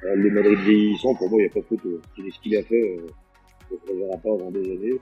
Real 0.03 0.23
de 0.23 0.29
Madrid 0.29 0.59
vieillissant, 0.59 1.15
pour 1.15 1.29
moi, 1.29 1.39
il 1.39 1.45
n'y 1.45 1.49
a 1.49 1.53
pas 1.53 1.61
de 1.61 1.65
photo. 1.65 2.01
Ce 2.15 2.39
qu'il 2.41 2.57
a 2.57 2.63
fait, 2.63 2.97
euh, 2.97 3.07
on 3.71 3.93
ne 3.93 3.99
reverra 3.99 4.17
pas 4.17 4.33
avant 4.33 4.51
des 4.51 4.71
années. 4.71 4.99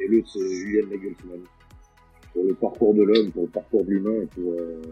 Et 0.00 0.08
l'autre, 0.08 0.28
c'est 0.32 0.40
Julien 0.40 0.88
Nagelsmann. 0.88 1.40
Pour 2.32 2.44
le 2.44 2.54
parcours 2.54 2.94
de 2.94 3.02
l'homme, 3.02 3.30
pour 3.30 3.42
le 3.42 3.48
parcours 3.48 3.84
de 3.84 3.90
l'humain, 3.90 4.26
pour 4.34 4.52
euh, 4.54 4.82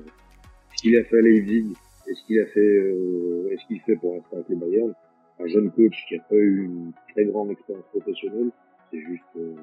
ce 0.76 0.82
qu'il 0.82 0.96
a 0.96 1.04
fait 1.04 1.18
à 1.18 1.22
Leipzig, 1.22 1.72
et 2.08 2.14
ce 2.14 2.24
qu'il 2.24 2.40
a 2.40 2.46
fait, 2.46 2.60
euh, 2.60 3.50
et 3.50 3.56
ce 3.58 3.66
qu'il 3.66 3.80
fait 3.80 3.96
pour 3.96 4.14
l'instant 4.14 4.36
avec 4.36 4.48
les 4.48 4.56
Bayern, 4.56 4.94
un 5.40 5.46
jeune 5.46 5.70
coach 5.70 5.94
qui 6.08 6.16
a 6.16 6.20
pas 6.20 6.34
eu 6.34 6.64
une 6.64 6.92
très 7.12 7.24
grande 7.26 7.50
expérience 7.50 7.84
professionnelle, 7.92 8.50
c'est 8.90 9.00
juste 9.00 9.22
euh, 9.36 9.54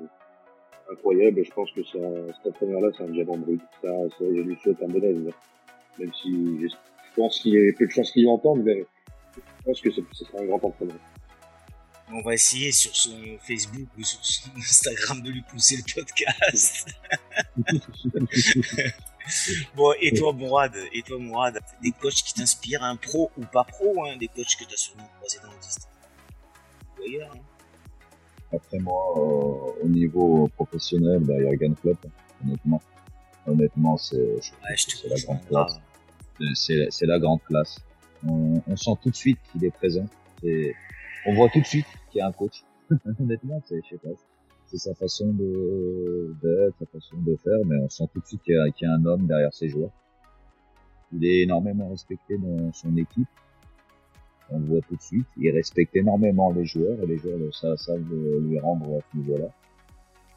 incroyable. 0.91 1.43
Je 1.43 1.51
pense 1.51 1.71
que 1.71 1.83
ça, 1.83 1.99
cet 2.37 2.53
entraîneur-là, 2.53 2.89
c'est 2.95 3.03
un 3.03 3.09
diamant 3.09 3.37
brut. 3.37 3.61
Ça, 3.81 3.89
ça, 4.09 4.19
je 4.19 4.41
lui 4.41 4.55
souhaite 4.57 4.81
un 4.83 4.87
bon 4.87 5.03
avenir. 5.03 5.33
Même 5.99 6.13
si 6.13 6.59
je 6.61 6.75
pense 7.15 7.39
qu'il 7.39 7.53
y 7.53 7.69
a 7.69 7.73
peu 7.73 7.85
de 7.85 7.91
chances 7.91 8.11
qu'il 8.11 8.27
entende, 8.27 8.63
mais 8.63 8.85
je 9.35 9.63
pense 9.65 9.81
que 9.81 9.89
ce 9.91 10.01
sera 10.13 10.41
un 10.41 10.45
grand 10.45 10.63
entraîneur. 10.63 10.97
On 12.13 12.21
va 12.21 12.35
essayer 12.35 12.71
sur 12.71 12.95
son 12.95 13.17
Facebook 13.39 13.87
ou 13.97 14.03
sur 14.03 14.23
son 14.23 14.51
Instagram 14.57 15.23
de 15.23 15.31
lui 15.31 15.41
pousser 15.49 15.77
le 15.77 15.93
podcast. 15.95 16.87
bon, 19.75 19.93
et 19.99 20.13
toi, 20.13 20.33
Mourad, 20.33 20.73
et 20.93 21.01
toi, 21.01 21.17
Mourad, 21.19 21.59
des 21.81 21.91
coachs 21.91 22.13
qui 22.13 22.33
t'inspirent, 22.33 22.83
un 22.83 22.95
pro 22.95 23.31
ou 23.37 23.45
pas 23.45 23.63
pro, 23.63 24.05
hein, 24.05 24.17
des 24.17 24.27
coachs 24.27 24.55
que 24.59 24.65
tu 24.65 24.73
as 24.73 24.77
sûrement 24.77 25.07
croisés 25.17 25.39
dans 25.43 25.51
le 25.51 25.59
district. 25.59 25.89
Ou 26.99 27.03
ailleurs, 27.03 27.31
hein. 27.35 27.39
Après 28.53 28.79
moi, 28.79 29.01
euh, 29.17 29.83
au 29.83 29.87
niveau 29.87 30.47
professionnel, 30.55 31.19
bah, 31.19 31.33
Jürgen 31.39 31.75
Klopp, 31.75 31.97
honnêtement. 32.43 32.81
Honnêtement, 33.47 33.97
c'est 33.97 34.17
ouais, 34.17 34.75
la 35.09 35.15
grande 35.23 35.45
classe. 35.47 35.79
C'est 36.55 37.05
la 37.05 37.19
grande 37.19 37.43
classe. 37.43 37.79
On, 38.25 38.61
on 38.67 38.75
sent 38.75 38.91
tout 39.01 39.09
de 39.09 39.15
suite 39.15 39.37
qu'il 39.51 39.65
est 39.65 39.71
présent. 39.71 40.07
On 41.25 41.33
voit 41.35 41.49
tout 41.49 41.59
de 41.59 41.65
suite 41.65 41.85
qu'il 42.11 42.19
y 42.19 42.21
a 42.21 42.27
un 42.27 42.31
coach. 42.31 42.63
honnêtement, 43.19 43.61
c'est, 43.67 43.81
je 43.83 43.89
sais 43.89 43.97
pas, 43.97 44.09
sa 44.77 44.93
façon 44.93 45.31
de 45.33 46.35
d'être, 46.41 46.77
sa 46.79 46.85
façon 46.85 47.17
de 47.17 47.35
faire, 47.37 47.65
mais 47.65 47.77
on 47.77 47.89
sent 47.89 48.05
tout 48.13 48.19
de 48.19 48.25
suite 48.25 48.41
qu'il 48.43 48.55
y, 48.55 48.85
a, 48.85 48.91
un 48.91 49.05
homme 49.05 49.27
derrière 49.27 49.53
ses 49.53 49.69
joueurs. 49.69 49.91
Il 51.13 51.25
est 51.25 51.43
énormément 51.43 51.89
respecté 51.89 52.37
dans 52.37 52.71
son 52.73 52.95
équipe. 52.97 53.27
On 54.49 54.59
le 54.59 54.65
voit 54.65 54.81
tout 54.81 54.95
de 54.95 55.01
suite. 55.01 55.27
Il 55.37 55.49
respecte 55.51 55.95
énormément 55.95 56.51
les 56.51 56.65
joueurs 56.65 57.01
et 57.01 57.05
les 57.05 57.17
joueurs 57.17 57.53
savent 57.53 57.77
ça, 57.77 57.95
lui 57.97 58.59
rendre 58.59 58.97
à 58.97 59.01
ce 59.11 59.17
niveau-là. 59.17 59.47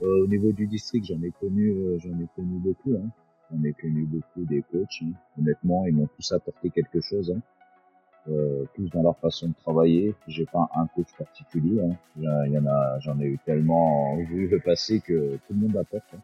Euh, 0.03 0.25
au 0.25 0.27
niveau 0.29 0.53
du 0.53 0.67
district, 0.67 1.07
j'en 1.07 1.21
ai 1.23 1.33
connu, 1.41 1.71
euh, 1.71 1.99
j'en 1.99 2.19
ai 2.21 2.27
connu 2.37 2.59
beaucoup. 2.61 2.95
Hein. 2.95 3.11
J'en 3.51 3.63
ai 3.65 3.73
connu 3.73 4.05
beaucoup 4.05 4.45
des 4.45 4.63
coachs. 4.63 5.03
Hein. 5.03 5.13
Honnêtement, 5.39 5.87
ils 5.87 5.95
m'ont 5.95 6.09
tous 6.17 6.33
apporté 6.33 6.71
quelque 6.71 7.01
chose. 7.01 7.33
Hein 7.33 7.41
euh, 8.31 8.65
tous 8.75 8.89
dans 8.91 9.03
leur 9.03 9.17
façon 9.19 9.49
de 9.49 9.55
travailler. 9.55 10.15
J'ai 10.27 10.47
pas 10.47 10.69
un 10.75 10.87
coach 10.87 11.09
particulier. 11.17 11.81
Hein. 11.81 12.99
J'en 13.01 13.19
ai 13.21 13.25
eu 13.25 13.39
tellement 13.45 14.17
vu 14.17 14.49
le 14.49 14.61
passé 14.61 15.01
que 15.01 15.37
tout 15.37 15.55
le 15.55 15.57
monde 15.57 15.77
apporte. 15.77 16.05
Hein. 16.15 16.21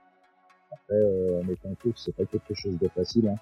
Après, 0.73 0.97
euh, 0.97 1.41
en 1.43 1.49
étant 1.49 1.75
coach, 1.83 1.97
c'est 1.97 2.15
pas 2.15 2.25
quelque 2.25 2.55
chose 2.55 2.79
de 2.79 2.89
facile. 2.89 3.29
Hein. 3.29 3.37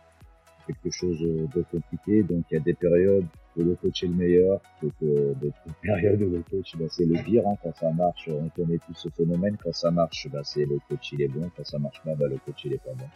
quelque 0.66 0.90
chose 0.90 1.18
de 1.20 1.62
compliqué. 1.70 2.22
Donc 2.22 2.44
il 2.50 2.54
y 2.54 2.56
a 2.56 2.60
des 2.60 2.74
périodes 2.74 3.26
où 3.56 3.62
le 3.62 3.74
coach 3.74 4.02
est 4.02 4.08
le 4.08 4.14
meilleur, 4.14 4.60
des 4.82 4.90
périodes 5.82 6.22
où 6.22 6.30
le 6.30 6.42
coach 6.42 6.76
bah, 6.76 6.86
c'est 6.88 7.06
le 7.06 7.22
pire. 7.22 7.46
Hein. 7.46 7.56
Quand 7.62 7.74
ça 7.76 7.90
marche, 7.90 8.28
on 8.28 8.48
connaît 8.50 8.78
tous 8.86 8.94
ce 8.94 9.08
phénomène. 9.08 9.56
Quand 9.62 9.72
ça 9.74 9.90
marche, 9.90 10.28
bah, 10.30 10.42
c'est 10.44 10.64
le 10.64 10.78
coach 10.88 11.12
il 11.12 11.22
est 11.22 11.28
bon. 11.28 11.50
Quand 11.56 11.64
ça 11.64 11.78
marche 11.78 12.02
pas, 12.04 12.14
bah, 12.14 12.28
le 12.28 12.38
coach 12.38 12.64
il 12.64 12.74
est 12.74 12.84
pas 12.84 12.94
bon. 12.94 13.06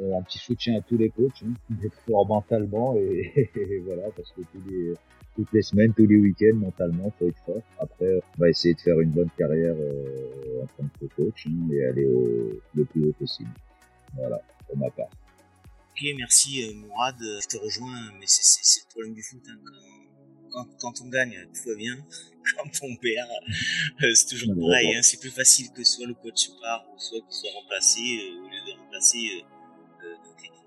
Euh, 0.00 0.18
un 0.18 0.22
petit 0.22 0.38
soutien 0.38 0.76
à 0.76 0.80
tous 0.80 0.96
les 0.96 1.08
coachs, 1.10 1.44
hein, 1.44 1.54
fort 2.06 2.26
mentalement 2.26 2.96
et, 2.98 3.80
voilà 3.84 4.10
parce 4.16 4.32
que 4.32 4.40
tous 4.40 4.68
les, 4.68 4.92
toutes 5.36 5.52
les 5.52 5.62
semaines, 5.62 5.94
tous 5.94 6.06
les 6.06 6.16
week-ends 6.16 6.56
mentalement 6.56 7.12
faut 7.16 7.28
être 7.28 7.38
fort. 7.46 7.62
Après, 7.78 8.16
on 8.16 8.40
va 8.40 8.48
essayer 8.48 8.74
de 8.74 8.80
faire 8.80 8.98
une 8.98 9.10
bonne 9.10 9.30
carrière 9.38 9.76
euh, 9.78 10.62
en 10.62 10.66
tant 10.66 10.88
que 10.98 11.06
coach 11.14 11.46
hein, 11.46 11.68
et 11.72 11.84
aller 11.84 12.06
au, 12.06 12.60
le 12.74 12.84
plus 12.86 13.04
haut 13.04 13.12
possible. 13.12 13.50
Voilà, 14.16 14.40
pour 14.66 14.76
ma 14.78 14.90
part. 14.90 15.10
Ok, 15.90 16.04
merci 16.16 16.64
euh, 16.64 16.74
Mourad. 16.74 17.14
Je 17.20 17.46
te 17.46 17.56
rejoins, 17.56 18.10
mais 18.18 18.26
c'est 18.26 18.80
le 18.80 18.90
problème 18.90 19.14
du 19.14 19.22
foot. 19.22 19.42
Hein. 19.48 19.60
Quand, 20.50 20.66
quand, 20.80 21.02
on 21.04 21.08
gagne, 21.08 21.36
tout 21.54 21.68
va 21.68 21.76
bien. 21.76 21.94
Quand 22.56 22.70
on 22.82 22.96
perd, 22.96 23.28
c'est 24.12 24.26
toujours 24.26 24.54
pareil. 24.60 24.96
Hein. 24.96 25.02
C'est 25.02 25.20
plus 25.20 25.30
facile 25.30 25.70
que 25.72 25.82
soit 25.82 26.06
le 26.06 26.14
coach 26.14 26.50
part, 26.60 26.84
ou 26.92 26.98
soit 26.98 27.20
qu'il 27.20 27.32
soit 27.32 27.50
remplacé, 27.60 28.00
au 28.00 28.48
lieu 28.48 28.60
de 28.66 28.78
remplacer 28.78 29.44
euh, 30.04 30.16
toute 30.24 30.42
l'équipe. 30.42 30.60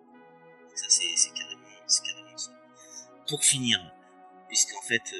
Ça, 0.76 0.86
c'est 0.90 1.34
carrément, 1.34 1.62
carrément 2.06 2.38
ça. 2.38 2.52
Pour 3.28 3.44
finir, 3.44 3.80
puisqu'en 4.48 4.82
fait, 4.82 5.14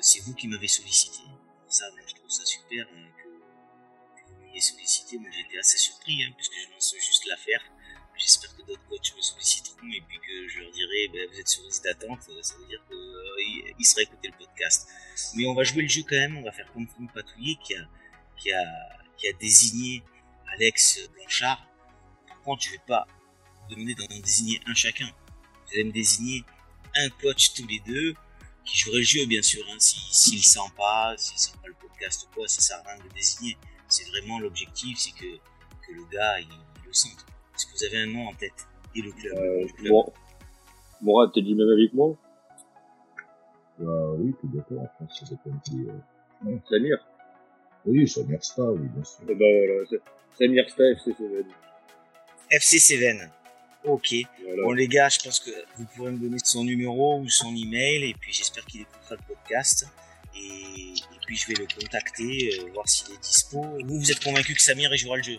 c'est 0.00 0.20
vous 0.20 0.34
qui 0.34 0.48
m'avez 0.48 0.68
sollicité. 0.68 1.22
Ça, 1.68 1.86
je 2.06 2.14
trouve 2.14 2.30
ça 2.30 2.44
super 2.44 2.86
que, 2.86 4.28
vous 4.28 4.40
m'ayez 4.42 4.60
sollicité. 4.60 5.18
Moi, 5.18 5.30
j'étais 5.30 5.58
assez 5.58 5.78
surpris, 5.78 6.22
hein, 6.22 6.32
puisque 6.36 6.54
je 6.54 6.72
lance 6.72 6.94
juste 6.94 7.26
l'affaire. 7.26 7.60
J'espère 8.16 8.56
que 8.56 8.62
d'autres 8.62 8.86
coachs 8.88 9.16
me 9.16 9.20
solliciteront 9.20 9.88
et 9.92 10.00
puis 10.08 10.18
que 10.18 10.48
je 10.48 10.60
leur 10.60 10.70
dirai 10.70 11.08
ben, 11.12 11.28
vous 11.32 11.40
êtes 11.40 11.48
sur 11.48 11.64
liste 11.64 11.82
d'attente, 11.84 12.22
ça 12.22 12.56
veut 12.56 12.66
dire 12.66 12.80
qu'ils 12.88 12.96
euh, 12.96 13.84
seraient 13.84 14.04
écouter 14.04 14.28
le 14.28 14.38
podcast. 14.38 14.88
Mais 15.34 15.46
on 15.46 15.54
va 15.54 15.64
jouer 15.64 15.82
le 15.82 15.88
jeu 15.88 16.02
quand 16.08 16.16
même, 16.16 16.36
on 16.36 16.42
va 16.42 16.52
faire 16.52 16.72
comme 16.72 16.86
Franck 16.86 17.12
Patouillet 17.12 17.56
qui 17.64 17.74
a, 17.74 17.88
qui 18.36 19.28
a 19.28 19.32
désigné 19.32 20.04
Alex 20.52 21.08
Blanchard. 21.14 21.66
Contre, 22.44 22.62
je 22.62 22.70
vais 22.72 22.80
pas 22.86 23.06
demander 23.70 23.94
d'en 23.94 24.06
désigner 24.06 24.60
un 24.66 24.74
chacun. 24.74 25.06
Vous 25.06 25.72
allez 25.74 25.84
me 25.84 25.92
désigner 25.92 26.44
un 26.96 27.08
coach 27.22 27.54
tous 27.54 27.66
les 27.66 27.80
deux 27.80 28.14
qui 28.64 28.78
jouerait 28.78 28.98
le 28.98 29.04
jeu, 29.04 29.26
bien 29.26 29.42
sûr. 29.42 29.64
Hein, 29.70 29.76
s'il 29.78 30.02
si, 30.02 30.38
sent 30.40 30.58
pas, 30.76 31.14
s'il 31.16 31.38
sent 31.38 31.56
pas 31.62 31.68
le 31.68 31.74
podcast 31.74 32.26
ou 32.28 32.34
quoi, 32.34 32.48
ça 32.48 32.60
sert 32.60 32.78
à 32.78 32.90
rien 32.90 32.98
de 32.98 33.04
le 33.04 33.14
désigner. 33.14 33.56
C'est 33.88 34.06
vraiment 34.08 34.38
l'objectif, 34.38 34.98
c'est 34.98 35.12
que, 35.12 35.36
que 35.86 35.92
le 35.92 36.04
gars, 36.12 36.40
il, 36.40 36.48
il 36.48 36.86
le 36.86 36.92
sente. 36.92 37.24
Est-ce 37.54 37.66
que 37.66 37.72
vous 37.72 37.84
avez 37.84 38.02
un 38.02 38.06
nom 38.06 38.28
en 38.28 38.34
tête? 38.34 38.66
Et 38.94 39.00
le 39.02 39.12
club, 39.12 39.38
euh, 39.38 39.66
Bon. 39.88 40.12
Mourad, 41.00 41.32
t'es 41.32 41.42
du 41.42 41.54
même 41.54 41.68
avec 41.68 41.92
moi? 41.92 42.16
Bah, 43.78 44.10
Oui, 44.18 44.34
tout 44.40 44.48
d'accord. 44.48 44.86
Je 45.00 45.04
pense 45.04 45.20
que 45.20 45.26
c'est 45.26 45.42
comme 45.42 45.60
qui. 45.62 45.86
Euh... 45.88 46.58
Samir? 46.68 46.98
Oui, 47.86 48.06
Samir 48.08 48.42
Sta, 48.44 48.64
oui, 48.70 48.86
bien 48.88 49.04
sûr. 49.04 49.22
Et 49.28 49.34
bah 49.34 49.44
voilà, 49.44 50.02
Samir 50.38 50.68
Sta, 50.68 50.84
FC 50.90 51.12
Seven. 51.12 51.46
FC 52.54 52.78
Seven. 52.78 53.30
Ok. 53.84 54.14
Voilà. 54.42 54.62
Bon 54.62 54.72
les 54.72 54.88
gars, 54.88 55.08
je 55.08 55.18
pense 55.18 55.40
que 55.40 55.50
vous 55.76 55.84
pourrez 55.94 56.12
me 56.12 56.18
donner 56.18 56.38
son 56.42 56.64
numéro 56.64 57.20
ou 57.20 57.28
son 57.28 57.54
email 57.54 58.04
et 58.04 58.14
puis 58.14 58.32
j'espère 58.32 58.64
qu'il 58.66 58.82
écoutera 58.82 59.16
le 59.16 59.34
podcast. 59.34 59.86
Et, 60.36 60.38
et, 60.38 61.26
puis 61.26 61.36
je 61.36 61.46
vais 61.48 61.54
le 61.54 61.66
contacter, 61.66 62.58
euh, 62.60 62.70
voir 62.72 62.88
s'il 62.88 63.14
est 63.14 63.20
dispo. 63.22 63.62
Vous, 63.84 63.98
vous 63.98 64.10
êtes 64.10 64.22
convaincu 64.22 64.54
que 64.54 64.60
Samir 64.60 64.94
jouera 64.96 65.16
le 65.18 65.22
jeu? 65.22 65.36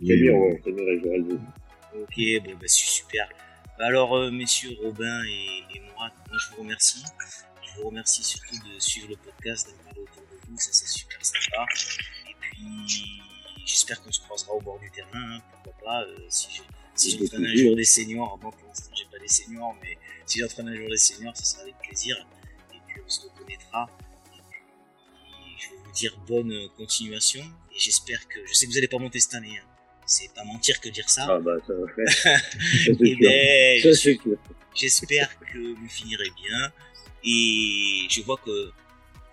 Samir, 0.00 0.34
ouais, 0.34 0.60
Samir 0.64 0.88
et 0.88 1.00
Joël 1.00 1.24
Ok, 1.94 2.44
bon, 2.44 2.52
bah, 2.54 2.66
c'est 2.66 2.86
super. 2.86 3.28
Bah, 3.78 3.86
alors, 3.86 4.16
euh, 4.16 4.30
messieurs 4.30 4.70
Robin 4.82 5.22
et, 5.24 5.76
et 5.76 5.80
moi, 5.80 6.10
moi, 6.28 6.38
je 6.38 6.56
vous 6.56 6.62
remercie. 6.62 7.02
Je 7.62 7.80
vous 7.80 7.88
remercie 7.88 8.22
surtout 8.22 8.56
de 8.56 8.78
suivre 8.78 9.08
le 9.08 9.16
podcast, 9.16 9.68
d'en 9.68 9.84
parler 9.84 10.00
autour 10.00 10.22
de 10.22 10.36
vous, 10.48 10.58
ça 10.58 10.70
c'est 10.72 10.88
super 10.88 11.18
sympa. 11.24 11.66
Et 12.28 12.34
puis, 12.40 13.20
j'espère 13.64 14.02
qu'on 14.02 14.12
se 14.12 14.20
croisera 14.20 14.52
au 14.52 14.60
bord 14.60 14.78
du 14.78 14.90
terrain, 14.90 15.08
hein, 15.14 15.40
pourquoi 15.52 15.84
pas, 15.84 16.02
euh, 16.02 16.18
si 16.28 16.48
je, 16.52 16.62
si 16.94 17.18
j'entraîne 17.18 17.46
un 17.46 17.56
jour 17.56 17.76
des 17.76 17.84
seniors, 17.84 18.38
bon 18.38 18.50
pour 18.50 18.68
l'instant 18.68 18.90
j'ai 18.94 19.06
pas 19.06 19.18
des 19.18 19.28
seniors, 19.28 19.74
mais 19.82 19.98
si 20.26 20.40
j'entraîne 20.40 20.68
un 20.68 20.76
jour 20.76 20.88
des 20.88 20.96
seniors, 20.96 21.36
ça 21.36 21.44
sera 21.44 21.62
avec 21.62 21.76
plaisir. 21.78 22.16
Et 22.72 22.78
puis 22.86 23.00
on 23.04 23.08
se 23.08 23.22
reconnaîtra. 23.22 23.90
Et 24.34 24.40
puis 24.50 25.56
je 25.58 25.70
vais 25.70 25.76
vous 25.84 25.92
dire 25.92 26.16
bonne 26.26 26.68
continuation. 26.76 27.44
Et 27.72 27.78
j'espère 27.78 28.26
que, 28.28 28.38
je 28.46 28.52
sais 28.52 28.66
que 28.66 28.72
vous 28.72 28.78
allez 28.78 28.88
pas 28.88 28.98
monter 28.98 29.20
cette 29.20 29.34
année, 29.34 29.58
hein. 29.58 29.66
c'est 30.06 30.32
pas 30.34 30.44
mentir 30.44 30.80
que 30.80 30.88
dire 30.88 31.08
ça. 31.10 31.26
Ah 31.28 31.40
bah 31.40 31.56
ça 31.66 31.74
va 31.74 31.86
faire. 31.92 32.40
Et 33.00 33.16
ben, 33.16 33.94
j'espère 34.74 35.38
que 35.40 35.74
vous 35.74 35.88
finirez 35.88 36.30
bien. 36.36 36.72
Et 37.24 38.06
je 38.10 38.22
vois 38.22 38.36
que 38.36 38.70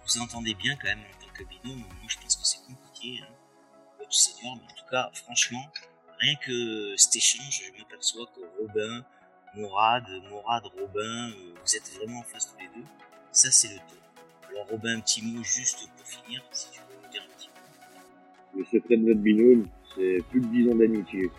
vous 0.07 0.21
entendez 0.21 0.55
bien 0.55 0.75
quand 0.77 0.88
même 0.88 0.99
en 0.99 1.25
tant 1.25 1.34
que 1.34 1.43
binôme. 1.43 1.79
Moi 1.79 2.07
je 2.07 2.17
pense 2.17 2.36
que 2.36 2.43
c'est 2.43 2.61
compliqué, 2.65 3.21
hein, 3.21 3.30
mais 4.12 4.49
en 4.49 4.76
tout 4.76 4.89
cas, 4.89 5.09
franchement, 5.14 5.66
rien 6.20 6.36
que 6.36 6.95
cet 6.97 7.16
échange, 7.16 7.64
je 7.66 7.82
m'aperçois 7.82 8.26
que 8.36 8.41
Robin, 8.59 9.05
Morad, 9.55 10.03
Morad, 10.30 10.64
Robin, 10.66 11.32
vous 11.64 11.76
êtes 11.76 11.91
vraiment 11.95 12.20
en 12.20 12.24
face 12.24 12.51
tous 12.51 12.59
les 12.59 12.68
deux. 12.68 12.88
Ça, 13.32 13.51
c'est 13.51 13.70
le 13.70 13.78
top. 13.78 13.99
Alors, 14.49 14.68
Robin, 14.70 14.97
un 14.97 14.99
petit 14.99 15.22
mot 15.22 15.41
juste 15.43 15.89
pour 15.95 16.05
finir, 16.05 16.43
si 16.51 16.72
tu 16.72 16.80
veux 16.80 17.01
nous 17.01 17.09
dire 17.09 17.22
un 17.22 17.38
petit 17.38 17.49
mot. 17.49 18.59
Le 18.59 18.66
secret 18.66 18.97
de 18.97 19.07
notre 19.07 19.22
binôme, 19.22 19.68
c'est 19.95 20.20
plus 20.30 20.41
de 20.41 20.47
10 20.47 20.72
ans 20.72 20.76
d'amitié. 20.76 21.32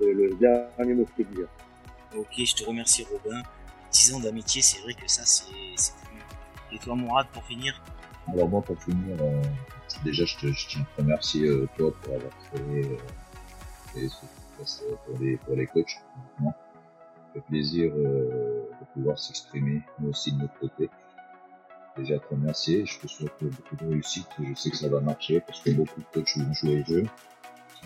C'est 0.00 0.12
le 0.12 0.34
dernier 0.34 0.94
mot 0.94 1.04
que 1.04 1.10
je 1.18 1.22
peux 1.22 1.34
dire. 1.34 1.48
Ok, 2.16 2.32
je 2.36 2.54
te 2.54 2.64
remercie, 2.64 3.04
Robin. 3.04 3.42
10 3.92 4.14
ans 4.14 4.20
d'amitié, 4.20 4.62
c'est 4.62 4.80
vrai 4.80 4.94
que 4.94 5.08
ça, 5.08 5.24
c'est 5.24 5.44
Et 6.72 6.78
toi, 6.78 6.96
Morad, 6.96 7.28
pour 7.32 7.44
finir? 7.44 7.80
Alors, 8.32 8.48
moi, 8.48 8.62
pour 8.62 8.82
finir, 8.82 9.16
euh, 9.20 9.42
déjà, 10.04 10.24
je, 10.24 10.36
tiens 10.36 10.80
à 10.80 10.84
te 10.84 11.02
remercier, 11.02 11.46
euh, 11.46 11.68
toi, 11.76 11.92
pour 12.02 12.14
avoir 12.14 12.32
créé. 12.52 12.84
Euh, 12.84 12.96
et 13.96 14.08
pour 15.06 15.18
les, 15.20 15.36
pour 15.38 15.56
les 15.56 15.66
coachs. 15.66 16.00
Ça 16.40 16.54
fait 17.34 17.40
plaisir 17.48 17.92
euh, 17.96 18.64
de 18.80 18.86
pouvoir 18.92 19.18
s'exprimer, 19.18 19.82
nous 19.98 20.10
aussi 20.10 20.32
de 20.32 20.38
notre 20.38 20.58
côté. 20.58 20.90
Déjà 21.96 22.18
te 22.18 22.28
remercier, 22.28 22.86
je 22.86 22.98
te 22.98 23.06
souhaite 23.06 23.32
beaucoup 23.40 23.76
de 23.76 23.86
réussite, 23.86 24.26
je 24.38 24.54
sais 24.54 24.70
que 24.70 24.76
ça 24.76 24.88
va 24.88 25.00
marcher 25.00 25.40
parce 25.40 25.60
que 25.60 25.70
beaucoup 25.70 26.00
de 26.00 26.06
coachs 26.12 26.36
vont 26.38 26.52
jouer 26.54 26.76
le 26.76 26.84
jeu. 26.84 27.06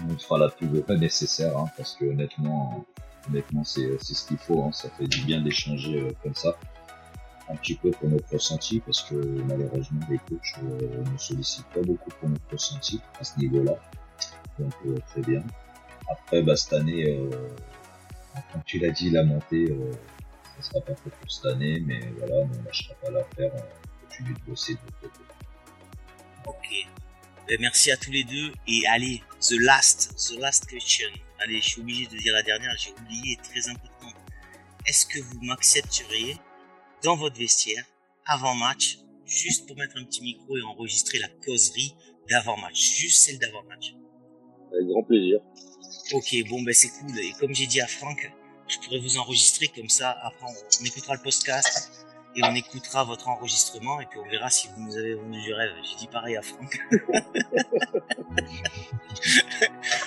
On 0.09 0.17
fera 0.19 0.39
la 0.39 0.49
pub 0.49 0.89
nécessaire 0.91 1.57
hein, 1.59 1.67
parce 1.77 1.97
que 1.97 2.05
honnêtement, 2.05 2.85
honnêtement 3.29 3.65
c'est 3.65 3.99
ce 3.99 4.27
qu'il 4.29 4.39
faut, 4.39 4.63
hein, 4.63 4.73
ça 4.73 4.91
fait 4.91 5.09
du 5.09 5.23
bien 5.23 5.41
d'échanger 5.41 6.03
euh, 6.03 6.11
comme 6.23 6.35
ça. 6.35 6.57
Un 7.49 7.57
petit 7.57 7.77
peu 7.77 7.93
pour 7.93 8.09
notre 8.09 8.33
ressenti 8.33 8.81
parce 8.81 9.03
que 9.03 9.15
malheureusement 9.15 10.01
les 10.11 10.19
coachs 10.19 10.59
euh, 10.65 11.05
ne 11.13 11.17
sollicitent 11.19 11.69
pas 11.69 11.83
beaucoup 11.83 12.11
pour 12.19 12.29
notre 12.29 12.51
ressenti 12.51 13.01
à 13.21 13.25
ce 13.25 13.39
niveau-là. 13.39 13.79
Donc 14.59 14.73
euh, 14.87 14.99
très 15.11 15.21
bien. 15.23 15.45
Après, 16.11 16.43
bah, 16.43 16.57
cette 16.57 16.73
année, 16.73 17.05
euh, 17.07 17.31
comme 18.53 18.63
tu 18.65 18.79
l'as 18.79 18.91
dit, 18.91 19.11
la 19.11 19.23
montée, 19.23 19.77
ça 20.57 20.71
sera 20.71 20.81
pas 20.81 20.95
fait 20.95 21.11
pour 21.11 21.31
cette 21.31 21.47
année, 21.47 21.81
mais 21.81 22.01
voilà, 22.19 22.35
on 22.37 22.65
lâchera 22.65 22.95
pas 22.95 23.11
l'affaire, 23.11 23.53
on 23.55 24.07
continue 24.07 24.35
de 24.35 24.51
bosser 24.51 24.75
de 24.75 24.79
côté. 25.01 25.21
Ok. 26.47 26.87
Ben, 27.49 27.59
merci 27.61 27.93
à 27.93 27.97
tous 27.97 28.11
les 28.11 28.25
deux. 28.25 28.53
Et 28.67 28.83
allez, 28.89 29.23
the 29.41 29.61
last, 29.61 30.15
the 30.17 30.39
last 30.41 30.67
question. 30.67 31.09
Allez, 31.39 31.61
je 31.61 31.71
suis 31.71 31.81
obligé 31.81 32.07
de 32.07 32.17
dire 32.17 32.33
la 32.33 32.43
dernière, 32.43 32.75
j'ai 32.77 32.93
oublié, 33.01 33.37
très 33.37 33.69
important. 33.69 34.13
Est-ce 34.87 35.07
que 35.07 35.21
vous 35.21 35.41
m'accepteriez 35.43 36.37
dans 37.07 37.15
votre 37.15 37.39
vestiaire, 37.39 37.85
avant 38.25 38.57
match, 38.57 38.99
juste 39.27 39.69
pour 39.69 39.77
mettre 39.77 39.97
un 39.97 40.03
petit 40.03 40.23
micro 40.23 40.57
et 40.57 40.63
enregistrer 40.63 41.21
la 41.21 41.29
causerie 41.29 41.95
d'avant 42.29 42.57
match, 42.57 42.97
juste 42.99 43.23
celle 43.23 43.39
d'avant 43.39 43.63
match 43.69 43.95
Avec 44.73 44.89
grand 44.89 45.05
plaisir. 45.05 45.39
Ok, 46.13 46.35
bon 46.51 46.63
ben 46.63 46.75
c'est 46.75 46.89
cool. 46.89 47.17
Et 47.21 47.33
comme 47.39 47.55
j'ai 47.55 47.69
dit 47.69 47.81
à 47.81 47.87
Franck, 47.87 48.29
je 48.67 48.79
pourrais 48.79 48.99
vous 48.99 49.19
enregistrer 49.19 49.69
comme 49.69 49.89
ça. 49.89 50.19
Après, 50.21 50.47
on, 50.49 50.85
écoutera 50.85 51.15
le 51.15 51.23
podcast 51.23 52.05
et 52.35 52.41
on 52.43 52.57
écoutera 52.57 53.05
votre 53.05 53.29
enregistrement 53.29 54.01
et 54.01 54.07
puis 54.07 54.19
on 54.19 54.29
verra 54.29 54.51
si 54.51 54.67
vous 54.75 54.83
nous 54.83 54.97
avez 54.97 55.15
vendu 55.15 55.41
du 55.41 55.55
rêve. 55.55 55.71
J'ai 55.85 55.99
dit 55.99 56.09
pareil 56.09 56.37
à 56.37 56.43
Franck. 56.43 56.77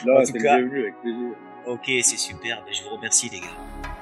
non, 0.05 0.25
c'est 0.25 0.45
avec 0.45 0.99
plaisir. 1.01 1.33
Ok, 1.65 1.85
c'est 1.85 2.17
super. 2.17 2.61
Ben, 2.65 2.73
je 2.73 2.83
vous 2.83 2.89
remercie 2.89 3.29
les 3.29 3.39
gars. 3.39 3.98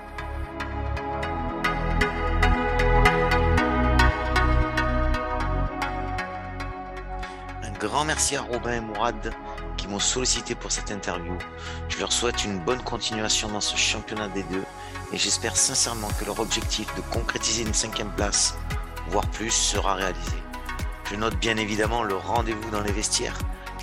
Grand 7.79 8.05
merci 8.05 8.35
à 8.35 8.41
Robin 8.41 8.73
et 8.73 8.79
Mourad 8.79 9.33
qui 9.77 9.87
m'ont 9.87 9.99
sollicité 9.99 10.55
pour 10.55 10.71
cette 10.71 10.91
interview. 10.91 11.37
Je 11.89 11.99
leur 11.99 12.11
souhaite 12.11 12.43
une 12.43 12.59
bonne 12.59 12.81
continuation 12.81 13.49
dans 13.49 13.61
ce 13.61 13.75
championnat 13.75 14.27
des 14.29 14.43
deux 14.43 14.63
et 15.13 15.17
j'espère 15.17 15.55
sincèrement 15.55 16.09
que 16.19 16.25
leur 16.25 16.39
objectif 16.39 16.93
de 16.95 17.01
concrétiser 17.01 17.61
une 17.61 17.73
cinquième 17.73 18.11
place, 18.11 18.57
voire 19.09 19.27
plus, 19.27 19.51
sera 19.51 19.93
réalisé. 19.93 20.37
Je 21.09 21.15
note 21.15 21.37
bien 21.37 21.57
évidemment 21.57 22.03
le 22.03 22.15
rendez-vous 22.15 22.69
dans 22.71 22.81
les 22.81 22.91
vestiaires 22.91 23.37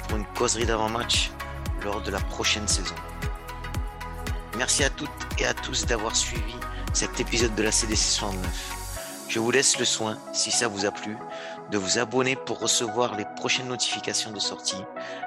pour 0.09 0.19
une 0.19 0.27
causerie 0.37 0.67
d'avant-match 0.67 1.31
lors 1.83 2.03
de 2.03 2.11
la 2.11 2.21
prochaine 2.21 2.69
saison. 2.69 2.97
Merci 4.57 4.85
à 4.85 4.91
toutes 4.91 5.11
et 5.39 5.47
à 5.47 5.55
tous 5.55 5.87
d'avoir 5.87 6.17
suivi 6.17 6.55
cet 6.93 7.21
épisode 7.21 7.55
de 7.55 7.63
la 7.63 7.73
CDC 7.73 7.97
69. 7.97 8.85
Je 9.29 9.41
vous 9.41 9.51
laisse 9.51 9.79
le 9.79 9.85
soin, 9.85 10.19
si 10.33 10.51
ça 10.51 10.69
vous 10.69 10.85
a 10.85 10.91
plu, 10.91 11.17
de 11.75 11.79
vous 11.81 11.99
abonner 11.99 12.37
pour 12.37 12.61
recevoir 12.61 13.17
les 13.17 13.25
prochaines 13.25 13.67
notifications 13.67 14.31
de 14.31 14.39
sortie, 14.39 14.81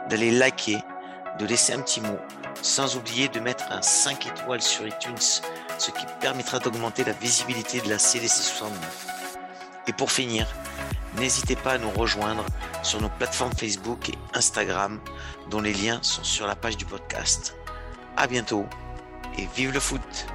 d'aller 0.10 0.32
liker, 0.32 0.78
de 1.40 1.46
laisser 1.46 1.74
un 1.74 1.82
petit 1.82 2.00
mot, 2.00 2.18
sans 2.62 2.96
oublier 2.96 3.28
de 3.28 3.42
mettre 3.42 3.66
un 3.70 3.82
5 3.82 4.28
étoiles 4.28 4.62
sur 4.62 4.88
iTunes, 4.88 5.18
ce 5.78 5.92
qui 5.92 6.06
permettra 6.22 6.60
d'augmenter 6.60 7.04
la 7.04 7.12
visibilité 7.12 7.82
de 7.82 7.90
la 7.90 8.00
CDC 8.00 8.30
69. 8.30 9.08
Et 9.88 9.92
pour 9.92 10.10
finir, 10.10 10.48
n'hésitez 11.18 11.58
pas 11.58 11.74
à 11.74 11.78
nous 11.80 11.92
rejoindre 11.92 12.46
sur 12.82 13.02
nos 13.02 13.10
plateformes 13.10 13.54
Facebook 13.54 14.08
et 14.08 14.18
Instagram, 14.34 15.02
dont 15.50 15.60
les 15.60 15.74
liens 15.74 16.00
sont 16.02 16.24
sur 16.24 16.48
la 16.48 16.56
page 16.56 16.78
du 16.78 16.86
podcast. 16.86 17.58
À 18.16 18.26
bientôt 18.26 18.66
et 19.38 19.50
vive 19.54 19.74
le 19.74 19.82
foot! 19.82 20.28